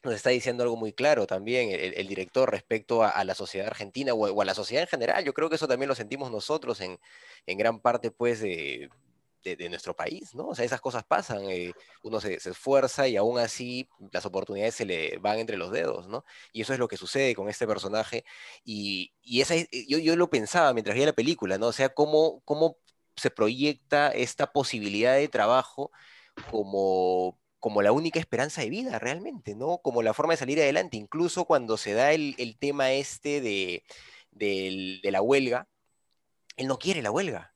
nos 0.05 0.15
está 0.15 0.31
diciendo 0.31 0.65
algo 0.65 0.77
muy 0.77 0.93
claro 0.93 1.27
también 1.27 1.71
el, 1.71 2.09
director 2.09 2.51
respecto 2.51 3.05
a, 3.05 3.25
la 3.25 3.35
sociedad 3.35 3.69
argentina 3.69 4.15
o, 4.15 4.41
a 4.43 4.45
la 4.45 4.55
sociedad 4.55 4.83
en 4.83 4.89
general. 4.89 5.25
Yo 5.25 5.35
creo 5.35 5.49
que 5.49 5.57
eso 5.57 5.69
también 5.69 5.89
lo 5.89 5.95
sentimos 5.95 6.31
nosotros 6.31 6.81
en, 6.81 6.99
en 7.47 7.59
gran 7.59 7.81
parte 7.81 8.11
pues 8.11 8.41
de, 8.41 8.91
de- 9.45 9.69
nuestro 9.69 9.95
país, 9.97 10.35
¿no? 10.35 10.49
O 10.49 10.55
sea, 10.55 10.65
esas 10.65 10.81
cosas 10.81 11.05
pasan, 11.05 11.43
eh, 11.51 11.73
uno 12.03 12.21
se, 12.21 12.39
se 12.41 12.51
esfuerza 12.51 13.09
y 13.09 13.17
aún 13.17 13.39
así 13.39 13.89
las 14.13 14.25
oportunidades 14.27 14.75
se 14.75 14.85
le 14.85 15.19
van 15.19 15.39
entre 15.39 15.57
los 15.57 15.71
dedos, 15.73 16.07
¿no? 16.09 16.25
Y 16.53 16.63
eso 16.63 16.73
es 16.73 16.79
lo 16.79 16.89
que 16.89 16.97
sucede 16.97 17.35
con 17.35 17.49
este 17.49 17.67
personaje 17.67 18.25
y, 18.65 19.13
y 19.23 19.41
esa, 19.41 19.55
es- 19.55 19.69
yo, 19.89 19.99
yo 19.99 20.17
lo 20.17 20.31
pensaba 20.31 20.73
mientras 20.75 20.95
veía 20.95 21.07
la 21.07 21.13
película, 21.13 21.59
¿no? 21.59 21.69
O 21.69 21.73
sea, 21.73 21.89
cómo, 21.91 22.41
cómo 22.45 22.77
se 23.17 23.31
proyecta 23.31 24.11
esta 24.11 24.53
posibilidad 24.53 25.15
de 25.15 25.29
trabajo 25.29 25.91
como, 26.51 27.39
como 27.61 27.83
la 27.83 27.93
única 27.93 28.19
esperanza 28.21 28.63
de 28.63 28.71
vida 28.71 28.99
realmente, 28.99 29.55
¿no? 29.55 29.79
Como 29.79 30.03
la 30.03 30.15
forma 30.15 30.33
de 30.35 30.39
salir 30.39 30.61
adelante, 30.61 30.97
incluso 30.97 31.45
cuando 31.45 31.77
se 31.77 31.93
da 31.95 32.13
el, 32.13 32.35
el 32.39 32.59
tema 32.59 32.93
este 32.93 33.41
de, 33.41 33.85
de 34.31 35.11
la 35.11 35.23
huelga, 35.23 35.69
él 36.57 36.67
no 36.69 36.79
quiere 36.79 37.03
la 37.03 37.11
huelga. 37.11 37.55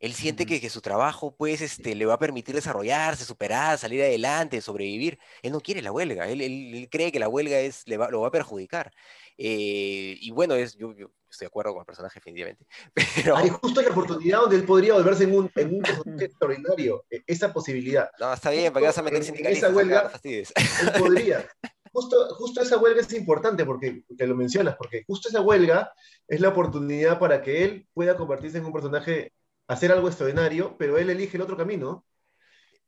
Él 0.00 0.14
siente 0.14 0.46
que, 0.46 0.60
que 0.60 0.70
su 0.70 0.80
trabajo, 0.80 1.34
pues, 1.36 1.60
este, 1.60 1.96
le 1.96 2.06
va 2.06 2.14
a 2.14 2.18
permitir 2.20 2.54
desarrollarse, 2.54 3.24
superar, 3.24 3.76
salir 3.78 4.00
adelante, 4.02 4.60
sobrevivir. 4.60 5.18
Él 5.42 5.50
no 5.50 5.60
quiere 5.60 5.82
la 5.82 5.90
huelga. 5.90 6.28
Él, 6.28 6.40
él- 6.40 6.72
él 6.74 6.88
cree 6.88 7.10
que 7.10 7.18
la 7.18 7.28
huelga 7.28 7.58
es, 7.58 7.82
le 7.88 7.96
va- 7.96 8.08
lo 8.08 8.20
va 8.20 8.28
a 8.28 8.30
perjudicar. 8.30 8.92
Eh, 9.36 10.16
y 10.20 10.30
bueno, 10.30 10.54
es, 10.54 10.76
yo, 10.76 10.94
yo 10.94 11.10
Estoy 11.30 11.44
de 11.44 11.48
acuerdo 11.48 11.72
con 11.72 11.80
el 11.80 11.86
personaje, 11.86 12.18
definitivamente. 12.20 12.64
Pero... 13.16 13.36
Hay 13.36 13.48
justo 13.50 13.82
la 13.82 13.90
oportunidad 13.90 14.40
donde 14.40 14.56
él 14.56 14.64
podría 14.64 14.94
volverse 14.94 15.24
en 15.24 15.34
un, 15.36 15.50
en 15.54 15.74
un 15.74 15.82
personaje 15.82 16.24
extraordinario. 16.24 17.04
e- 17.10 17.22
Esa 17.26 17.52
posibilidad. 17.52 18.10
No, 18.18 18.32
está 18.32 18.50
bien, 18.50 18.72
¿para 18.72 18.80
qué 18.82 18.86
vas 18.86 18.98
a 18.98 19.02
meter 19.02 19.24
sindicalistas? 19.24 19.70
esa 19.70 19.76
huelga-. 19.76 20.10
Él 20.22 20.46
podría. 20.98 21.46
Justo, 21.92 22.34
justo 22.36 22.60
esa 22.62 22.76
huelga 22.78 23.00
es 23.00 23.12
importante 23.14 23.64
porque 23.64 24.02
que 24.16 24.26
lo 24.26 24.36
mencionas, 24.36 24.76
porque 24.76 25.04
justo 25.06 25.28
esa 25.28 25.40
huelga 25.40 25.92
es 26.28 26.40
la 26.40 26.48
oportunidad 26.50 27.18
para 27.18 27.42
que 27.42 27.64
él 27.64 27.86
pueda 27.94 28.16
convertirse 28.16 28.58
en 28.58 28.66
un 28.66 28.72
personaje, 28.72 29.32
hacer 29.66 29.90
algo 29.92 30.06
extraordinario, 30.08 30.76
pero 30.78 30.98
él 30.98 31.10
elige 31.10 31.36
el 31.36 31.42
otro 31.42 31.56
camino. 31.56 32.04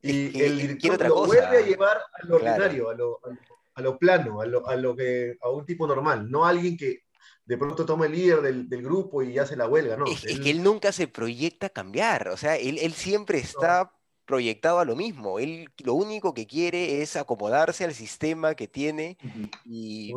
Y 0.03 0.31
que 0.33 0.47
el 0.47 0.79
otra 0.93 1.09
lo 1.09 1.15
cosa. 1.15 1.27
vuelve 1.27 1.59
a 1.59 1.61
llevar 1.67 1.97
a 1.99 2.27
lo 2.27 2.39
Claro. 2.39 2.55
ordinario, 2.55 2.89
a 2.91 2.95
lo, 2.95 3.21
a 3.25 3.29
lo- 3.31 3.39
a 3.75 3.83
lo 3.83 3.99
plano, 3.99 4.41
a, 4.41 4.47
lo, 4.47 4.67
a, 4.67 4.77
lo 4.77 4.95
que, 4.97 5.37
a 5.41 5.49
un 5.51 5.65
tipo 5.65 5.87
normal, 5.87 6.31
no 6.31 6.45
a 6.45 6.51
alguien 6.51 6.77
que 6.77 7.05
de 7.47 7.59
pronto 7.59 7.85
toma 7.85 8.07
el 8.07 8.13
líder 8.13 8.43
del, 8.43 8.69
del 8.69 8.83
grupo 8.83 9.23
y 9.23 9.39
hace 9.39 9.57
la 9.57 9.67
huelga, 9.67 9.97
no. 9.97 10.07
Es, 10.07 10.41
que 10.41 10.51
él 10.51 10.63
nunca 10.63 10.93
se 10.93 11.09
proyecta 11.09 11.67
a 11.67 11.71
cambiar, 11.71 12.29
o 12.29 12.37
sea, 12.37 12.57
él, 12.57 12.79
él 12.79 12.93
siempre 12.93 13.39
está 13.39 13.93
a 14.37 14.85
lo 14.85 14.97
mismo. 14.97 15.39
Él 15.39 15.69
lo 15.85 15.95
único 15.95 16.35
que 16.35 16.47
quiere 16.47 17.03
es 17.03 17.17
acomodarse 17.17 17.85
al 17.85 17.95
sistema 17.95 18.55
que 18.55 18.69
tiene 18.69 19.17
y 19.65 20.13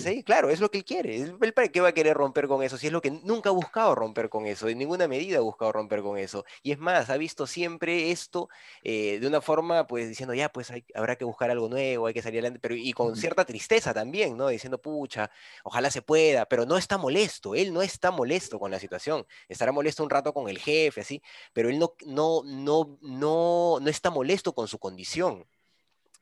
sí. 0.00 0.08
ahí. 0.08 0.22
Claro, 0.22 0.50
es 0.50 0.60
lo 0.60 0.70
que 0.70 0.78
él 0.78 0.84
quiere. 0.84 1.16
Él, 1.16 1.52
para 1.54 1.68
qué 1.68 1.80
va 1.80 1.88
a 1.88 1.92
querer 1.92 2.16
romper 2.16 2.48
con 2.48 2.62
eso, 2.62 2.76
si 2.76 2.86
es 2.86 2.92
lo 2.92 3.00
que 3.00 3.10
nunca 3.10 3.50
ha 3.50 3.52
buscado 3.52 3.94
romper 3.94 4.28
con 4.28 4.46
eso, 4.46 4.68
en 4.68 4.78
ninguna 4.78 5.08
medida 5.08 5.38
ha 5.38 5.40
buscado 5.40 5.72
romper 5.72 6.02
con 6.02 6.18
eso. 6.18 6.44
Y 6.62 6.72
es 6.72 6.78
más, 6.78 7.10
ha 7.10 7.16
visto 7.16 7.46
siempre 7.46 8.10
esto 8.10 8.48
eh, 8.82 9.18
de 9.20 9.26
una 9.26 9.40
forma, 9.40 9.86
pues 9.86 10.08
diciendo, 10.08 10.34
ya, 10.34 10.48
pues 10.50 10.70
hay- 10.70 10.84
habrá 10.94 11.16
que 11.16 11.24
buscar 11.24 11.50
algo 11.50 11.68
nuevo, 11.68 12.06
hay 12.06 12.14
que 12.14 12.22
salir 12.22 12.38
adelante, 12.40 12.60
pero 12.60 12.74
y 12.74 12.92
con 12.92 13.16
cierta 13.16 13.44
tristeza 13.44 13.94
también, 13.94 14.36
¿no? 14.36 14.48
Diciendo, 14.48 14.78
pucha, 14.80 15.30
ojalá 15.64 15.90
se 15.90 16.02
pueda, 16.02 16.46
pero 16.46 16.66
no 16.66 16.76
está 16.76 16.98
molesto, 16.98 17.54
él 17.54 17.72
no 17.72 17.82
está 17.82 18.10
molesto 18.10 18.58
con 18.58 18.70
la 18.70 18.78
situación. 18.78 19.26
Estará 19.48 19.72
molesto 19.72 20.02
un 20.02 20.10
rato 20.10 20.32
con 20.32 20.48
el 20.48 20.58
jefe, 20.58 21.00
así, 21.00 21.22
pero 21.52 21.68
él 21.68 21.78
no, 21.78 21.94
no, 22.06 22.42
no, 22.44 22.98
no, 23.00 23.35
no 23.80 23.90
está 23.90 24.10
molesto 24.10 24.54
con 24.54 24.68
su 24.68 24.78
condición. 24.78 25.46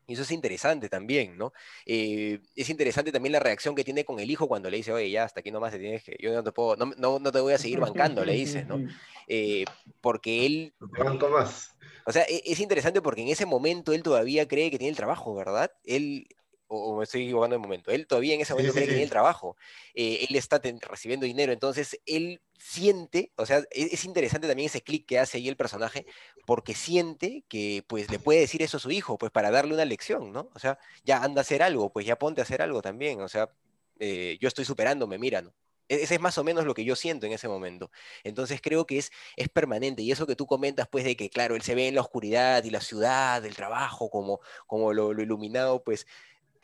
Y 0.06 0.14
eso 0.14 0.22
es 0.22 0.30
interesante 0.32 0.88
también, 0.88 1.38
¿no? 1.38 1.52
Eh, 1.86 2.40
es 2.54 2.68
interesante 2.68 3.10
también 3.10 3.32
la 3.32 3.40
reacción 3.40 3.74
que 3.74 3.84
tiene 3.84 4.04
con 4.04 4.20
el 4.20 4.30
hijo 4.30 4.46
cuando 4.48 4.68
le 4.68 4.76
dice, 4.76 4.92
oye, 4.92 5.10
ya, 5.10 5.24
hasta 5.24 5.40
aquí 5.40 5.50
nomás 5.50 5.72
te 5.72 5.78
tienes 5.78 6.04
que, 6.04 6.16
yo 6.20 6.32
no 6.34 6.44
te 6.44 6.52
puedo, 6.52 6.76
no, 6.76 6.92
no, 6.98 7.18
no 7.18 7.32
te 7.32 7.40
voy 7.40 7.54
a 7.54 7.58
seguir 7.58 7.80
bancando, 7.80 8.24
le 8.24 8.34
dice, 8.34 8.66
¿no? 8.66 8.80
Eh, 9.26 9.64
porque 10.02 10.44
él, 10.44 10.74
banco 10.78 11.30
más. 11.30 11.70
o 12.04 12.12
sea, 12.12 12.24
e- 12.24 12.42
es 12.44 12.60
interesante 12.60 13.00
porque 13.00 13.22
en 13.22 13.28
ese 13.28 13.46
momento 13.46 13.94
él 13.94 14.02
todavía 14.02 14.46
cree 14.46 14.70
que 14.70 14.76
tiene 14.76 14.90
el 14.90 14.96
trabajo, 14.96 15.34
¿verdad? 15.34 15.72
Él, 15.84 16.28
o, 16.68 16.96
me 16.96 17.04
estoy 17.04 17.22
equivocando 17.22 17.54
de 17.54 17.58
momento, 17.58 17.90
él 17.90 18.06
todavía 18.06 18.34
en 18.34 18.40
ese 18.40 18.52
Sí, 18.52 18.54
momento 18.54 18.72
sí, 18.72 18.76
cree 18.76 18.86
que 18.86 18.92
sí. 18.92 18.94
tiene 18.94 19.04
el 19.04 19.10
trabajo. 19.10 19.56
Eh, 19.94 20.26
él 20.28 20.36
está 20.36 20.60
recibiendo 20.88 21.26
dinero, 21.26 21.52
entonces 21.52 22.00
él 22.06 22.40
siente, 22.58 23.32
o 23.36 23.46
sea, 23.46 23.58
e- 23.70 23.88
es, 23.92 24.04
interesante 24.04 24.48
también 24.48 24.66
ese 24.66 24.82
clic 24.82 25.06
que 25.06 25.18
hace 25.18 25.38
ahí 25.38 25.48
el 25.48 25.56
personaje, 25.56 26.06
porque 26.46 26.74
siente 26.74 27.44
que 27.48 27.84
pues 27.86 28.10
le 28.10 28.18
puede 28.18 28.40
decir 28.40 28.62
eso 28.62 28.76
a 28.78 28.80
su 28.80 28.90
hijo, 28.90 29.18
pues 29.18 29.32
para 29.32 29.50
darle 29.50 29.74
una 29.74 29.84
lección, 29.84 30.32
¿no? 30.32 30.50
O 30.54 30.58
sea, 30.58 30.78
ya 31.04 31.22
anda 31.22 31.40
a 31.40 31.42
hacer 31.42 31.62
algo, 31.62 31.92
pues 31.92 32.06
ya 32.06 32.16
ponte 32.18 32.40
a 32.40 32.44
hacer 32.44 32.62
algo 32.62 32.82
también, 32.82 33.20
o 33.20 33.28
sea, 33.28 33.50
eh, 33.98 34.38
yo 34.40 34.48
estoy 34.48 34.64
superándome, 34.64 35.18
mira, 35.18 35.42
¿no? 35.42 35.54
E- 35.88 36.02
Ese 36.02 36.14
es 36.14 36.20
más 36.20 36.38
o 36.38 36.44
menos 36.44 36.64
lo 36.64 36.74
que 36.74 36.84
yo 36.84 36.96
siento 36.96 37.26
en 37.26 37.32
ese 37.32 37.48
momento. 37.48 37.90
Entonces 38.24 38.60
creo 38.62 38.86
que 38.86 38.98
es, 38.98 39.10
es 39.36 39.48
permanente. 39.48 40.02
Y 40.02 40.12
eso 40.12 40.26
que 40.26 40.36
tú 40.36 40.46
comentas, 40.46 40.88
pues, 40.88 41.04
de 41.04 41.16
que, 41.16 41.30
claro, 41.30 41.54
él 41.56 41.62
se 41.62 41.74
ve 41.74 41.88
en 41.88 41.94
la 41.94 42.00
oscuridad 42.00 42.64
y 42.64 42.70
la 42.70 42.80
ciudad, 42.80 43.44
el 43.44 43.54
trabajo, 43.54 44.10
como, 44.10 44.40
como 44.66 44.92
lo, 44.92 45.12
lo 45.12 45.22
iluminado, 45.22 45.82
pues, 45.84 46.06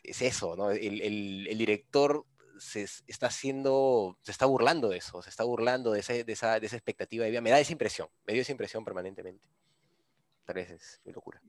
es 0.03 0.21
eso, 0.21 0.55
¿no? 0.55 0.71
El, 0.71 1.01
el- 1.01 1.47
el 1.49 1.57
director 1.57 2.25
se 2.59 2.83
es- 2.83 3.03
está 3.07 3.27
haciendo, 3.27 4.17
se 4.21 4.31
está 4.31 4.45
burlando 4.45 4.89
de 4.89 4.97
eso, 4.97 5.21
se 5.21 5.29
está 5.29 5.43
burlando 5.43 5.91
de, 5.91 5.99
ese- 6.01 6.23
de 6.23 6.33
esa, 6.33 6.59
de 6.59 6.65
esa 6.67 6.75
expectativa 6.75 7.23
de 7.25 7.31
vida. 7.31 7.41
Me 7.41 7.49
da 7.49 7.59
esa 7.59 7.71
impresión, 7.71 8.07
me 8.25 8.33
dio 8.33 8.41
esa 8.43 8.51
impresión 8.51 8.83
permanentemente. 8.85 9.47
Tal 10.45 10.55
vez 10.55 10.69
es 10.71 11.01
mi 11.05 11.11
locura. 11.13 11.41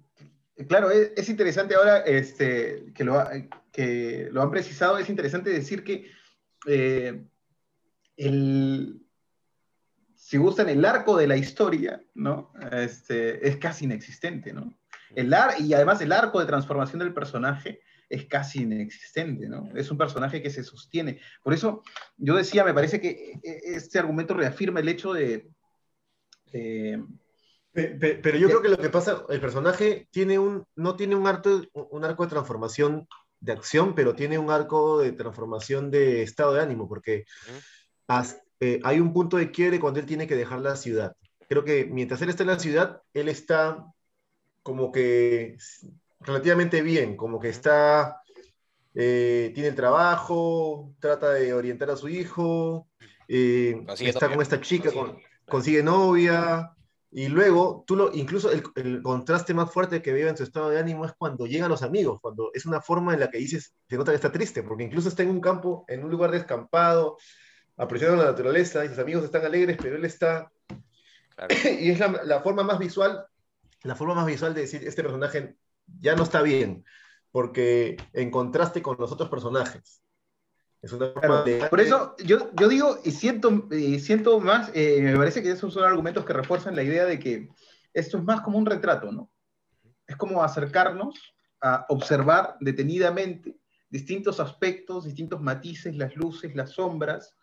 Claro, 0.69 0.91
es, 0.91 1.13
es 1.17 1.29
interesante 1.29 1.75
ahora 1.75 1.99
este, 2.01 2.93
que, 2.95 3.05
lo, 3.05 3.19
ha- 3.19 3.31
que 3.73 4.29
lo 4.31 4.43
han 4.43 4.51
precisado, 4.51 4.99
es 4.99 5.09
interesante 5.09 5.51
decir 5.51 5.83
que 5.83 6.11
eh, 6.67 7.25
el, 8.17 9.03
si 10.15 10.37
gustan, 10.37 10.69
el 10.69 10.85
arco 10.85 11.17
de 11.17 11.27
la 11.27 11.37
historia, 11.37 12.03
¿no? 12.15 12.53
Este, 12.71 13.47
es 13.49 13.57
casi 13.57 13.87
inexistente, 13.87 14.53
¿no? 14.53 14.73
El 15.15 15.33
ar, 15.35 15.61
y 15.61 15.75
además 15.75 16.01
el 16.01 16.13
arco 16.13 16.41
de 16.41 16.47
transformación 16.47 17.01
del 17.01 17.13
personaje 17.13 17.81
es 18.13 18.27
casi 18.27 18.63
inexistente, 18.63 19.49
¿no? 19.49 19.71
Es 19.75 19.91
un 19.91 19.97
personaje 19.97 20.43
que 20.43 20.51
se 20.51 20.63
sostiene. 20.63 21.19
Por 21.43 21.55
eso 21.55 21.83
yo 22.19 22.37
decía, 22.37 22.63
me 22.63 22.75
parece 22.75 23.01
que 23.01 23.41
eh, 23.43 23.61
este 23.65 23.99
argumento 23.99 24.35
reafirma 24.35 24.81
el 24.81 24.89
hecho 24.89 25.13
de... 25.15 25.49
de- 26.53 27.03
Pe- 27.73 27.95
pe- 27.95 28.17
Pero 28.17 28.37
yo 28.37 28.49
creo 28.49 28.61
que 28.61 28.69
lo 28.69 28.77
que 28.77 28.91
pasa, 28.91 29.25
el 29.31 29.41
personaje 29.41 30.07
tiene 30.11 30.39
un, 30.39 30.67
no 30.77 30.95
tiene 30.95 31.15
un 31.17 31.27
arco, 31.27 31.63
un 31.73 32.05
arco 32.05 32.25
de 32.25 32.31
transformación 32.31 33.09
de 33.41 33.53
acción, 33.53 33.95
pero 33.95 34.15
tiene 34.15 34.37
un 34.39 34.51
arco 34.51 35.01
de 35.01 35.13
transformación 35.13 35.91
de 35.91 36.23
estado 36.23 36.53
de 36.53 36.61
ánimo, 36.61 36.87
porque 36.87 37.25
eh, 38.61 38.79
hay 38.85 39.01
un 39.01 39.15
punto 39.15 39.39
de 39.39 39.51
quiebre 39.51 39.81
cuando 39.81 40.01
él 40.01 40.07
tiene 40.07 40.27
que 40.27 40.37
dejar 40.37 40.61
la 40.61 40.77
ciudad. 40.77 41.17
Creo 41.49 41.65
que 41.65 41.87
mientras 41.87 42.21
él 42.21 42.29
está 42.29 42.43
en 42.43 42.51
la 42.51 42.59
ciudad, 42.59 43.01
él 43.15 43.31
está 43.31 43.87
como 44.63 44.93
que 44.93 45.57
relativamente 46.25 46.83
bien, 46.83 47.17
como 47.17 47.39
que 47.41 47.49
está, 47.49 48.23
eh, 48.95 49.51
tiene 49.55 49.71
el 49.71 49.75
trabajo, 49.75 50.93
trata 51.01 51.31
de 51.31 51.53
orientar 51.55 51.91
a 51.91 51.97
su 51.97 52.09
hijo, 52.09 52.89
eh, 53.29 53.85
está 54.01 54.29
con 54.29 54.43
esta 54.43 54.61
chica, 54.61 54.91
Consigue- 54.91 55.13
con- 55.13 55.23
consigue 55.47 55.83
novia, 55.83 56.73
y 57.15 57.29
luego, 57.29 57.85
tú 57.87 57.95
lo, 57.97 58.11
incluso 58.15 58.51
el, 58.51 58.63
el 58.77 59.03
contraste 59.03 59.53
más 59.53 59.71
fuerte 59.71 60.01
que 60.01 60.13
veo 60.15 60.29
en 60.29 60.37
su 60.37 60.45
estado 60.45 60.71
de 60.71 60.79
ánimo 60.79 61.05
es 61.05 61.13
cuando 61.13 61.47
llegan 61.47 61.69
los 61.69 61.83
amigos, 61.83 62.21
cuando 62.23 62.51
es 62.55 62.65
una 62.65 62.81
forma 62.81 63.13
en 63.13 63.21
la 63.21 63.29
que 63.31 63.39
dices, 63.39 63.75
se 63.89 63.97
nota 63.97 64.13
que 64.13 64.17
está 64.17 64.33
triste, 64.33 64.63
porque 64.63 64.85
incluso 64.85 65.09
está 65.09 65.23
en 65.23 65.31
un 65.31 65.41
campo, 65.41 65.85
en 65.89 66.05
un 66.05 66.11
lugar 66.11 66.31
descampado, 66.31 67.19
apreciando 67.77 68.17
la 68.17 68.31
naturaleza, 68.31 68.85
y 68.85 68.89
sus 68.89 68.99
amigos 68.99 69.25
están 69.25 69.45
alegres, 69.45 69.77
pero 69.81 69.97
él 69.97 70.05
está... 70.05 70.51
Claro. 71.37 71.55
y 71.81 71.91
es 71.91 71.99
la, 71.99 72.23
la 72.25 72.41
forma 72.41 72.63
más 72.63 72.79
visual, 72.79 73.27
la 73.83 73.95
forma 73.95 74.15
más 74.15 74.27
visual 74.27 74.55
de 74.55 74.63
decir, 74.63 74.87
este 74.87 75.03
personaje 75.03 75.57
ya 75.87 76.15
no 76.15 76.23
está 76.23 76.43
bien, 76.43 76.85
porque 77.31 77.97
en 78.13 78.31
contraste 78.31 78.83
con 78.83 78.97
los 78.99 79.13
otros 79.13 79.29
personajes. 79.29 80.03
Es 80.81 80.93
una 80.93 81.13
forma 81.13 81.21
Claro, 81.21 81.45
de... 81.45 81.67
por 81.69 81.81
eso 81.81 82.17
yo, 82.25 82.51
yo 82.55 82.69
digo 82.69 82.99
y 83.05 83.13
siento, 83.13 83.69
y 83.71 84.01
siento 84.01 84.41
más, 84.41 84.71
eh, 84.75 85.01
me 85.01 85.17
parece 85.17 85.43
que 85.43 85.53
esos 85.53 85.73
son 85.73 85.85
argumentos 85.85 86.25
que 86.25 86.33
refuerzan 86.33 86.75
la 86.75 86.83
idea 86.83 87.05
de 87.05 87.19
que 87.19 87.49
esto 87.93 88.19
es 88.19 88.25
más 88.25 88.41
como 88.41 88.59
un 88.59 88.67
retrato, 88.67 89.13
¿no? 89.13 89.31
Es 90.07 90.17
como 90.17 90.43
acercarnos 90.43 91.35
a 91.61 91.87
observar 91.89 92.57
detenidamente 92.61 93.57
distintos 93.89 94.41
aspectos, 94.41 95.05
distintos 95.05 95.41
matices, 95.41 95.95
las 95.95 96.17
luces, 96.17 96.55
las 96.57 96.71
sombras 96.71 97.37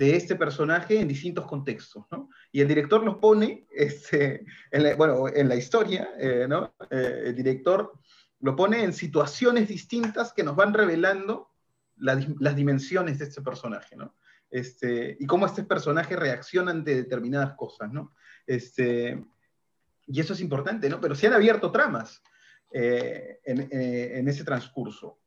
de 0.00 0.16
este 0.16 0.34
personaje 0.34 0.98
en 0.98 1.06
distintos 1.06 1.44
contextos, 1.44 2.06
¿no? 2.10 2.30
Y 2.50 2.62
el 2.62 2.68
director 2.68 3.04
los 3.04 3.16
pone, 3.16 3.66
este, 3.70 4.46
en 4.70 4.82
la- 4.82 4.96
bueno, 4.96 5.28
en 5.28 5.46
la 5.46 5.56
historia, 5.56 6.08
eh, 6.18 6.46
¿no? 6.48 6.74
Eh, 6.90 7.24
el 7.26 7.36
director 7.36 7.92
lo 8.40 8.56
pone 8.56 8.82
en 8.82 8.94
situaciones 8.94 9.68
distintas 9.68 10.32
que 10.32 10.42
nos 10.42 10.56
van 10.56 10.72
revelando 10.72 11.50
las 11.98 12.56
dimensiones 12.56 13.18
de 13.18 13.26
este 13.26 13.42
personaje, 13.42 13.94
¿no? 13.94 14.14
Este, 14.50 15.18
y 15.20 15.26
cómo 15.26 15.44
este 15.44 15.64
personaje 15.64 16.16
reacciona 16.16 16.70
ante 16.70 16.94
determinadas 16.94 17.52
cosas, 17.56 17.92
¿no? 17.92 18.14
Este, 18.46 19.22
y 20.06 20.18
eso 20.18 20.32
es 20.32 20.40
importante, 20.40 20.88
¿no? 20.88 20.98
Pero 20.98 21.14
se 21.14 21.26
han 21.26 21.34
abierto 21.34 21.70
tramas 21.70 22.22
eh, 22.72 23.40
en 23.44 24.28
ese 24.28 24.44
transcurso. 24.44 25.18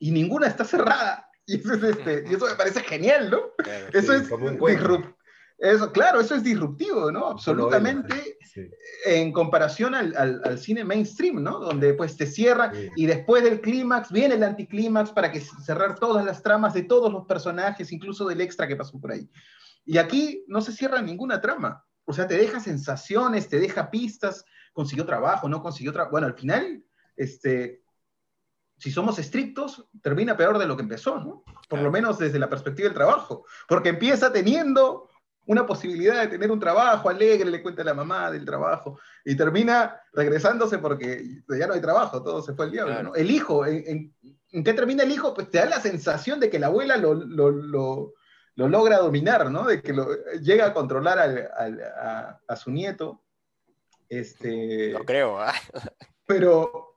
Y 0.00 0.10
ninguna 0.10 0.48
está 0.48 0.64
cerrada. 0.64 1.27
Y 1.48 1.56
eso, 1.60 1.74
es 1.74 1.82
este, 1.82 2.24
y 2.30 2.34
eso 2.34 2.46
me 2.46 2.54
parece 2.54 2.80
genial, 2.82 3.30
¿no? 3.30 3.38
Claro. 3.58 3.86
Eso 3.92 4.12
Sí, 4.12 4.22
es 4.22 4.28
como 4.28 4.46
un 4.46 4.56
cuento. 4.58 4.84
disrup- 4.84 5.14
eso, 5.60 5.90
claro, 5.90 6.20
eso 6.20 6.36
es 6.36 6.44
disruptivo, 6.44 7.10
¿no? 7.10 7.26
Absolutamente 7.30 8.38
Sí, 8.44 8.70
en 9.06 9.32
comparación 9.32 9.92
al, 9.94 10.14
al- 10.16 10.40
al 10.44 10.58
cine 10.58 10.84
mainstream, 10.84 11.42
¿no? 11.42 11.58
Donde 11.58 11.94
pues 11.94 12.16
te 12.16 12.26
cierra 12.26 12.72
sí. 12.72 12.88
y 12.94 13.06
después 13.06 13.42
del 13.42 13.60
clímax 13.60 14.12
viene 14.12 14.36
el 14.36 14.44
anticlímax 14.44 15.10
para 15.10 15.32
que 15.32 15.40
cerrar 15.40 15.98
todas 15.98 16.24
las 16.24 16.42
tramas 16.44 16.74
de 16.74 16.82
todos 16.84 17.12
los 17.12 17.26
personajes, 17.26 17.90
incluso 17.90 18.28
del 18.28 18.40
extra 18.40 18.68
que 18.68 18.76
pasó 18.76 19.00
por 19.00 19.10
ahí. 19.10 19.28
Y 19.84 19.98
aquí 19.98 20.44
no 20.46 20.60
se 20.60 20.70
cierra 20.72 21.02
ninguna 21.02 21.40
trama. 21.40 21.84
O 22.04 22.12
sea, 22.12 22.28
te 22.28 22.36
deja 22.38 22.60
sensaciones, 22.60 23.48
te 23.48 23.58
deja 23.58 23.90
pistas, 23.90 24.44
consiguió 24.72 25.04
trabajo, 25.06 25.48
no 25.48 25.60
consiguió 25.60 25.92
trabajo. 25.92 26.12
Bueno, 26.12 26.26
al 26.28 26.34
final, 26.34 26.84
este, 27.16 27.82
si 28.78 28.90
somos 28.90 29.18
estrictos, 29.18 29.86
termina 30.02 30.36
peor 30.36 30.58
de 30.58 30.66
lo 30.66 30.76
que 30.76 30.82
empezó, 30.82 31.18
¿no? 31.18 31.44
Por 31.68 31.80
lo 31.80 31.90
menos 31.90 32.18
desde 32.18 32.38
la 32.38 32.48
perspectiva 32.48 32.88
del 32.88 32.94
trabajo. 32.96 33.44
Porque 33.68 33.90
empieza 33.90 34.32
teniendo 34.32 35.10
una 35.46 35.66
posibilidad 35.66 36.20
de 36.20 36.28
tener 36.28 36.50
un 36.50 36.60
trabajo 36.60 37.08
alegre, 37.08 37.50
le 37.50 37.62
cuenta 37.62 37.80
a 37.82 37.84
la 37.86 37.94
mamá 37.94 38.30
del 38.30 38.44
trabajo, 38.44 38.98
y 39.24 39.34
termina 39.34 40.00
regresándose 40.12 40.78
porque 40.78 41.42
ya 41.48 41.66
no 41.66 41.72
hay 41.74 41.80
trabajo, 41.80 42.22
todo 42.22 42.42
se 42.42 42.52
fue 42.54 42.66
al 42.66 42.70
diablo. 42.72 42.92
Claro. 42.92 43.08
¿no? 43.08 43.14
El 43.14 43.30
hijo, 43.30 43.64
¿en, 43.66 44.12
en- 44.52 44.64
qué 44.64 44.74
termina 44.74 45.02
el 45.04 45.10
hijo? 45.10 45.32
Pues 45.34 45.50
te 45.50 45.58
da 45.58 45.64
la 45.66 45.80
sensación 45.80 46.38
de 46.38 46.50
que 46.50 46.58
la 46.58 46.66
abuela 46.68 46.96
lo, 46.98 47.14
lo, 47.14 47.50
lo- 47.50 48.14
lo 48.56 48.68
logra 48.68 48.98
dominar, 48.98 49.50
¿no? 49.50 49.64
De 49.64 49.80
que 49.80 49.94
llega 50.42 50.66
a 50.66 50.74
controlar 50.74 51.18
al- 51.18 51.48
al- 51.56 51.80
a, 51.80 52.40
a 52.46 52.56
su 52.56 52.70
nieto. 52.70 53.22
Este, 54.08 54.92
No 54.92 55.04
creo. 55.04 55.38
¿ah? 55.40 55.52
pero, 56.26 56.87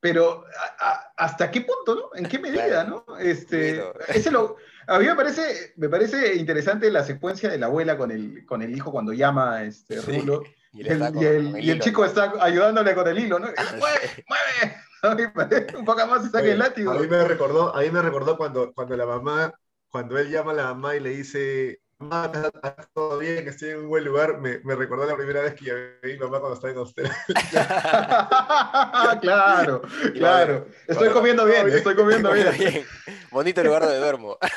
pero 0.00 0.44
a- 0.58 0.90
a- 0.90 1.12
¿hasta 1.16 1.50
qué 1.50 1.60
punto, 1.60 1.94
no? 1.94 2.10
¿En 2.18 2.26
qué 2.26 2.38
medida, 2.38 2.66
Claro. 2.66 3.04
no? 3.06 3.18
Este, 3.18 3.76
Bueno. 3.76 3.92
ese 4.08 4.30
lo- 4.30 4.56
a 4.86 4.98
mí 4.98 5.04
me 5.06 5.14
parece, 5.14 5.72
me 5.76 5.88
parece 5.88 6.34
interesante 6.36 6.90
la 6.90 7.04
secuencia 7.04 7.48
de 7.50 7.58
la 7.58 7.66
abuela 7.66 7.96
con 7.96 8.10
el, 8.10 8.44
con 8.46 8.62
el 8.62 8.74
hijo 8.74 8.90
cuando 8.90 9.12
llama 9.12 9.62
este, 9.62 10.00
Sí. 10.00 10.18
Rulo. 10.18 10.42
Y 10.72 10.80
el, 10.82 10.86
y 10.86 10.90
el- 10.90 10.98
con 10.98 11.18
el 11.18 11.22
y 11.22 11.26
el 11.26 11.64
hilo, 11.76 11.84
chico 11.84 12.04
está 12.04 12.32
ayudándole 12.40 12.94
con 12.94 13.06
el 13.08 13.18
hilo, 13.18 13.38
¿no? 13.38 13.48
Ah, 13.56 13.74
¡Mueve! 13.78 14.24
¡Mueve! 14.28 14.76
Un 15.78 15.84
poco 15.84 16.06
más 16.06 16.22
se 16.22 16.26
saca 16.30 16.42
Oye, 16.44 16.52
el 16.52 16.58
látigo. 16.58 16.92
A 16.92 16.98
mí 16.98 17.06
me 17.06 17.24
recordó, 17.24 17.74
a 17.74 17.80
mí 17.80 17.90
me 17.90 18.02
recordó 18.02 18.36
cuando, 18.36 18.72
cuando 18.72 18.96
la 18.96 19.06
mamá, 19.06 19.52
cuando 19.90 20.18
él 20.18 20.30
llama 20.30 20.52
a 20.52 20.54
la 20.54 20.64
mamá 20.64 20.96
y 20.96 21.00
le 21.00 21.10
dice, 21.10 21.80
mamá, 22.00 22.32
¿estás 22.34 22.88
todo 22.92 23.18
bien? 23.18 23.46
Estoy 23.48 23.70
en 23.70 23.78
un 23.80 23.88
buen 23.88 24.04
lugar. 24.04 24.38
Me, 24.40 24.58
me 24.64 24.74
recordó 24.74 25.06
la 25.06 25.16
primera 25.16 25.42
vez 25.42 25.54
que 25.54 25.66
ya 25.66 25.74
vi 26.02 26.12
a 26.12 26.14
mi 26.14 26.18
mamá 26.18 26.40
cuando 26.40 26.54
estaba 26.54 26.72
en 26.72 26.78
Australia. 26.78 27.16
claro, 29.20 29.82
claro. 30.14 30.66
Estoy 30.86 31.10
comiendo 31.10 31.44
bien, 31.44 31.68
estoy 31.68 31.94
comiendo 31.94 32.32
bien. 32.32 32.48
Bien. 32.58 32.84
Bonito 33.30 33.62
lugar 33.62 33.82
donde 33.82 33.98
duermo. 33.98 34.36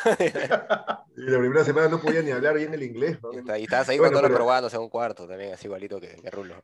Y 1.15 1.29
la 1.29 1.37
primera 1.37 1.63
semana 1.63 1.87
no 1.89 2.01
podía 2.01 2.23
ni 2.23 2.31
hablar 2.31 2.55
bien 2.55 2.73
el 2.73 2.81
inglés. 2.81 3.19
¿no? 3.21 3.31
Y 3.33 3.37
está- 3.37 3.59
y 3.59 3.63
estabas 3.65 3.87
ahí 3.87 3.99
Bueno, 3.99 4.13
con 4.13 4.21
todo 4.21 4.29
pero- 4.29 4.35
probándose 4.35 4.75
en 4.77 4.81
un 4.81 4.89
cuarto 4.89 5.27
también, 5.27 5.53
así 5.53 5.67
igualito 5.67 6.01
que, 6.01 6.07
que 6.19 6.31
Rulo. 6.31 6.55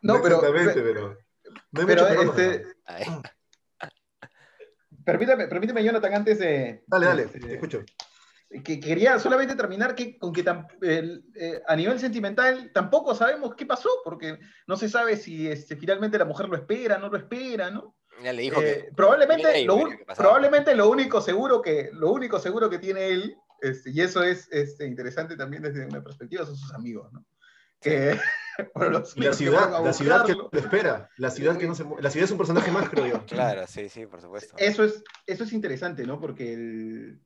No, 0.00 0.22
pero, 0.22 0.36
Exactamente, 0.36 0.74
pe- 0.74 0.82
pero... 0.82 1.18
No 1.72 1.80
hay 1.80 1.86
pero 1.88 2.02
mucho 2.04 2.14
problema. 2.32 2.32
este, 2.52 2.74
permítame, 5.04 5.48
permítame, 5.48 5.82
Jonathan, 5.84 6.14
antes 6.14 6.38
de... 6.38 6.84
Dale, 6.86 7.06
dale, 7.06 7.22
este, 7.24 7.40
te 7.40 7.54
escucho. 7.54 7.82
Que 8.62 8.78
quería 8.78 9.18
solamente 9.18 9.56
terminar 9.56 9.94
que, 9.94 10.16
con 10.18 10.32
que 10.32 10.44
tam- 10.44 10.66
el, 10.82 11.24
eh, 11.34 11.60
a 11.66 11.74
nivel 11.74 11.98
sentimental 11.98 12.70
tampoco 12.72 13.14
sabemos 13.14 13.54
qué 13.56 13.66
pasó, 13.66 13.88
porque 14.04 14.38
no 14.66 14.76
se 14.76 14.88
sabe 14.88 15.16
si 15.16 15.48
este, 15.48 15.76
finalmente 15.76 16.18
la 16.18 16.24
mujer 16.24 16.48
lo 16.48 16.56
espera, 16.56 16.98
no 16.98 17.08
lo 17.08 17.16
espera, 17.16 17.70
¿no? 17.70 17.96
ya 18.22 18.32
le 18.32 18.42
dijo 18.42 18.60
Eh, 18.62 18.84
que. 18.88 18.94
probablemente, 18.94 19.48
Mira, 19.54 19.74
lo, 19.74 19.88
probablemente 20.16 20.74
lo 20.76 20.88
único 20.88 21.20
seguro 21.20 21.60
que 21.60 21.90
lo 21.92 22.12
único 22.12 22.38
seguro 22.38 22.70
que 22.70 22.78
tiene 22.78 23.08
él, 23.08 23.34
este, 23.60 23.90
y 23.90 24.00
eso 24.02 24.22
es 24.22 24.46
este, 24.52 24.86
interesante 24.86 25.36
también 25.36 25.62
desde 25.64 25.84
una 25.86 26.02
perspectiva, 26.02 26.46
son 26.46 26.56
sus 26.56 26.72
amigos, 26.74 27.12
¿no? 27.12 27.24
Que, 27.80 28.16
bueno, 28.74 28.90
los 29.00 29.16
Y 29.16 29.20
la 29.22 29.30
que 29.30 29.36
ciudad, 29.36 29.74
a 29.74 29.80
la 29.80 29.92
ciudad 29.92 30.24
que 30.24 30.34
lo 30.34 30.48
espera, 30.52 31.10
la 31.16 31.30
ciudad 31.30 31.56
que 31.58 31.66
no 31.66 31.74
se 31.74 31.84
la 32.00 32.10
ciudad 32.10 32.24
es 32.26 32.30
un 32.30 32.38
personaje 32.38 32.70
más, 32.70 32.88
creo 32.88 33.06
yo. 33.06 33.26
Claro, 33.26 33.66
sí, 33.66 33.88
sí, 33.88 34.06
por 34.06 34.20
supuesto. 34.20 34.54
Eso 34.58 34.84
es, 34.84 35.02
eso 35.26 35.42
es 35.44 35.52
interesante, 35.52 36.06
¿no? 36.06 36.20
Porque 36.20 36.52
el- 36.54 37.20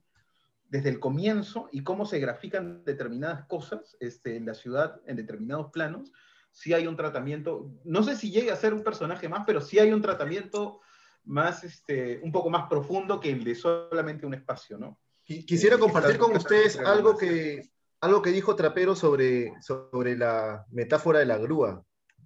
desde 0.68 0.90
el 0.90 1.00
comienzo 1.00 1.68
y 1.72 1.82
cómo 1.82 2.04
se 2.06 2.18
grafican 2.18 2.84
determinadas 2.84 3.46
cosas 3.46 3.96
este, 4.00 4.36
en 4.36 4.46
la 4.46 4.54
ciudad, 4.54 5.00
en 5.06 5.16
determinados 5.16 5.70
planos, 5.70 6.12
sí 6.50 6.72
hay 6.74 6.86
un 6.86 6.96
tratamiento, 6.96 7.70
no 7.84 8.02
sé 8.02 8.16
si 8.16 8.30
llega 8.30 8.52
a 8.52 8.56
ser 8.56 8.74
un 8.74 8.82
personaje 8.82 9.28
más, 9.28 9.44
pero 9.46 9.60
sí 9.60 9.78
hay 9.78 9.92
un 9.92 10.02
tratamiento 10.02 10.80
más, 11.24 11.62
este, 11.64 12.20
un 12.22 12.32
poco 12.32 12.50
más 12.50 12.68
profundo 12.68 13.20
que 13.20 13.30
el 13.30 13.44
de 13.44 13.54
solamente 13.54 14.26
un 14.26 14.34
espacio, 14.34 14.78
¿no? 14.78 14.98
Qui- 15.26 15.44
Quisiera 15.44 15.76
Eh, 15.76 15.78
compartir 15.78 16.18
con 16.18 16.34
ustedes 16.36 16.78
algo 16.78 17.16
que, 17.16 17.68
algo 18.00 18.22
que 18.22 18.30
dijo 18.30 18.56
Trapero 18.56 18.96
sobre, 18.96 19.52
sobre 19.60 20.16
la 20.16 20.64
metáfora 20.70 21.18
de 21.18 21.26
la 21.26 21.36
grúa. 21.38 21.84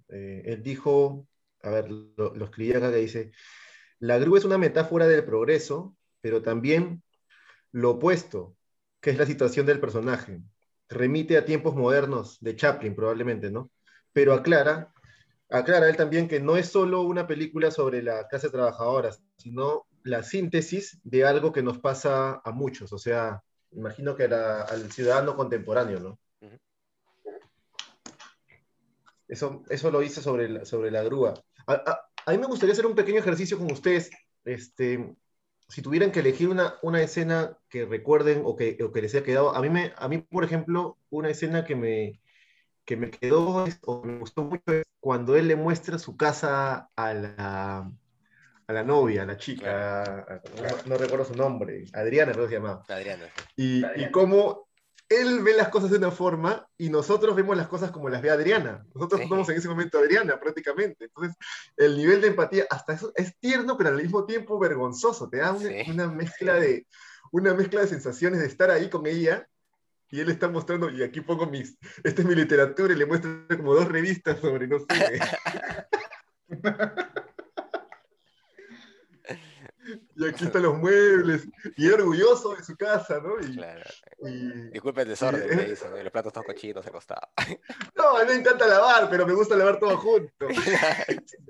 Eh, 0.09 0.41
él 0.45 0.63
dijo, 0.63 1.27
a 1.61 1.69
ver, 1.69 1.91
lo, 1.91 2.33
lo 2.33 2.45
escribí 2.45 2.73
acá 2.73 2.91
que 2.91 2.97
dice, 2.97 3.31
la 3.99 4.17
grúa 4.19 4.39
es 4.39 4.45
una 4.45 4.57
metáfora 4.57 5.07
del 5.07 5.25
progreso, 5.25 5.95
pero 6.21 6.41
también 6.41 7.02
lo 7.73 7.91
opuesto, 7.91 8.55
que 9.01 9.09
es 9.09 9.17
la 9.17 9.25
situación 9.25 9.65
del 9.65 9.79
personaje. 9.81 10.39
Remite 10.87 11.37
a 11.37 11.43
tiempos 11.45 11.75
modernos 11.75 12.37
de 12.39 12.55
Chaplin, 12.55 12.95
probablemente, 12.95 13.51
¿no? 13.51 13.69
Pero 14.13 14.33
aclara, 14.33 14.93
aclara 15.49 15.89
él 15.89 15.97
también 15.97 16.27
que 16.27 16.39
no 16.39 16.55
es 16.55 16.69
solo 16.69 17.01
una 17.01 17.27
película 17.27 17.71
sobre 17.71 18.01
la 18.01 18.27
clase 18.27 18.49
trabajadora, 18.49 19.11
sino 19.37 19.85
la 20.03 20.23
síntesis 20.23 20.99
de 21.03 21.25
algo 21.25 21.51
que 21.51 21.63
nos 21.63 21.79
pasa 21.79 22.41
a 22.45 22.51
muchos, 22.51 22.93
o 22.93 22.97
sea, 22.97 23.41
imagino 23.71 24.15
que 24.15 24.25
al 24.25 24.91
ciudadano 24.91 25.35
contemporáneo, 25.35 25.99
¿no? 25.99 26.19
Eso, 29.27 29.63
eso 29.69 29.89
lo 29.89 30.03
hice 30.03 30.21
sobre 30.21 30.47
la, 30.49 30.65
sobre 30.65 30.91
la 30.91 31.03
grúa. 31.03 31.33
A, 31.65 31.73
a- 31.73 32.09
a 32.25 32.31
mí 32.31 32.37
me 32.37 32.45
gustaría 32.47 32.73
hacer 32.73 32.85
un 32.85 32.95
pequeño 32.95 33.19
ejercicio 33.19 33.57
con 33.57 33.71
ustedes. 33.71 34.09
Este, 34.45 35.15
si 35.73 35.81
tuvieran 35.81 36.11
que 36.11 36.21
elegir 36.21 36.49
una, 36.49 36.75
una 36.83 37.01
escena 37.01 37.57
que 37.69 37.85
recuerden 37.85 38.43
o 38.45 38.55
que, 38.55 38.77
o 38.83 38.91
que 38.91 39.01
les 39.01 39.13
haya 39.15 39.23
quedado, 39.25 39.55
a 39.55 39.61
mí, 39.61 39.69
me, 39.69 39.93
a 39.97 40.07
mí, 40.09 40.19
por 40.19 40.43
ejemplo, 40.45 40.99
una 41.09 41.29
escena 41.29 41.65
que 41.65 41.75
me, 41.75 42.21
que 42.85 42.97
me 42.97 43.11
quedó 43.11 43.65
es- 43.67 43.79
o 43.85 44.03
me 44.03 44.19
gustó 44.19 44.43
mucho 44.45 44.63
es 44.73 44.83
cuando 44.99 45.35
él 45.37 45.47
le 45.49 45.55
muestra 45.57 45.99
su 45.99 46.17
casa 46.17 46.89
a 46.95 47.13
la, 47.15 47.91
a 48.67 48.73
la 48.73 48.83
novia, 48.83 49.23
a 49.23 49.25
la 49.25 49.37
chica, 49.37 50.19
a- 50.21 50.41
no, 50.55 50.83
no 50.85 50.97
recuerdo 50.97 51.25
su 51.25 51.35
nombre, 51.35 51.85
Adriana 51.93 52.33
creo 52.33 52.45
que 52.45 52.49
se 52.51 52.55
llamaba, 52.57 52.87
Adriana. 52.87 53.27
y, 53.55 54.01
y 54.01 54.11
cómo 54.11 54.67
él 55.09 55.41
ve 55.43 55.53
las 55.53 55.69
cosas 55.69 55.91
de 55.91 55.97
una 55.97 56.11
forma 56.11 56.67
y 56.77 56.89
nosotros 56.89 57.35
vemos 57.35 57.55
las 57.55 57.67
cosas 57.67 57.91
como 57.91 58.09
las 58.09 58.21
ve 58.21 58.29
Adriana. 58.31 58.85
Nosotros 58.95 59.21
somos 59.27 59.47
en 59.49 59.57
ese 59.57 59.69
momento 59.69 59.99
Adriana 59.99 60.39
prácticamente. 60.39 61.05
Entonces, 61.05 61.35
el 61.77 61.97
nivel 61.97 62.21
de 62.21 62.27
empatía 62.27 62.65
hasta 62.69 62.93
eso 62.93 63.11
es 63.15 63.37
tierno, 63.39 63.77
pero 63.77 63.89
al 63.89 63.97
mismo 63.97 64.25
tiempo 64.25 64.57
vergonzoso. 64.59 65.29
Te 65.29 65.37
da 65.37 65.51
una, 65.51 65.69
Sí. 65.69 65.91
una 65.91 66.07
mezcla 66.07 66.55
de 66.55 66.87
una 67.31 67.53
mezcla 67.53 67.81
de 67.81 67.87
sensaciones 67.87 68.39
de 68.39 68.47
estar 68.47 68.69
ahí 68.69 68.89
con 68.89 69.07
ella 69.07 69.47
y 70.11 70.19
él 70.19 70.29
está 70.29 70.47
mostrando, 70.47 70.91
y 70.91 71.01
aquí 71.01 71.21
pongo 71.21 71.47
mis, 71.47 71.75
esta 72.03 72.21
es 72.21 72.27
mi 72.27 72.35
literatura, 72.35 72.93
y 72.93 72.95
le 72.95 73.07
muestra 73.07 73.31
como 73.57 73.73
dos 73.73 73.87
revistas 73.87 74.39
sobre, 74.39 74.67
no 74.67 74.77
sé. 74.79 75.19
y 80.25 80.29
aquí 80.29 80.45
están 80.45 80.63
los 80.63 80.77
muebles, 80.77 81.47
y 81.77 81.87
él 81.87 81.93
orgulloso 81.93 82.55
de 82.55 82.63
su 82.63 82.75
casa, 82.75 83.19
¿no? 83.21 83.39
Y, 83.39 83.55
Claro. 83.55 83.81
y- 84.25 84.69
Disculpe 84.71 85.01
el 85.03 85.07
desorden, 85.09 85.49
Sí. 85.49 85.55
me 85.55 85.65
dicen, 85.65 85.89
los 86.03 86.11
platos 86.11 86.33
todos 86.33 86.45
cochinos 86.45 86.85
al 86.85 86.91
costado. 86.91 87.21
no, 87.95 88.17
a 88.17 88.23
mí 88.23 88.29
me 88.29 88.35
encanta 88.35 88.67
lavar, 88.67 89.09
pero 89.09 89.25
me 89.27 89.33
gusta 89.33 89.55
lavar 89.55 89.79
todo 89.79 89.97
junto. 89.97 90.47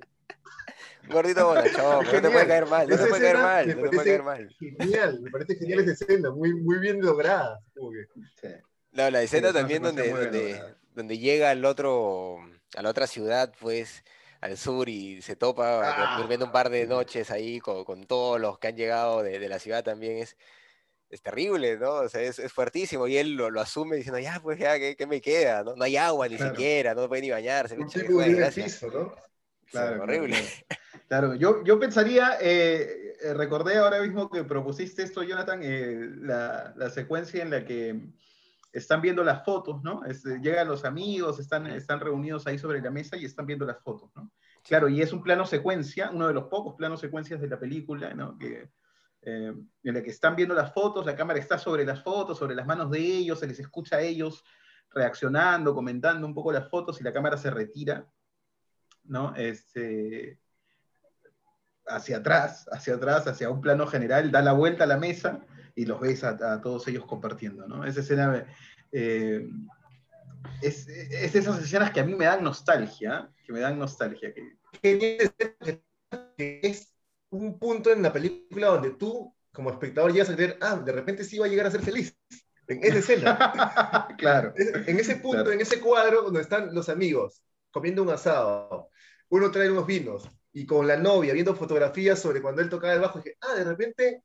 Gordito 1.09 1.45
bonachón, 1.47 2.05
no 2.05 2.11
te 2.11 2.29
puede 2.29 2.47
caer 2.47 2.65
mal, 2.65 2.87
no 2.87 2.95
te 2.97 3.05
puede 3.07 3.21
caer 3.21 3.37
mal, 3.37 3.67
no 3.67 3.73
te 3.89 3.89
puede 3.89 4.03
caer 4.05 4.23
mal. 4.23 4.55
Genial, 4.79 5.19
me 5.21 5.31
parece 5.31 5.55
genial 5.57 5.79
esa 5.81 5.91
escena, 5.91 6.31
muy, 6.31 6.53
muy 6.53 6.79
bien 6.79 7.01
lograda. 7.01 7.59
como 7.75 7.91
que- 7.91 8.07
Sí. 8.41 8.47
No, 8.91 9.09
la 9.09 9.21
escena 9.21 9.51
también 9.51 9.83
donde, 9.83 10.09
donde, 10.09 10.63
donde 10.93 11.17
llega 11.17 11.49
al 11.49 11.65
otro, 11.65 12.37
a 12.75 12.81
la 12.81 12.89
otra 12.89 13.07
ciudad, 13.07 13.51
pues, 13.59 14.03
al 14.43 14.57
sur 14.57 14.89
y 14.89 15.21
se 15.21 15.35
topa 15.35 15.89
Ah. 15.89 16.17
durmiendo 16.17 16.45
un 16.45 16.51
par 16.51 16.69
de 16.69 16.85
noches 16.85 17.31
ahí 17.31 17.59
con, 17.59 17.85
con 17.85 18.05
todos 18.05 18.39
los 18.41 18.59
que 18.59 18.67
han 18.67 18.75
llegado 18.75 19.23
de, 19.23 19.39
de 19.39 19.47
la 19.49 19.57
ciudad 19.57 19.83
también 19.83 20.17
es, 20.17 20.35
es 21.09 21.21
terrible, 21.21 21.77
¿no? 21.77 21.93
O 21.93 22.09
sea, 22.09 22.21
es, 22.21 22.39
es 22.39 22.51
fuertísimo 22.51 23.07
y 23.07 23.17
él 23.17 23.35
lo, 23.35 23.49
lo 23.49 23.61
asume 23.61 23.95
diciendo, 23.95 24.19
ya, 24.19 24.39
pues, 24.41 24.59
ya, 24.59 24.77
¿qué, 24.77 24.95
qué 24.97 25.07
me 25.07 25.21
queda? 25.21 25.63
¿no? 25.63 25.75
No 25.75 25.83
hay 25.85 25.95
agua 25.95 26.27
ni 26.27 26.35
Claro. 26.35 26.55
siquiera, 26.55 26.93
no 26.93 27.07
puede 27.07 27.21
ni 27.21 27.29
bañarse. 27.29 27.77
Un 27.77 27.87
tipo 27.87 28.17
gracia. 28.17 28.65
piso, 28.65 28.87
¿no? 28.91 29.15
Sí, 29.65 29.71
Claro, 29.71 30.03
horrible. 30.03 30.35
Claro, 30.35 30.73
Claro, 31.07 31.35
yo, 31.35 31.63
yo 31.63 31.79
pensaría, 31.79 32.37
eh, 32.41 33.15
eh, 33.21 33.33
recordé 33.33 33.77
ahora 33.77 34.01
mismo 34.01 34.29
que 34.29 34.43
propusiste 34.43 35.03
esto, 35.03 35.23
Jonathan, 35.23 35.61
eh, 35.63 35.95
la, 36.21 36.73
la 36.75 36.89
secuencia 36.89 37.41
en 37.41 37.51
la 37.51 37.65
que 37.65 37.99
están 38.73 39.01
viendo 39.01 39.23
las 39.23 39.45
fotos, 39.45 39.83
¿no? 39.83 40.03
Es, 40.03 40.25
eh, 40.25 40.39
llegan 40.41 40.67
los 40.67 40.83
amigos, 40.83 41.39
están, 41.39 41.67
están 41.67 41.99
reunidos 41.99 42.47
ahí 42.47 42.57
sobre 42.57 42.81
la 42.81 42.89
mesa 42.89 43.15
y 43.15 43.23
están 43.23 43.45
viendo 43.45 43.65
las 43.65 43.79
fotos, 43.81 44.11
¿no? 44.15 44.31
Claro, 44.63 44.89
y 44.89 45.01
es 45.01 45.13
un 45.13 45.21
plano 45.21 45.45
secuencia, 45.45 46.09
uno 46.11 46.27
de 46.27 46.33
los 46.33 46.45
pocos 46.45 46.73
planos 46.75 46.99
secuencias 46.99 47.39
de 47.39 47.47
la 47.47 47.59
película, 47.59 48.13
¿no? 48.15 48.37
Que, 48.37 48.71
eh, 49.21 49.53
en 49.83 49.93
la 49.93 50.01
que 50.01 50.09
están 50.09 50.35
viendo 50.35 50.55
las 50.55 50.73
fotos, 50.73 51.05
la 51.05 51.15
cámara 51.15 51.39
está 51.39 51.59
sobre 51.59 51.85
las 51.85 52.01
fotos, 52.01 52.39
sobre 52.39 52.55
las 52.55 52.65
manos 52.65 52.89
de 52.89 52.99
ellos, 52.99 53.39
se 53.39 53.47
les 53.47 53.59
escucha 53.59 53.97
a 53.97 54.01
ellos 54.01 54.43
reaccionando, 54.89 55.75
comentando 55.75 56.25
un 56.25 56.33
poco 56.33 56.51
las 56.51 56.67
fotos 56.67 56.99
y 56.99 57.03
la 57.03 57.13
cámara 57.13 57.37
se 57.37 57.51
retira, 57.51 58.07
¿no? 59.03 59.35
Este, 59.35 60.39
hacia 61.85 62.17
atrás, 62.17 62.67
hacia 62.71 62.95
atrás, 62.95 63.27
hacia 63.27 63.51
un 63.51 63.61
plano 63.61 63.85
general, 63.85 64.31
da 64.31 64.41
la 64.41 64.53
vuelta 64.53 64.85
a 64.85 64.87
la 64.87 64.97
mesa 64.97 65.45
y 65.75 65.85
los 65.85 65.99
ves 65.99 66.23
a, 66.23 66.29
a 66.53 66.61
todos 66.61 66.87
ellos 66.87 67.05
compartiendo, 67.05 67.67
¿no? 67.67 67.85
Esa 67.85 68.01
escena 68.01 68.45
eh, 68.91 69.47
es, 70.61 70.87
es 70.87 71.35
esas 71.35 71.61
escenas 71.61 71.91
que 71.91 71.99
a 71.99 72.03
mí 72.05 72.15
me 72.15 72.25
dan 72.25 72.43
nostalgia, 72.43 73.29
que 73.45 73.53
me 73.53 73.59
dan 73.59 73.79
nostalgia. 73.79 74.33
Que 74.81 75.31
es 76.37 76.93
un 77.29 77.57
punto 77.59 77.91
en 77.91 78.01
la 78.03 78.13
película 78.13 78.67
donde 78.67 78.91
tú, 78.91 79.33
como 79.51 79.71
espectador, 79.71 80.11
llegas 80.11 80.29
a 80.29 80.35
creer, 80.35 80.57
ah, 80.61 80.75
de 80.75 80.91
repente 80.91 81.23
sí 81.23 81.37
va 81.39 81.45
a 81.45 81.49
llegar 81.49 81.65
a 81.67 81.71
ser 81.71 81.81
feliz. 81.81 82.15
En 82.67 82.83
esa 82.83 82.99
escena. 82.99 84.07
claro. 84.17 84.53
En 84.55 84.99
ese 84.99 85.17
punto, 85.17 85.37
Claro. 85.39 85.51
en 85.51 85.61
ese 85.61 85.79
cuadro 85.79 86.21
donde 86.23 86.41
están 86.41 86.73
los 86.73 86.87
amigos 86.89 87.41
comiendo 87.71 88.03
un 88.03 88.09
asado, 88.09 88.89
uno 89.29 89.51
trae 89.51 89.69
unos 89.69 89.85
vinos 89.87 90.29
y 90.53 90.65
con 90.65 90.87
la 90.87 90.95
novia 90.95 91.33
viendo 91.33 91.55
fotografías 91.55 92.19
sobre 92.19 92.41
cuando 92.41 92.61
él 92.61 92.69
tocaba 92.69 92.93
el 92.93 92.99
bajo, 93.01 93.19
dije, 93.19 93.35
ah, 93.41 93.55
de 93.55 93.63
repente 93.63 94.23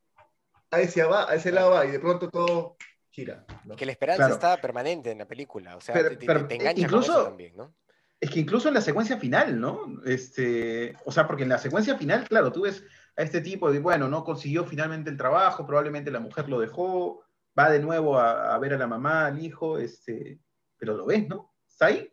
a 0.71 0.81
ese, 0.81 1.03
va, 1.05 1.31
a 1.31 1.35
ese 1.35 1.53
lado 1.53 1.71
va 1.73 1.87
y 1.87 1.91
de 1.91 2.01
pronto 2.01 2.29
todo 2.29 2.77
gira. 3.11 3.45
¿no? 3.65 3.75
Que 3.77 3.87
la 3.87 3.93
esperanza 3.93 4.19
Claro. 4.23 4.35
está 4.35 4.57
permanente 4.61 5.11
en 5.11 5.19
la 5.19 5.27
película, 5.27 5.77
o 5.77 5.81
sea, 5.81 5.95
Pero- 5.95 6.17
te, 6.17 6.27
pero 6.27 6.47
te 6.47 6.55
engancha 6.57 6.81
incluso- 6.83 7.13
con 7.13 7.21
eso 7.23 7.29
también, 7.31 7.57
¿no? 7.57 7.75
Es 8.21 8.31
que 8.31 8.41
incluso 8.41 8.67
en 8.69 8.75
la 8.75 8.81
secuencia 8.81 9.17
final, 9.17 9.61
¿no? 9.61 10.03
Este, 10.05 10.97
o 11.05 11.13
sea, 11.13 11.27
porque 11.29 11.45
en 11.45 11.49
la 11.51 11.59
secuencia 11.59 11.97
final, 11.97 12.27
claro, 12.29 12.51
tú 12.51 12.63
ves 12.63 12.83
a 13.17 13.23
este 13.23 13.41
tipo 13.41 13.71
de, 13.71 13.79
bueno, 13.79 14.09
no 14.09 14.25
consiguió 14.25 14.65
finalmente 14.65 15.09
el 15.09 15.17
trabajo, 15.17 15.65
probablemente 15.65 16.11
la 16.11 16.19
mujer 16.19 16.49
lo 16.49 16.59
dejó, 16.59 17.23
va 17.57 17.71
de 17.71 17.79
nuevo 17.79 18.19
a, 18.19 18.55
a 18.55 18.59
ver 18.59 18.75
a 18.75 18.79
la 18.79 18.89
mamá, 18.89 19.27
al 19.27 19.41
hijo, 19.43 19.79
este, 19.79 20.41
pero 20.77 20.97
lo 20.97 21.07
ves, 21.07 21.29
¿no? 21.29 21.55
Está 21.69 21.87
ahí, 21.87 22.13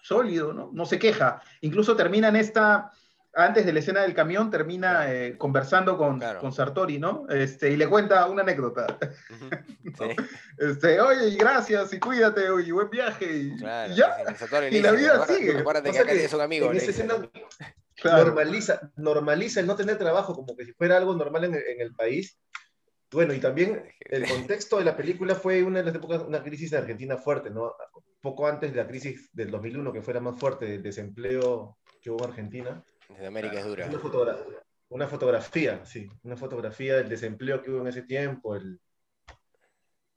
sólido, 0.00 0.52
¿no? 0.52 0.70
No 0.72 0.84
se 0.86 0.98
queja. 0.98 1.42
Incluso 1.60 1.96
termina 1.96 2.28
en 2.28 2.36
esta, 2.36 2.92
antes 3.34 3.64
de 3.64 3.72
la 3.72 3.78
escena 3.80 4.02
del 4.02 4.14
camión, 4.14 4.50
termina 4.50 5.12
eh, 5.12 5.36
conversando 5.38 5.96
con, 5.96 6.18
Claro. 6.18 6.40
con 6.40 6.52
Sartori, 6.52 6.98
¿no? 6.98 7.26
Este, 7.30 7.70
y 7.70 7.76
le 7.76 7.88
cuenta 7.88 8.26
una 8.28 8.42
anécdota. 8.42 8.98
Ujú. 9.30 9.50
Sí, 9.98 10.04
Este, 10.58 11.00
oye, 11.00 11.28
y 11.28 11.36
gracias, 11.36 11.92
y 11.92 11.98
cuídate, 11.98 12.42
y 12.64 12.70
buen 12.70 12.88
viaje, 12.88 13.26
y, 13.30 13.56
claro. 13.56 13.92
y 13.92 13.96
ya. 13.96 14.16
y 14.70 14.80
la 14.80 14.92
vida 14.92 15.14
"Acuérdate- 15.16 15.36
sigue". 15.36 15.58
Acuérdate 15.58 15.88
O 15.88 15.92
que 15.92 15.96
sea 15.98 16.02
acá 16.04 16.12
que 16.12 16.24
es 16.24 16.32
un 16.32 16.40
amigo. 16.40 16.70
en 16.70 16.76
esa 16.78 16.90
escena 16.90 17.14
Claro. 17.96 18.24
normaliza, 18.24 18.90
normaliza 18.96 19.60
el 19.60 19.66
no 19.66 19.76
tener 19.76 19.98
trabajo 19.98 20.34
como 20.34 20.56
que 20.56 20.64
si 20.64 20.72
fuera 20.72 20.96
algo 20.96 21.14
normal 21.14 21.44
en, 21.44 21.54
el- 21.56 21.62
en 21.66 21.80
el 21.82 21.94
país. 21.94 22.38
Bueno, 23.10 23.34
y 23.34 23.40
también 23.40 23.82
el 24.00 24.26
contexto 24.26 24.78
de 24.78 24.84
la 24.84 24.96
película 24.96 25.34
fue 25.34 25.62
una 25.62 25.80
de 25.80 25.84
las 25.84 25.94
épocas, 25.94 26.22
una 26.22 26.42
crisis 26.42 26.72
en 26.72 26.78
Argentina 26.78 27.18
fuerte, 27.18 27.50
¿no? 27.50 27.74
Poco 28.22 28.46
antes 28.46 28.70
de 28.72 28.76
la 28.82 28.86
crisis 28.88 29.28
del 29.34 29.50
2001, 29.50 29.92
que 29.92 30.00
fue 30.00 30.14
la 30.14 30.20
más 30.20 30.38
fuerte, 30.38 30.64
del 30.64 30.82
desempleo 30.82 31.76
que 32.00 32.08
hubo 32.10 32.24
en 32.24 32.30
Argentina. 32.30 32.82
En 33.18 33.26
América 33.26 33.58
es 33.60 33.64
dura. 33.66 33.86
Una, 33.86 33.98
fotogra- 33.98 34.38
una 34.88 35.06
fotografía, 35.08 35.84
sí, 35.84 36.08
una 36.22 36.36
fotografía 36.36 36.96
del 36.96 37.08
desempleo 37.08 37.62
que 37.62 37.70
hubo 37.70 37.80
en 37.80 37.86
ese 37.88 38.02
tiempo. 38.02 38.56
El, 38.56 38.80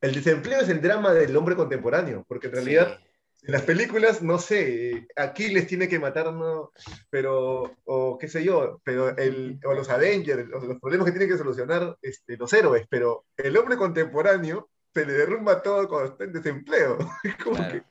el 0.02 0.14
desempleo 0.14 0.60
es 0.62 0.70
el 0.70 0.82
drama 0.82 1.14
del 1.14 1.36
hombre 1.36 1.56
contemporáneo, 1.56 2.26
porque 2.28 2.48
en 2.48 2.54
realidad 2.54 3.00
Sí. 3.38 3.48
en 3.48 3.52
las 3.54 3.64
películas, 3.64 4.22
no 4.22 4.40
sé, 4.40 5.08
Aquiles 5.16 5.68
tiene 5.68 5.88
que 5.90 6.00
matarnos, 6.00 6.70
pero, 7.10 7.76
o 7.84 8.18
qué 8.18 8.28
sé 8.30 8.44
yo, 8.44 8.80
pero 8.84 9.10
el, 9.18 9.60
o 9.66 9.74
los 9.74 9.90
Avengers, 9.90 10.50
o 10.54 10.60
los 10.66 10.80
problemas 10.80 11.06
que 11.06 11.12
tienen 11.12 11.30
que 11.30 11.38
solucionar 11.38 11.98
este, 12.02 12.38
los 12.38 12.52
héroes, 12.54 12.88
pero 12.90 13.26
el 13.36 13.56
hombre 13.58 13.76
contemporáneo 13.78 14.70
se 14.94 15.06
le 15.06 15.14
derrumba 15.14 15.62
todo 15.62 15.88
cuando 15.90 16.12
está 16.14 16.24
en 16.24 16.32
desempleo. 16.34 16.98
Es 17.24 17.36
como 17.36 17.58
Claro. 17.58 17.74
que 17.74 17.84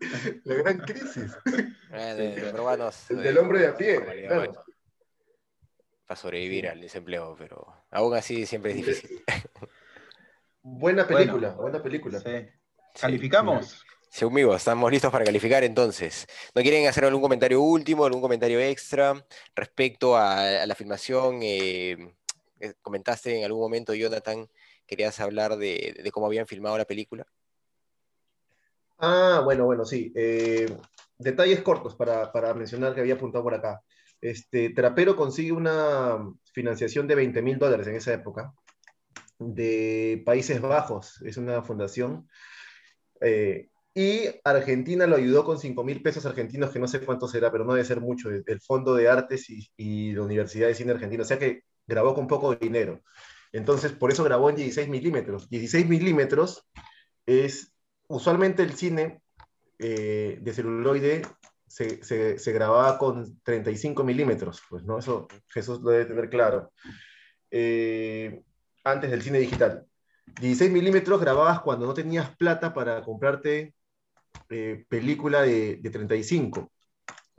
la 0.44 0.54
gran 0.54 0.78
crisis. 0.78 1.36
Eh, 1.92 2.14
de- 2.14 2.34
de 2.36 2.52
peruanos, 2.52 3.10
El 3.10 3.18
eh, 3.18 3.22
del 3.22 3.38
hombre 3.38 3.60
de 3.60 3.66
a 3.68 3.76
pie, 3.76 4.00
claro. 4.26 4.64
para 6.06 6.20
sobrevivir 6.20 6.68
al 6.68 6.80
desempleo, 6.80 7.34
pero 7.38 7.66
aún 7.90 8.14
así 8.14 8.46
siempre 8.46 8.70
es 8.72 8.76
difícil. 8.78 9.24
Buena 10.62 11.04
Bueno. 11.04 11.18
película, 11.18 11.50
buena 11.54 11.82
película. 11.82 12.20
Sí. 12.20 12.46
Calificamos. 13.00 13.84
Sí, 14.10 14.24
amigos, 14.24 14.56
estamos 14.56 14.90
listos 14.90 15.12
para 15.12 15.24
calificar 15.24 15.62
entonces. 15.64 16.26
¿No 16.54 16.62
quieren 16.62 16.86
hacer 16.88 17.04
algún 17.04 17.20
comentario 17.20 17.60
último, 17.60 18.06
algún 18.06 18.22
comentario 18.22 18.58
extra 18.58 19.22
respecto 19.54 20.16
a, 20.16 20.62
a 20.62 20.66
la 20.66 20.74
filmación? 20.74 21.40
Eh, 21.42 22.14
eh, 22.60 22.74
comentaste 22.80 23.36
en 23.38 23.44
algún 23.44 23.60
momento, 23.60 23.92
Jonathan, 23.94 24.48
querías 24.86 25.20
hablar 25.20 25.56
de, 25.58 25.94
de 26.02 26.10
cómo 26.10 26.26
habían 26.26 26.46
filmado 26.46 26.78
la 26.78 26.86
película. 26.86 27.26
Ah, 28.98 29.42
bueno, 29.44 29.64
bueno, 29.64 29.84
sí. 29.84 30.12
Eh, 30.14 30.66
detalles 31.18 31.62
cortos 31.62 31.94
para, 31.94 32.32
para 32.32 32.54
mencionar 32.54 32.94
que 32.94 33.00
había 33.00 33.14
apuntado 33.14 33.44
por 33.44 33.54
acá. 33.54 33.80
Este, 34.20 34.70
Trapero 34.70 35.14
consigue 35.16 35.52
una 35.52 36.18
financiación 36.52 37.06
de 37.06 37.14
20 37.14 37.42
mil 37.42 37.58
dólares 37.58 37.86
en 37.86 37.96
esa 37.96 38.12
época 38.12 38.52
de 39.38 40.22
Países 40.26 40.60
Bajos, 40.60 41.22
es 41.22 41.36
una 41.36 41.62
fundación. 41.62 42.28
eh, 43.20 43.68
y 43.94 44.26
Argentina 44.44 45.06
lo 45.08 45.16
ayudó 45.16 45.44
con 45.44 45.58
5 45.58 45.82
mil 45.82 46.02
pesos 46.02 46.24
argentinos, 46.24 46.70
que 46.70 46.78
no 46.78 46.86
sé 46.86 47.00
cuánto 47.00 47.26
será, 47.26 47.50
pero 47.50 47.64
no 47.64 47.72
debe 47.74 47.84
ser 47.84 48.00
mucho, 48.00 48.30
el, 48.30 48.60
Fondo 48.60 48.94
de 48.94 49.08
Artes 49.08 49.50
y, 49.50 49.68
y 49.76 50.12
la 50.12 50.22
Universidad 50.22 50.68
de 50.68 50.74
Cine 50.76 50.92
Argentina. 50.92 51.22
O 51.22 51.26
sea 51.26 51.38
que 51.38 51.62
grabó 51.86 52.14
con 52.14 52.28
poco 52.28 52.54
dinero. 52.54 53.02
Entonces, 53.52 53.92
por 53.92 54.12
eso 54.12 54.22
grabó 54.22 54.50
en 54.50 54.56
16 54.56 54.88
milímetros. 54.88 55.48
16 55.50 55.88
milímetros 55.88 56.64
es 57.26 57.72
usualmente 58.08 58.62
el 58.62 58.74
cine 58.74 59.20
eh, 59.78 60.38
de 60.40 60.52
celuloide 60.52 61.22
se, 61.66 62.02
se, 62.38 62.52
grababa 62.52 62.98
con 62.98 63.40
35 63.42 64.02
milímetros, 64.02 64.62
pues, 64.68 64.82
¿no? 64.84 64.98
Eso 64.98 65.28
Jesús 65.48 65.80
lo 65.80 65.90
debe 65.90 66.06
tener 66.06 66.30
claro. 66.30 66.72
Eh, 67.50 68.42
antes 68.84 69.10
del 69.10 69.22
cine 69.22 69.38
digital. 69.38 69.86
16 70.40 70.70
milímetros 70.70 71.20
grababas 71.20 71.60
cuando 71.60 71.86
no 71.86 71.94
tenías 71.94 72.34
plata 72.36 72.74
para 72.74 73.02
comprarte 73.02 73.74
eh, 74.50 74.84
película 74.88 75.42
de, 75.42 75.76
de, 75.76 75.90
35. 75.90 76.70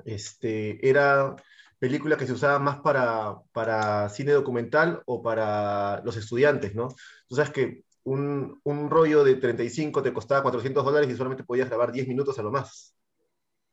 Este, 0.05 0.88
era 0.88 1.36
película 1.80 2.17
que 2.17 2.28
se 2.28 2.34
usaba 2.34 2.59
más 2.59 2.80
para, 2.82 3.36
para 3.51 4.09
cine 4.09 4.32
documental 4.34 5.01
o 5.05 5.22
para 5.22 6.01
los 6.03 6.17
estudiantes, 6.17 6.76
¿no? 6.76 6.89
Que 7.53 7.84
un, 8.04 8.60
un, 8.64 8.89
rollo 8.89 9.24
de 9.24 9.36
35 9.36 10.02
te 10.02 10.14
costaba 10.14 10.41
400 10.43 10.84
dólares 10.84 11.10
y 11.10 11.16
solamente 11.16 11.43
podías 11.43 11.70
grabar 11.70 11.91
10 11.91 12.08
minutos 12.08 12.38
a 12.39 12.43
lo 12.43 12.52
más. 12.52 12.95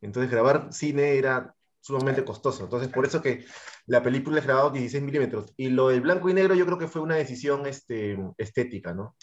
Entonces 0.00 0.30
grabar 0.30 0.68
cine 0.72 1.16
era 1.16 1.54
sumamente 1.80 2.24
costoso. 2.24 2.64
Entonces 2.64 2.88
por 2.88 3.06
eso 3.06 3.22
que 3.22 3.44
la 3.86 4.02
película 4.02 4.38
es 4.38 4.44
grabada 4.44 4.70
16 4.70 5.02
milímetros. 5.02 5.52
Y 5.56 5.70
lo 5.70 5.88
del 5.88 6.00
blanco 6.00 6.28
y 6.28 6.34
negro 6.34 6.54
yo 6.54 6.66
creo 6.66 6.78
que 6.78 6.88
fue 6.88 7.00
una 7.02 7.16
decisión 7.16 7.66
este, 7.66 8.18
estética, 8.36 8.92
¿no? 8.92 9.16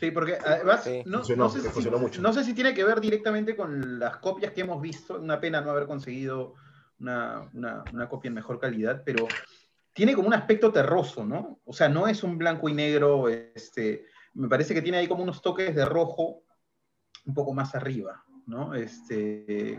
Sí, 0.00 0.10
porque 0.10 0.36
además 0.44 0.82
Sí. 0.82 1.02
no, 1.06 1.18
Funcionó, 1.18 1.44
no 1.44 1.50
sé 1.50 1.60
si, 1.60 1.68
funcionó 1.68 1.98
mucho. 1.98 2.20
no 2.20 2.32
sé 2.32 2.42
si 2.42 2.54
tiene 2.54 2.74
que 2.74 2.84
ver 2.84 3.00
directamente 3.00 3.54
con 3.54 4.00
las 4.00 4.16
copias 4.16 4.52
que 4.52 4.62
hemos 4.62 4.82
visto. 4.82 5.20
Una 5.20 5.40
pena 5.40 5.60
no 5.60 5.70
haber 5.70 5.86
conseguido 5.86 6.54
una, 6.98 7.48
una, 7.54 7.84
una 7.92 8.08
copia 8.08 8.28
en 8.28 8.34
mejor 8.34 8.58
calidad, 8.58 9.02
pero 9.04 9.28
tiene 9.92 10.14
como 10.14 10.28
un 10.28 10.34
aspecto 10.34 10.72
terroso, 10.72 11.24
¿no? 11.24 11.60
O 11.64 11.72
sea, 11.72 11.88
no 11.88 12.06
es 12.06 12.22
un 12.22 12.38
blanco 12.38 12.68
y 12.68 12.74
negro, 12.74 13.28
este, 13.28 14.06
me 14.34 14.48
parece 14.48 14.74
que 14.74 14.82
tiene 14.82 14.98
ahí 14.98 15.06
como 15.06 15.22
unos 15.22 15.42
toques 15.42 15.74
de 15.74 15.84
rojo 15.84 16.44
un 17.26 17.34
poco 17.34 17.52
más 17.52 17.74
arriba, 17.74 18.24
¿no? 18.46 18.74
Este, 18.74 19.78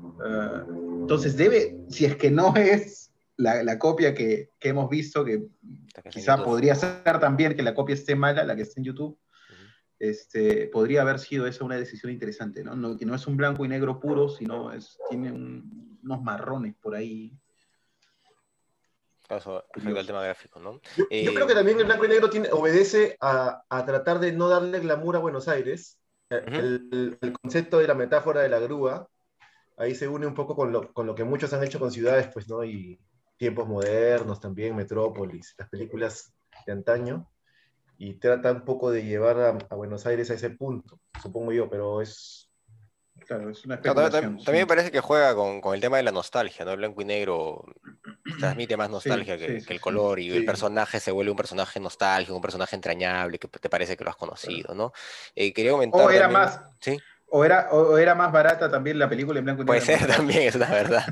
uh, 0.00 1.00
entonces 1.02 1.36
debe, 1.36 1.84
si 1.88 2.04
es 2.04 2.16
que 2.16 2.30
no 2.30 2.54
es 2.56 3.12
la, 3.36 3.62
la 3.62 3.78
copia 3.78 4.14
que, 4.14 4.50
que, 4.58 4.68
hemos 4.68 4.88
visto, 4.88 5.24
que 5.24 5.48
quizá 6.10 6.42
podría 6.42 6.74
ser 6.74 7.18
también 7.18 7.54
que 7.56 7.62
la 7.62 7.74
copia 7.74 7.94
esté 7.94 8.14
mala, 8.14 8.44
la 8.44 8.54
que 8.54 8.62
está 8.62 8.80
en 8.80 8.84
YouTube, 8.84 9.18
uh 9.18 9.18
-huh. 9.18 9.72
este, 9.98 10.68
podría 10.68 11.02
haber 11.02 11.18
sido 11.18 11.46
esa 11.46 11.64
una 11.64 11.76
decisión 11.76 12.12
interesante, 12.12 12.62
¿no? 12.62 12.76
¿no? 12.76 12.96
Que 12.96 13.06
no 13.06 13.14
es 13.14 13.26
un 13.26 13.36
blanco 13.36 13.64
y 13.64 13.68
negro 13.68 13.98
puro, 13.98 14.28
sino 14.28 14.72
es, 14.72 14.96
tiene 15.10 15.32
un, 15.32 15.98
unos 16.02 16.22
marrones 16.22 16.74
por 16.80 16.94
ahí. 16.94 17.36
Respecto 19.34 20.00
al 20.00 20.06
tema 20.06 20.22
gráfico, 20.22 20.60
¿no? 20.60 20.80
Yo, 20.96 21.04
eh, 21.10 21.24
yo, 21.24 21.34
creo 21.34 21.46
que 21.46 21.54
también 21.54 21.78
el 21.78 21.86
blanco 21.86 22.04
y 22.04 22.08
negro 22.08 22.30
tiene, 22.30 22.50
obedece 22.52 23.16
a, 23.20 23.62
a, 23.68 23.84
tratar 23.86 24.18
de 24.18 24.32
no 24.32 24.48
darle 24.48 24.80
glamour 24.80 25.16
a 25.16 25.20
Buenos 25.20 25.48
Aires. 25.48 25.98
Uh 26.30 26.34
-huh. 26.34 26.58
el, 26.58 27.18
el, 27.20 27.32
concepto 27.32 27.78
de 27.78 27.86
la 27.86 27.94
metáfora 27.94 28.40
de 28.42 28.48
la 28.48 28.58
grúa, 28.58 29.08
ahí 29.76 29.94
se 29.94 30.08
une 30.08 30.26
un 30.26 30.34
poco 30.34 30.54
con 30.56 30.72
lo, 30.72 30.92
con 30.92 31.06
lo 31.06 31.14
que 31.14 31.24
muchos 31.24 31.52
han 31.52 31.62
hecho 31.64 31.78
con 31.78 31.90
ciudades, 31.90 32.28
pues, 32.32 32.48
¿no? 32.48 32.64
Y 32.64 33.00
tiempos 33.36 33.66
modernos 33.68 34.40
también, 34.40 34.76
Metrópolis, 34.76 35.54
las 35.58 35.68
películas 35.68 36.32
de 36.66 36.72
antaño, 36.72 37.28
y 37.98 38.14
trata 38.14 38.52
un 38.52 38.64
poco 38.64 38.90
de 38.90 39.04
llevar 39.04 39.40
a, 39.40 39.58
a 39.68 39.74
Buenos 39.74 40.06
Aires 40.06 40.30
a 40.30 40.34
ese 40.34 40.50
punto, 40.50 41.00
supongo 41.20 41.52
yo, 41.52 41.68
pero 41.68 42.00
es, 42.00 42.51
Claro, 43.26 43.50
es 43.50 43.64
una 43.64 43.76
no, 43.76 44.10
también, 44.10 44.38
me 44.46 44.66
parece 44.66 44.90
que 44.90 45.00
juega 45.00 45.34
con, 45.34 45.60
con, 45.60 45.74
el 45.74 45.80
tema 45.80 45.96
de 45.96 46.02
la 46.02 46.12
nostalgia, 46.12 46.64
¿no? 46.64 46.72
El 46.72 46.78
blanco 46.78 47.02
y 47.02 47.04
negro 47.04 47.64
transmite 48.38 48.76
más 48.76 48.90
nostalgia 48.90 49.38
sí, 49.38 49.46
que, 49.46 49.60
sí, 49.60 49.66
que, 49.66 49.74
el 49.74 49.80
color 49.80 50.20
y 50.20 50.30
el 50.30 50.44
personaje 50.44 51.00
se 51.00 51.10
vuelve 51.10 51.30
un 51.30 51.36
personaje 51.36 51.80
nostálgico, 51.80 52.34
un 52.34 52.42
personaje 52.42 52.76
entrañable 52.76 53.38
que 53.38 53.48
te 53.48 53.68
parece 53.68 53.96
que 53.96 54.04
lo 54.04 54.10
has 54.10 54.16
conocido, 54.16 54.74
¿no? 54.74 54.92
Eh, 55.34 55.52
quería 55.52 55.72
comentar. 55.72 56.00
O 56.00 56.10
era 56.10 56.22
también, 56.22 56.42
más. 56.42 56.60
¿sí? 56.80 56.98
O 57.34 57.46
era, 57.46 57.70
o 57.72 57.96
era 57.96 58.14
más 58.14 58.30
barata 58.30 58.70
también 58.70 58.98
la 58.98 59.08
película 59.08 59.38
en 59.38 59.46
blanco 59.46 59.62
y 59.62 59.64
negro. 59.64 59.82
Puede 59.86 59.98
ser 59.98 60.06
también, 60.06 60.42
es 60.42 60.54
una 60.54 60.66
verdad, 60.70 61.02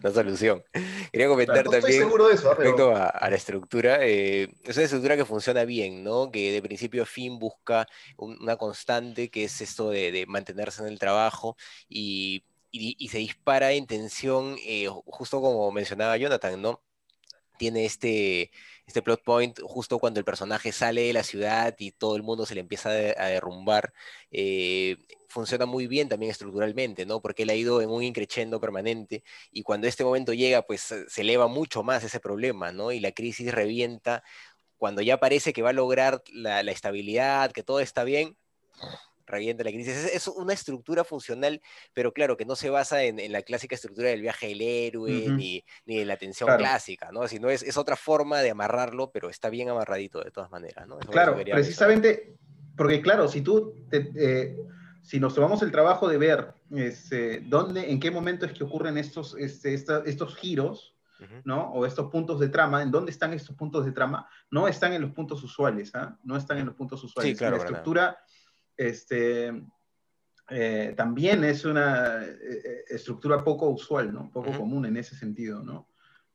una 0.00 0.12
solución. 0.12 0.62
Quería 1.10 1.26
comentar 1.26 1.64
no 1.64 1.72
también 1.72 2.08
de 2.08 2.34
eso, 2.34 2.54
respecto 2.54 2.76
pero... 2.76 2.96
a, 2.96 3.06
a, 3.06 3.30
la 3.30 3.34
estructura. 3.34 3.98
Eh, 4.00 4.54
es 4.62 4.76
una 4.76 4.84
estructura 4.84 5.16
que 5.16 5.24
funciona 5.24 5.64
bien, 5.64 6.04
¿no? 6.04 6.30
Que 6.30 6.52
de 6.52 6.62
principio 6.62 7.02
a 7.02 7.06
fin 7.06 7.40
busca 7.40 7.88
un, 8.16 8.38
una 8.40 8.56
constante, 8.56 9.28
que 9.28 9.42
es 9.42 9.60
esto 9.60 9.90
de, 9.90 10.12
de 10.12 10.24
mantenerse 10.26 10.82
en 10.82 10.88
el 10.88 11.00
trabajo 11.00 11.56
y, 11.88 12.44
y, 12.70 12.94
y 12.96 13.08
se 13.08 13.18
dispara 13.18 13.72
en 13.72 13.88
tensión, 13.88 14.56
eh, 14.64 14.88
justo 15.06 15.40
como 15.40 15.72
mencionaba 15.72 16.16
Jonathan, 16.16 16.62
¿no? 16.62 16.80
Tiene 17.58 17.86
este, 17.86 18.52
este 18.86 19.02
plot 19.02 19.22
point 19.24 19.58
justo 19.62 19.98
cuando 19.98 20.20
el 20.20 20.24
personaje 20.24 20.72
sale 20.72 21.02
de 21.02 21.12
la 21.12 21.24
ciudad 21.24 21.74
y 21.78 21.92
todo 21.92 22.16
el 22.16 22.22
mundo 22.22 22.46
se 22.46 22.54
le 22.54 22.60
empieza 22.60 22.90
a, 22.90 22.92
derrumbar. 23.26 23.92
Eh, 24.30 24.96
funciona 25.28 25.66
muy 25.66 25.86
bien 25.86 26.08
también 26.08 26.30
estructuralmente, 26.30 27.04
¿no? 27.06 27.20
Porque 27.20 27.42
él 27.42 27.50
ha 27.50 27.54
ido 27.54 27.82
en 27.82 27.90
un 27.90 28.02
increchendo 28.02 28.60
permanente 28.60 29.24
y 29.50 29.62
cuando 29.62 29.86
este 29.88 30.04
momento 30.04 30.32
llega, 30.32 30.62
pues 30.62 30.94
se 31.08 31.20
eleva 31.20 31.48
mucho 31.48 31.82
más 31.82 32.04
ese 32.04 32.20
problema, 32.20 32.72
¿no? 32.72 32.92
Y 32.92 33.00
la 33.00 33.12
crisis 33.12 33.52
revienta 33.52 34.22
cuando 34.78 35.02
ya 35.02 35.18
parece 35.18 35.52
que 35.52 35.62
va 35.62 35.70
a 35.70 35.72
lograr 35.72 36.22
la 36.32 36.60
estabilidad, 36.70 37.52
que 37.52 37.62
todo 37.62 37.80
está 37.80 38.04
bien, 38.04 38.36
revienta 39.26 39.64
la 39.64 39.70
crisis. 39.70 39.94
Es, 39.96 40.14
es, 40.14 40.28
una 40.28 40.52
estructura 40.52 41.04
funcional, 41.04 41.60
pero 41.92 42.12
claro, 42.12 42.36
que 42.36 42.44
no 42.44 42.56
se 42.56 42.70
basa 42.70 43.02
en, 43.02 43.18
en 43.18 43.32
la 43.32 43.42
clásica 43.42 43.74
estructura 43.74 44.08
del 44.08 44.22
viaje 44.22 44.48
del 44.48 44.62
héroe, 44.62 45.10
uh 45.10 45.30
-huh. 45.30 45.36
ni, 45.36 45.64
ni 45.84 45.98
en 45.98 46.08
la 46.08 46.16
tensión 46.16 46.46
claro. 46.46 46.60
clásica, 46.60 47.10
¿no? 47.12 47.26
Sino 47.28 47.50
es, 47.50 47.62
es, 47.62 47.76
otra 47.76 47.96
forma 47.96 48.40
de 48.40 48.50
amarrarlo, 48.50 49.10
pero 49.10 49.28
está 49.28 49.50
bien 49.50 49.68
amarradito 49.68 50.22
de 50.22 50.30
todas 50.30 50.50
maneras, 50.50 50.86
¿no? 50.86 50.98
Eso 50.98 51.10
claro, 51.10 51.36
precisamente, 51.36 52.34
porque 52.76 53.00
claro, 53.00 53.28
si 53.28 53.42
tú, 53.42 53.74
te, 53.90 54.10
eh, 54.16 54.56
si 55.02 55.20
nos 55.20 55.34
tomamos 55.34 55.62
el 55.62 55.70
trabajo 55.70 56.08
de 56.08 56.18
ver 56.18 56.54
este, 56.70 57.40
dónde, 57.40 57.90
en 57.90 58.00
qué 58.00 58.10
momento 58.10 58.46
es 58.46 58.52
que 58.52 58.64
ocurren 58.64 58.98
estos, 58.98 59.36
este, 59.38 59.74
esta, 59.74 60.02
estos 60.04 60.36
giros, 60.36 60.96
¿no? 61.44 61.72
O 61.72 61.86
estos 61.86 62.10
puntos 62.10 62.40
de 62.40 62.48
trama, 62.48 62.82
¿en 62.82 62.90
dónde 62.90 63.10
están 63.10 63.32
estos 63.32 63.56
puntos 63.56 63.84
de 63.84 63.92
trama? 63.92 64.28
No 64.50 64.68
están 64.68 64.92
en 64.92 65.02
los 65.02 65.12
puntos 65.12 65.42
usuales, 65.42 65.94
¿ah? 65.94 66.10
¿eh? 66.12 66.18
No 66.24 66.36
están 66.36 66.58
en 66.58 66.66
los 66.66 66.74
puntos 66.74 67.02
usuales. 67.02 67.32
Sí, 67.32 67.38
claro, 67.38 67.56
la 67.56 67.62
estructura 67.62 68.18
este, 68.76 69.52
eh, 70.50 70.94
también 70.96 71.44
es 71.44 71.64
una 71.64 72.24
eh, 72.24 72.84
estructura 72.88 73.42
poco 73.42 73.68
usual, 73.68 74.12
¿no? 74.12 74.30
Poco 74.30 74.50
uh 74.50 74.52
-huh. 74.54 74.58
común 74.58 74.86
en 74.86 74.96
ese 74.96 75.16
sentido, 75.16 75.62
¿no? 75.62 75.88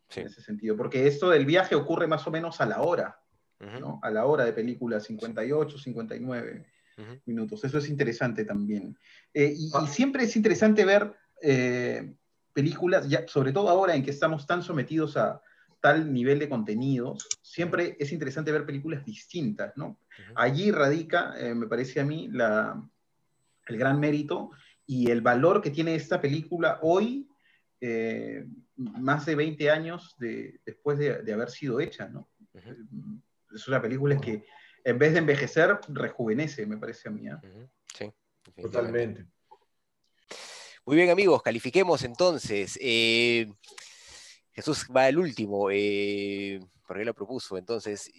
Sí. 0.10 0.22
En 0.22 0.28
ese 0.28 0.42
sentido, 0.42 0.76
porque 0.76 1.08
esto 1.08 1.30
del 1.30 1.46
viaje 1.46 1.76
ocurre 1.76 2.08
más 2.08 2.28
o 2.28 2.32
menos 2.32 2.60
a 2.60 2.66
la 2.66 2.82
hora, 2.82 3.20
uh 3.60 3.66
-huh. 3.66 3.80
¿no? 3.80 4.00
A 4.04 4.10
la 4.10 4.26
hora 4.26 4.44
de 4.44 4.54
película, 4.54 5.00
58, 5.00 5.78
59 5.78 6.66
uh 6.98 7.02
-huh. 7.02 7.22
minutos. 7.26 7.64
Eso 7.64 7.78
es 7.78 7.90
interesante 7.90 8.44
también. 8.44 8.98
Eh, 9.34 9.54
y, 9.56 9.72
ah. 9.74 9.84
y, 9.86 9.88
siempre 9.88 10.24
es 10.24 10.36
interesante 10.36 10.84
ver 10.84 11.16
eh, 11.42 12.14
películas, 12.54 13.08
ya, 13.08 13.28
sobre 13.28 13.54
todo 13.54 13.70
ahora 13.70 13.96
en 13.96 14.04
que 14.04 14.12
estamos 14.12 14.46
tan 14.46 14.62
sometidos 14.62 15.16
a 15.16 15.42
tal 15.82 16.14
nivel 16.14 16.40
de 16.40 16.48
contenidos, 16.48 17.28
siempre 17.42 17.98
es 18.00 18.12
interesante 18.12 18.52
ver 18.52 18.66
películas 18.66 19.04
distintas, 19.04 19.76
¿no? 19.76 19.98
Allí 20.36 20.72
radica, 20.72 21.34
eh, 21.38 21.56
me 21.56 21.68
parece 21.68 22.00
a 22.00 22.06
mí, 22.06 22.30
la, 22.32 22.82
el 23.66 23.78
gran 23.78 24.00
mérito 24.00 24.52
y 24.86 25.10
el 25.10 25.22
valor 25.22 25.62
que 25.62 25.72
tiene 25.72 25.96
esta 25.96 26.22
película 26.22 26.80
hoy, 26.84 27.28
eh, 27.82 28.46
más 28.76 29.26
de 29.26 29.36
20 29.36 29.72
años 29.72 30.16
de, 30.20 30.60
después 30.66 31.00
de, 31.00 31.24
de, 31.24 31.34
haber 31.34 31.50
sido 31.50 31.80
hecha, 31.80 32.08
¿no? 32.08 32.30
Uh 32.54 32.60
-huh. 32.60 33.22
Es 33.56 33.68
una 33.68 33.82
película 33.82 34.20
que, 34.20 34.46
en 34.84 35.00
vez 35.00 35.14
de 35.14 35.20
envejecer, 35.20 35.80
rejuvenece, 35.90 36.66
me 36.66 36.78
parece 36.78 37.10
a 37.10 37.12
mí. 37.12 37.28
¿eh? 37.28 37.34
Uh 37.34 37.48
-huh. 37.48 37.70
Sí, 37.98 38.14
totalmente. 38.62 39.26
Muy 40.86 40.96
bien, 40.96 41.10
amigos, 41.10 41.42
califiquemos 41.42 42.04
entonces. 42.04 42.78
Eh, 42.82 43.52
Jesús 44.62 44.86
va 44.96 45.10
el 45.10 45.18
último, 45.18 45.70
eh, 45.72 46.60
porque 46.88 47.04
lo 47.04 47.16
propuso. 47.16 47.58
Entonces, 47.58 48.12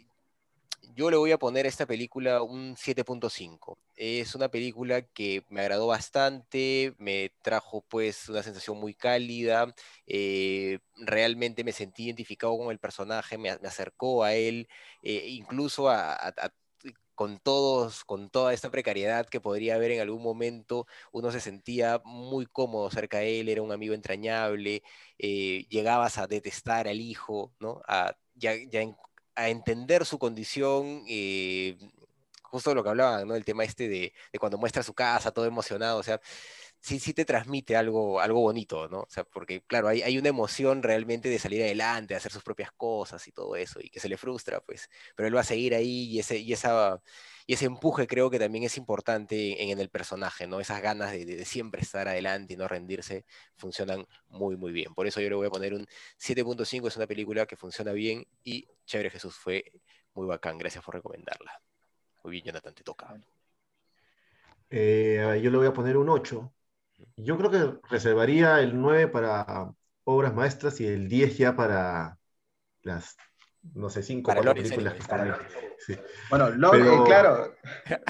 yo 0.97 1.09
le 1.09 1.17
voy 1.17 1.31
a 1.31 1.39
poner 1.39 1.67
a 1.67 1.69
esta 1.69 1.87
película 1.87 2.43
un 2.43 2.75
7.5. 2.75 3.79
Es 3.95 4.35
una 4.35 4.49
película 4.49 5.03
que 5.03 5.45
me 5.51 5.61
agradó 5.61 5.87
bastante, 5.87 6.95
me 6.99 7.33
trajo 7.43 7.83
pues 7.89 8.29
una 8.29 8.43
sensación 8.43 8.77
muy 8.79 8.93
cálida, 8.95 9.73
eh, 10.09 10.81
realmente 10.97 11.63
me 11.63 11.71
sentí 11.73 12.07
identificado 12.07 12.59
con 12.59 12.73
el 12.73 12.81
personaje, 12.81 13.39
me, 13.39 13.51
acercó 13.51 14.25
a 14.25 14.35
él, 14.35 14.69
eh, 15.03 15.27
incluso 15.29 15.89
a, 15.89 16.13
a, 16.13 16.29
a 16.29 16.53
con 17.23 17.39
todos, 17.39 18.05
con 18.05 18.31
toda 18.31 18.53
esta 18.53 18.69
precariedad 18.69 19.29
que 19.29 19.41
podría 19.41 19.77
haber 19.77 19.93
en 19.93 20.01
algún 20.01 20.25
momento, 20.25 20.89
uno 21.13 21.31
se 21.31 21.39
sentía 21.39 22.03
muy 22.05 22.47
cómodo 22.47 22.91
cerca 22.91 23.19
de 23.19 23.39
él, 23.39 23.49
era 23.49 23.63
un 23.63 23.71
amigo 23.71 23.95
entrañable, 23.95 24.83
eh, 25.21 25.65
llegabas 25.69 26.19
a 26.19 26.27
detestar 26.27 26.89
al 26.89 27.01
hijo, 27.01 27.53
¿no? 27.61 27.81
A, 27.87 28.17
ya, 28.35 28.55
ya 28.69 28.81
a 29.37 29.49
entender 29.51 30.05
su 30.05 30.19
condición, 30.19 31.05
eh, 31.09 31.79
justo 32.43 32.75
lo 32.75 32.83
que 32.83 32.89
hablaban, 32.91 33.29
¿no? 33.29 33.37
El 33.37 33.45
tema 33.45 33.63
este 33.63 33.89
de, 33.89 34.13
de, 34.33 34.39
cuando 34.41 34.59
muestra 34.59 34.83
su 34.83 34.93
casa, 34.93 35.31
todo 35.31 35.47
emocionado, 35.47 35.99
o 36.01 36.03
sea, 36.03 36.21
sí, 36.83 36.99
sí 36.99 37.15
te 37.15 37.25
transmite 37.25 37.77
algo, 37.77 38.21
algo 38.21 38.41
bonito, 38.41 38.89
¿no? 38.89 39.01
O 39.03 39.07
sea, 39.09 39.25
porque, 39.25 39.63
claro, 39.63 39.89
hay, 39.89 40.03
hay 40.03 40.19
una 40.19 40.29
emoción 40.29 40.83
realmente 40.83 41.29
de 41.29 41.39
salir 41.39 41.63
adelante, 41.63 42.15
de 42.15 42.19
hacer 42.19 42.33
sus 42.33 42.43
propias 42.43 42.73
cosas 42.73 43.27
y 43.29 43.33
todo 43.33 43.57
eso, 43.57 43.81
y 43.81 43.89
que 43.89 44.01
se 44.01 44.09
le 44.09 44.17
frustra, 44.17 44.61
pues, 44.61 44.91
pero 45.17 45.29
él 45.29 45.37
va 45.37 45.41
a 45.41 45.45
seguir 45.45 45.75
ahí 45.75 46.05
y 46.11 46.19
ese, 46.19 46.39
y 46.39 46.53
esa, 46.53 47.01
y 47.47 47.55
ese 47.55 47.67
empuje 47.67 48.07
creo 48.09 48.31
que 48.31 48.39
también 48.41 48.65
es 48.65 48.77
importante 48.77 49.71
en, 49.71 49.79
el 49.79 49.91
personaje, 49.91 50.47
¿no? 50.49 50.61
Esas 50.61 50.83
ganas 50.83 51.13
de, 51.13 51.45
siempre 51.45 51.81
estar 51.83 52.09
adelante 52.09 52.55
y 52.55 52.57
no 52.57 52.67
rendirse 52.69 53.25
funcionan 53.57 54.07
muy, 54.29 54.57
muy 54.57 54.73
bien. 54.73 54.95
Por 54.95 55.07
eso 55.07 55.21
yo 55.21 55.29
le 55.29 55.37
voy 55.37 55.47
a 55.47 55.51
poner 55.51 55.75
un 55.75 55.87
7.5, 56.19 56.89
es 56.89 56.97
una 56.97 57.07
película 57.07 57.47
que 57.47 57.57
funciona 57.57 57.93
bien 57.93 58.27
y 58.45 58.67
Chévere 58.87 59.11
Jesús 59.11 59.37
fue 59.37 59.65
muy 60.15 60.27
bacán, 60.27 60.59
gracias 60.59 60.85
por 60.85 60.95
recomendarla. 60.97 61.61
Muy 62.25 62.33
bien, 62.33 62.45
Jonathan, 62.47 62.75
te 62.75 62.83
toca. 62.83 63.21
Eh, 64.71 65.41
yo 65.43 65.51
le 65.51 65.59
voy 65.59 65.67
a 65.67 65.73
poner 65.73 65.97
un 65.97 66.09
8 66.09 66.53
yo 67.17 67.37
creo 67.39 67.51
que 67.51 67.81
reservaría 67.91 68.61
el 68.61 68.81
9 68.81 69.09
para 69.09 69.73
obras 70.05 70.35
maestras 70.35 70.81
y 70.81 70.87
el 70.87 71.09
10 71.09 71.39
ya 71.39 71.57
para 71.57 72.19
las, 72.83 73.17
no 73.75 73.89
sé, 73.89 74.03
5 74.03 74.27
para 74.27 74.43
cuatro 74.43 74.61
películas 74.61 74.95
que 74.95 75.01
están 75.01 75.37
sí. 75.79 75.97
Bueno, 76.31 76.51
Lord, 76.51 76.73
Pero... 76.73 76.95
eh, 76.95 77.07
claro, 77.07 77.55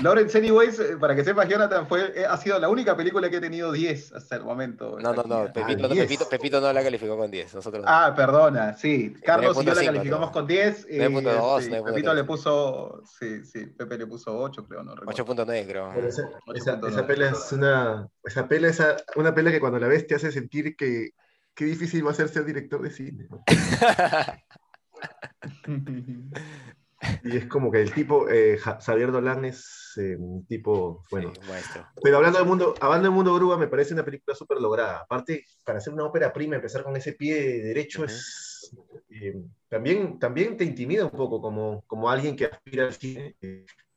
Lawrence 0.03 0.39
Anyways, 0.39 0.81
eh, 0.81 0.97
para 0.99 1.15
que 1.15 1.25
sepas, 1.25 1.49
Jonathan, 1.49 1.87
fue, 1.87 2.13
eh, 2.19 2.25
ha 2.27 2.37
sido 2.39 2.59
la 2.59 2.69
única 2.71 2.97
película 2.97 3.29
que 3.29 3.37
he 3.37 3.41
tenido 3.41 3.71
10 3.71 4.15
hasta 4.15 4.37
el 4.37 4.45
momento. 4.45 4.99
No, 4.99 5.13
no, 5.13 5.23
no, 5.25 5.53
Pepito, 5.53 5.85
ah, 5.85 5.89
no 5.89 5.95
Pepito, 5.95 6.29
Pepito, 6.29 6.61
no 6.61 6.73
la 6.73 6.83
calificó 6.83 7.17
con 7.17 7.31
10. 7.31 7.55
Nosotros 7.55 7.85
ah, 7.87 8.15
perdona, 8.17 8.75
sí. 8.75 9.15
Carlos 9.23 9.57
y 9.61 9.67
yo 9.67 9.75
la 9.75 9.85
calificamos 9.85 10.29
no. 10.29 10.33
con 10.33 10.47
10. 10.47 10.87
Y, 10.91 10.99
9.2, 10.99 11.61
sí, 11.63 11.71
Pepito 11.85 12.15
le 12.15 12.25
puso, 12.25 13.03
sí, 13.05 13.45
sí, 13.45 13.67
Pepe 13.67 13.99
le 13.99 14.07
puso 14.07 14.37
8, 14.37 14.67
creo, 14.67 14.83
no 14.83 14.95
8.9, 14.95 15.67
creo. 15.67 15.93
Esa, 15.93 16.29
esa, 16.55 16.81
esa, 16.89 17.07
pela 17.07 17.31
es 17.31 17.53
una, 17.53 18.09
esa 18.25 18.49
pela 18.49 18.69
es 18.69 18.83
una 19.17 19.35
pela 19.35 19.51
que 19.51 19.61
cuando 19.61 19.79
la 19.79 19.89
ves 19.89 20.07
te 20.07 20.15
hace 20.15 20.33
sentir 20.33 20.77
que 20.77 21.11
qué 21.55 21.67
difícil 21.67 22.07
va 22.07 22.13
a 22.13 22.15
ser 22.15 22.29
ser 22.29 22.45
director 22.45 22.81
de 22.83 22.91
cine. 22.91 23.29
y 27.25 27.37
es 27.37 27.47
como 27.47 27.71
que 27.71 27.83
el 27.83 27.93
tipo, 27.93 28.29
eh, 28.29 28.59
Xavier 28.59 29.11
Dolan 29.11 29.45
es 29.45 29.95
eh, 29.97 30.17
un 30.17 30.47
tipo, 30.47 31.05
bueno. 31.11 31.33
Sí, 31.35 31.81
pero 32.03 32.19
hablando 32.19 32.39
del 32.39 32.49
mundo, 32.49 32.75
hablando 32.81 33.09
del 33.09 33.15
mundo 33.15 33.35
grúa, 33.35 33.59
me 33.59 33.69
parece 33.69 33.95
una 33.95 34.05
película 34.05 34.37
súper 34.37 34.59
lograda. 34.59 35.01
Aparte, 35.01 35.45
para 35.65 35.79
hacer 35.79 35.93
una 35.93 36.05
ópera 36.05 36.33
prima, 36.33 36.57
empezar 36.57 36.85
con 36.85 36.97
ese 36.97 37.15
pie 37.15 37.63
derecho 37.63 38.03
uh 38.03 38.05
-huh. 38.05 38.09
es. 38.09 38.77
Eh, 39.11 39.35
también, 39.69 40.19
también 40.19 40.57
te 40.57 40.65
intimida 40.65 41.05
un 41.05 41.11
poco 41.11 41.41
como, 41.41 41.83
como 41.87 42.09
alguien 42.09 42.37
que 42.37 42.47
aspira 42.47 42.85
al 42.85 42.95
cine. 42.95 43.37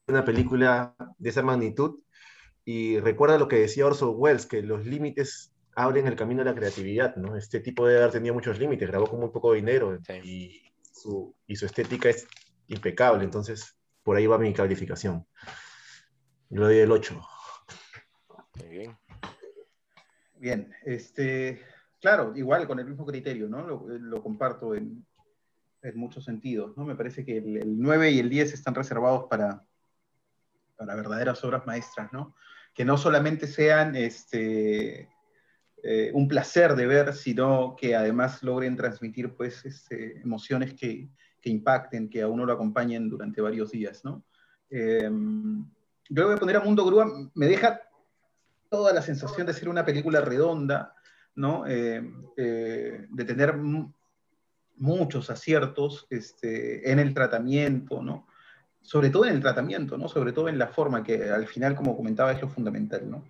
Una 0.08 0.24
película 0.24 0.96
de 1.18 1.30
esa 1.30 1.42
magnitud. 1.42 2.00
Y 2.64 3.00
recuerda 3.00 3.38
lo 3.38 3.48
que 3.48 3.60
decía 3.60 3.86
Orson 3.86 4.14
Welles, 4.16 4.48
que 4.48 4.64
los 4.64 4.86
límites 4.86 5.54
abren 5.76 6.08
el 6.08 6.16
camino 6.16 6.42
a 6.42 6.46
la 6.46 6.56
creatividad, 6.56 7.16
¿no? 7.16 7.36
Este 7.36 7.60
tipo 7.60 7.86
de 7.86 7.98
haber 7.98 8.12
tenido 8.12 8.34
muchos 8.34 8.58
límites, 8.58 8.90
grabó 8.90 9.08
con 9.08 9.20
muy 9.20 9.30
poco 9.30 9.54
dinero 9.54 10.00
sí. 10.04 10.14
y, 10.24 10.66
su, 11.06 11.36
y 11.48 11.56
su 11.56 11.66
estética 11.66 12.10
es 12.10 12.28
impecable, 12.68 13.24
entonces 13.24 13.78
por 14.04 14.18
ahí 14.18 14.26
va 14.28 14.38
mi 14.38 14.54
calificación. 14.54 15.26
Yo 16.50 16.62
le 16.62 16.66
doy 16.66 16.78
el 16.80 16.92
8. 16.92 17.22
Muy 18.60 18.70
bien. 18.70 18.98
Bien, 20.38 20.74
este, 20.84 21.62
claro, 22.00 22.36
igual 22.36 22.68
con 22.68 22.80
el 22.80 22.86
mismo 22.86 23.06
criterio, 23.06 23.48
¿no? 23.48 23.62
Lo, 23.66 23.88
lo 23.88 24.22
comparto 24.22 24.76
en, 24.76 25.06
en, 25.82 25.98
muchos 25.98 26.26
sentidos, 26.26 26.76
¿no? 26.78 26.86
Me 26.86 26.96
parece 26.96 27.26
que 27.26 27.38
el, 27.38 27.58
el, 27.58 27.80
9 27.80 28.12
y 28.12 28.20
el 28.20 28.30
10 28.30 28.54
están 28.54 28.76
reservados 28.76 29.26
para, 29.30 29.64
para 30.76 30.96
verdaderas 30.96 31.44
obras 31.44 31.66
maestras, 31.66 32.12
¿no? 32.14 32.36
Que 32.74 32.86
no 32.86 32.98
solamente 32.98 33.48
sean 33.48 33.96
este, 33.96 35.10
eh, 35.88 36.10
un 36.16 36.28
placer 36.28 36.76
de 36.76 36.88
ver, 36.88 37.14
sino 37.14 37.76
que 37.80 37.96
además 37.96 38.42
logren 38.42 38.76
transmitir 38.76 39.36
pues, 39.36 39.64
este, 39.66 40.20
emociones 40.20 40.74
que, 40.74 41.08
que, 41.40 41.50
impacten, 41.52 42.10
que 42.10 42.24
a 42.24 42.28
uno 42.28 42.44
lo 42.44 42.54
acompañen 42.54 43.08
durante 43.08 43.40
varios 43.40 43.70
días. 43.70 44.04
¿no? 44.04 44.24
Eh, 44.72 45.08
yo 46.10 46.22
le 46.22 46.24
voy 46.24 46.34
a 46.34 46.40
poner 46.40 46.56
a 46.56 46.62
Mundo 46.62 46.84
Grúa, 46.86 47.06
me 47.36 47.46
deja 47.46 47.82
toda 48.68 48.94
la 48.94 49.04
sensación 49.04 49.46
de 49.46 49.54
ser 49.54 49.70
una 49.70 49.86
película 49.86 50.22
redonda, 50.22 50.96
¿no? 51.36 51.68
Eh, 51.68 52.02
de 52.36 53.26
tener 53.26 53.54
muchos 54.78 55.30
aciertos 55.30 56.08
este, 56.10 56.92
en 56.92 56.98
el 56.98 57.14
tratamiento, 57.14 58.02
¿no? 58.02 58.26
sobre 58.82 59.12
todo 59.12 59.26
en 59.26 59.36
el 59.36 59.42
tratamiento, 59.42 60.00
¿no? 60.00 60.10
sobre 60.10 60.32
todo 60.32 60.50
en 60.50 60.58
la 60.58 60.68
forma 60.68 61.04
que 61.04 61.30
al 61.30 61.46
final, 61.46 61.76
como 61.76 61.96
comentaba, 61.96 62.32
es 62.32 62.42
lo 62.42 62.50
fundamental. 62.50 63.08
¿no? 63.08 63.18
Uh 63.18 63.22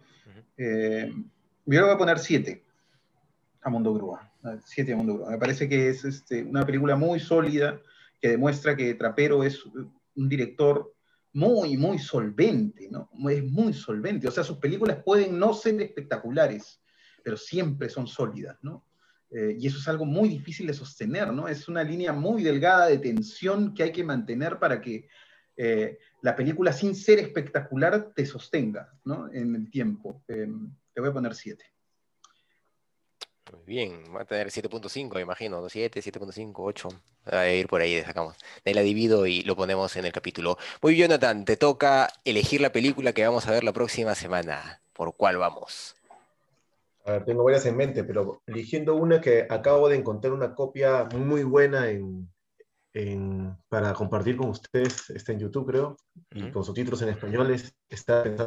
-huh. 0.57 1.25
Yo 1.67 1.79
le 1.79 1.85
voy 1.85 1.95
a 1.95 1.97
poner 1.97 2.19
7 2.19 2.63
a 3.61 3.69
Mundo 3.69 3.93
Grúa. 3.93 4.31
7 4.65 4.93
a 4.93 4.95
Mundo 4.97 5.15
Grúa. 5.15 5.31
Me 5.31 5.39
parece 5.39 5.67
que 5.67 5.89
es 5.89 6.05
este, 6.05 6.43
una 6.43 6.63
película 6.63 6.95
muy 6.95 7.19
sólida 7.19 7.81
que 8.21 8.29
demuestra 8.29 8.75
que 8.75 8.93
Trapero 8.93 9.43
es 9.43 9.65
un 9.65 10.29
director 10.29 10.93
muy, 11.33 11.75
muy 11.75 11.97
solvente, 11.97 12.87
¿no? 12.89 13.09
Es 13.29 13.43
muy 13.43 13.73
solvente. 13.73 14.27
O 14.27 14.31
sea, 14.31 14.43
sus 14.43 14.57
películas 14.57 15.01
pueden 15.03 15.39
no 15.39 15.53
ser 15.53 15.81
espectaculares, 15.81 16.79
pero 17.23 17.35
siempre 17.35 17.89
son 17.89 18.05
sólidas, 18.05 18.57
¿no? 18.61 18.85
Eh, 19.31 19.57
y 19.59 19.65
eso 19.65 19.79
es 19.79 19.87
algo 19.87 20.05
muy 20.05 20.29
difícil 20.29 20.67
de 20.67 20.73
sostener, 20.73 21.33
¿no? 21.33 21.47
Es 21.47 21.67
una 21.67 21.83
línea 21.83 22.13
muy 22.13 22.43
delgada 22.43 22.87
de 22.87 22.99
tensión 22.99 23.73
que 23.73 23.83
hay 23.83 23.91
que 23.91 24.03
mantener 24.03 24.59
para 24.59 24.79
que 24.79 25.07
eh, 25.57 25.97
la 26.21 26.35
película, 26.35 26.71
sin 26.71 26.93
ser 26.93 27.17
espectacular, 27.17 28.13
te 28.15 28.25
sostenga, 28.25 28.93
¿no? 29.03 29.33
En 29.33 29.55
el 29.55 29.69
tiempo. 29.71 30.23
Eh, 30.27 30.47
te 30.95 31.01
voy 31.01 31.09
a 31.09 31.13
poner 31.13 31.35
7. 31.35 31.63
Muy 33.51 33.61
bien, 33.65 34.03
va 34.15 34.21
a 34.21 34.25
tener 34.25 34.47
7.5, 34.49 35.19
imagino, 35.21 35.67
7, 35.69 36.01
7.5, 36.01 36.53
8. 36.57 36.89
A 37.25 37.47
ir 37.49 37.67
por 37.67 37.81
ahí, 37.81 38.01
sacamos. 38.01 38.37
De 38.63 38.71
ahí 38.71 38.73
la 38.73 38.81
divido 38.81 39.27
y 39.27 39.43
lo 39.43 39.55
ponemos 39.55 39.95
en 39.97 40.05
el 40.05 40.11
capítulo. 40.11 40.57
Muy 40.81 40.93
bien, 40.95 41.09
Jonathan, 41.09 41.45
te 41.45 41.57
toca 41.57 42.09
elegir 42.23 42.61
la 42.61 42.71
película 42.71 43.13
que 43.13 43.25
vamos 43.25 43.47
a 43.47 43.51
ver 43.51 43.63
la 43.63 43.73
próxima 43.73 44.15
semana. 44.15 44.81
¿Por 44.93 45.15
cuál 45.15 45.37
vamos? 45.37 45.95
A 47.05 47.11
ver, 47.11 47.25
tengo 47.25 47.43
varias 47.43 47.65
en 47.67 47.75
mente, 47.77 48.03
pero 48.03 48.41
eligiendo 48.47 48.95
una 48.95 49.21
que 49.21 49.45
acabo 49.49 49.89
de 49.89 49.97
encontrar 49.97 50.33
una 50.33 50.55
copia 50.55 51.03
muy 51.13 51.43
buena 51.43 51.89
en, 51.89 52.27
en- 52.93 53.55
para 53.69 53.93
compartir 53.93 54.37
con 54.37 54.49
ustedes, 54.49 55.09
está 55.11 55.33
en 55.33 55.39
YouTube, 55.39 55.67
creo, 55.67 55.97
y 56.31 56.49
con 56.51 56.63
subtítulos 56.63 57.01
en 57.03 57.09
español, 57.09 57.51
es- 57.51 57.75
está 57.89 58.23
en 58.23 58.37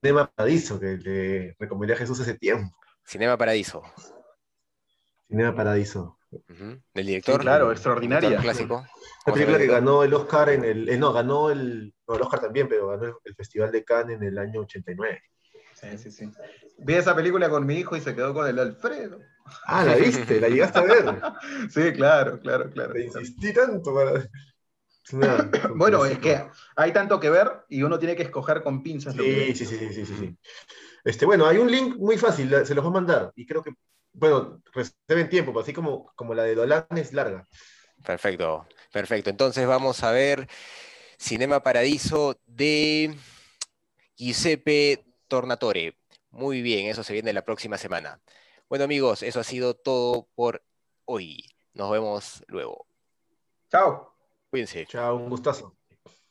Tema 0.00 0.30
Paradiso, 0.30 0.78
que 0.80 0.96
le 0.96 1.56
recomendé 1.58 1.94
a 1.94 1.96
Jesús 1.98 2.20
hace 2.20 2.34
tiempo. 2.38 2.76
Cinema 3.04 3.36
Paradiso. 3.36 3.82
Cinema 5.28 5.54
Paradiso. 5.54 6.18
Ujú. 6.30 6.80
Del 6.94 7.06
director. 7.06 7.40
claro, 7.40 7.66
el 7.66 7.72
extraordinaria. 7.72 8.28
director 8.30 8.52
clásico. 8.52 8.74
Una 8.76 8.88
¿Cómo 9.24 9.36
se 9.36 9.42
llama 9.42 9.52
película 9.52 9.56
el 9.56 9.60
que 9.62 9.66
ganó 9.74 10.04
el 10.04 10.14
Oscar 10.14 10.48
en 10.50 10.64
el. 10.64 10.88
eh, 10.88 10.96
no, 10.98 11.12
ganó 11.12 11.50
el. 11.50 11.94
no, 12.06 12.14
el 12.16 12.22
Oscar 12.22 12.40
también, 12.40 12.68
pero 12.68 12.88
ganó 12.88 13.04
el, 13.04 13.14
el 13.24 13.34
Festival 13.34 13.72
de 13.72 13.84
Cannes 13.84 14.16
en 14.20 14.24
el 14.24 14.38
año 14.38 14.60
89. 14.60 15.22
Sí, 15.74 15.98
sí, 15.98 16.10
sí. 16.10 16.32
Vi 16.78 16.94
esa 16.94 17.14
película 17.14 17.48
con 17.48 17.66
mi 17.66 17.76
hijo 17.76 17.96
y 17.96 18.00
se 18.00 18.14
quedó 18.14 18.32
con 18.34 18.46
el 18.46 18.58
Alfredo. 18.58 19.18
Ah, 19.66 19.84
¿la 19.84 19.94
viste? 19.96 20.40
¿La 20.40 20.48
llegaste 20.48 20.78
a 20.78 20.82
ver? 20.82 21.04
Sí, 21.70 21.92
claro, 21.92 22.40
claro, 22.40 22.70
claro. 22.70 22.92
Te 22.92 23.04
insistí 23.04 23.52
tanto 23.52 23.94
para. 23.94 24.28
Bueno, 25.74 26.04
es 26.04 26.18
que 26.18 26.44
hay 26.74 26.92
tanto 26.92 27.20
que 27.20 27.30
ver 27.30 27.64
y 27.68 27.82
uno 27.82 27.98
tiene 27.98 28.16
que 28.16 28.24
escoger 28.24 28.62
con 28.62 28.82
pinzas 28.82 29.14
lo 29.14 29.22
que. 29.22 29.54
Sí, 29.54 29.64
sí, 29.64 29.78
sí, 29.78 29.92
sí, 29.92 30.06
sí, 30.06 30.16
sí. 30.18 30.36
Este, 31.04 31.26
bueno, 31.26 31.46
hay 31.46 31.58
un 31.58 31.70
link 31.70 31.96
muy 31.96 32.18
fácil, 32.18 32.50
se 32.66 32.74
los 32.74 32.84
voy 32.84 32.90
a 32.90 32.94
mandar. 32.94 33.32
Y 33.36 33.46
creo 33.46 33.62
que, 33.62 33.72
bueno, 34.12 34.60
reserven 34.72 35.28
tiempo, 35.28 35.52
pues, 35.52 35.64
así 35.64 35.72
como, 35.72 36.12
como 36.16 36.34
la 36.34 36.42
de 36.42 36.54
Dolan 36.54 36.86
es 36.96 37.12
larga. 37.12 37.46
Perfecto, 38.04 38.66
perfecto. 38.92 39.30
Entonces 39.30 39.66
vamos 39.66 40.02
a 40.02 40.10
ver 40.10 40.48
Cinema 41.18 41.62
Paradiso 41.62 42.38
de 42.46 43.14
Giuseppe 44.16 45.04
Tornatore. 45.28 45.96
Muy 46.30 46.60
bien, 46.62 46.86
eso 46.86 47.02
se 47.02 47.12
viene 47.12 47.32
la 47.32 47.44
próxima 47.44 47.78
semana. 47.78 48.20
Bueno 48.68 48.84
amigos, 48.84 49.22
eso 49.22 49.40
ha 49.40 49.44
sido 49.44 49.74
todo 49.74 50.28
por 50.34 50.62
hoy. 51.04 51.44
Nos 51.72 51.90
vemos 51.90 52.44
luego. 52.48 52.86
Chao. 53.70 54.15
Cuídense. 54.50 54.86
Chao, 54.86 55.16
un 55.16 55.28
gustazo. 55.30 55.76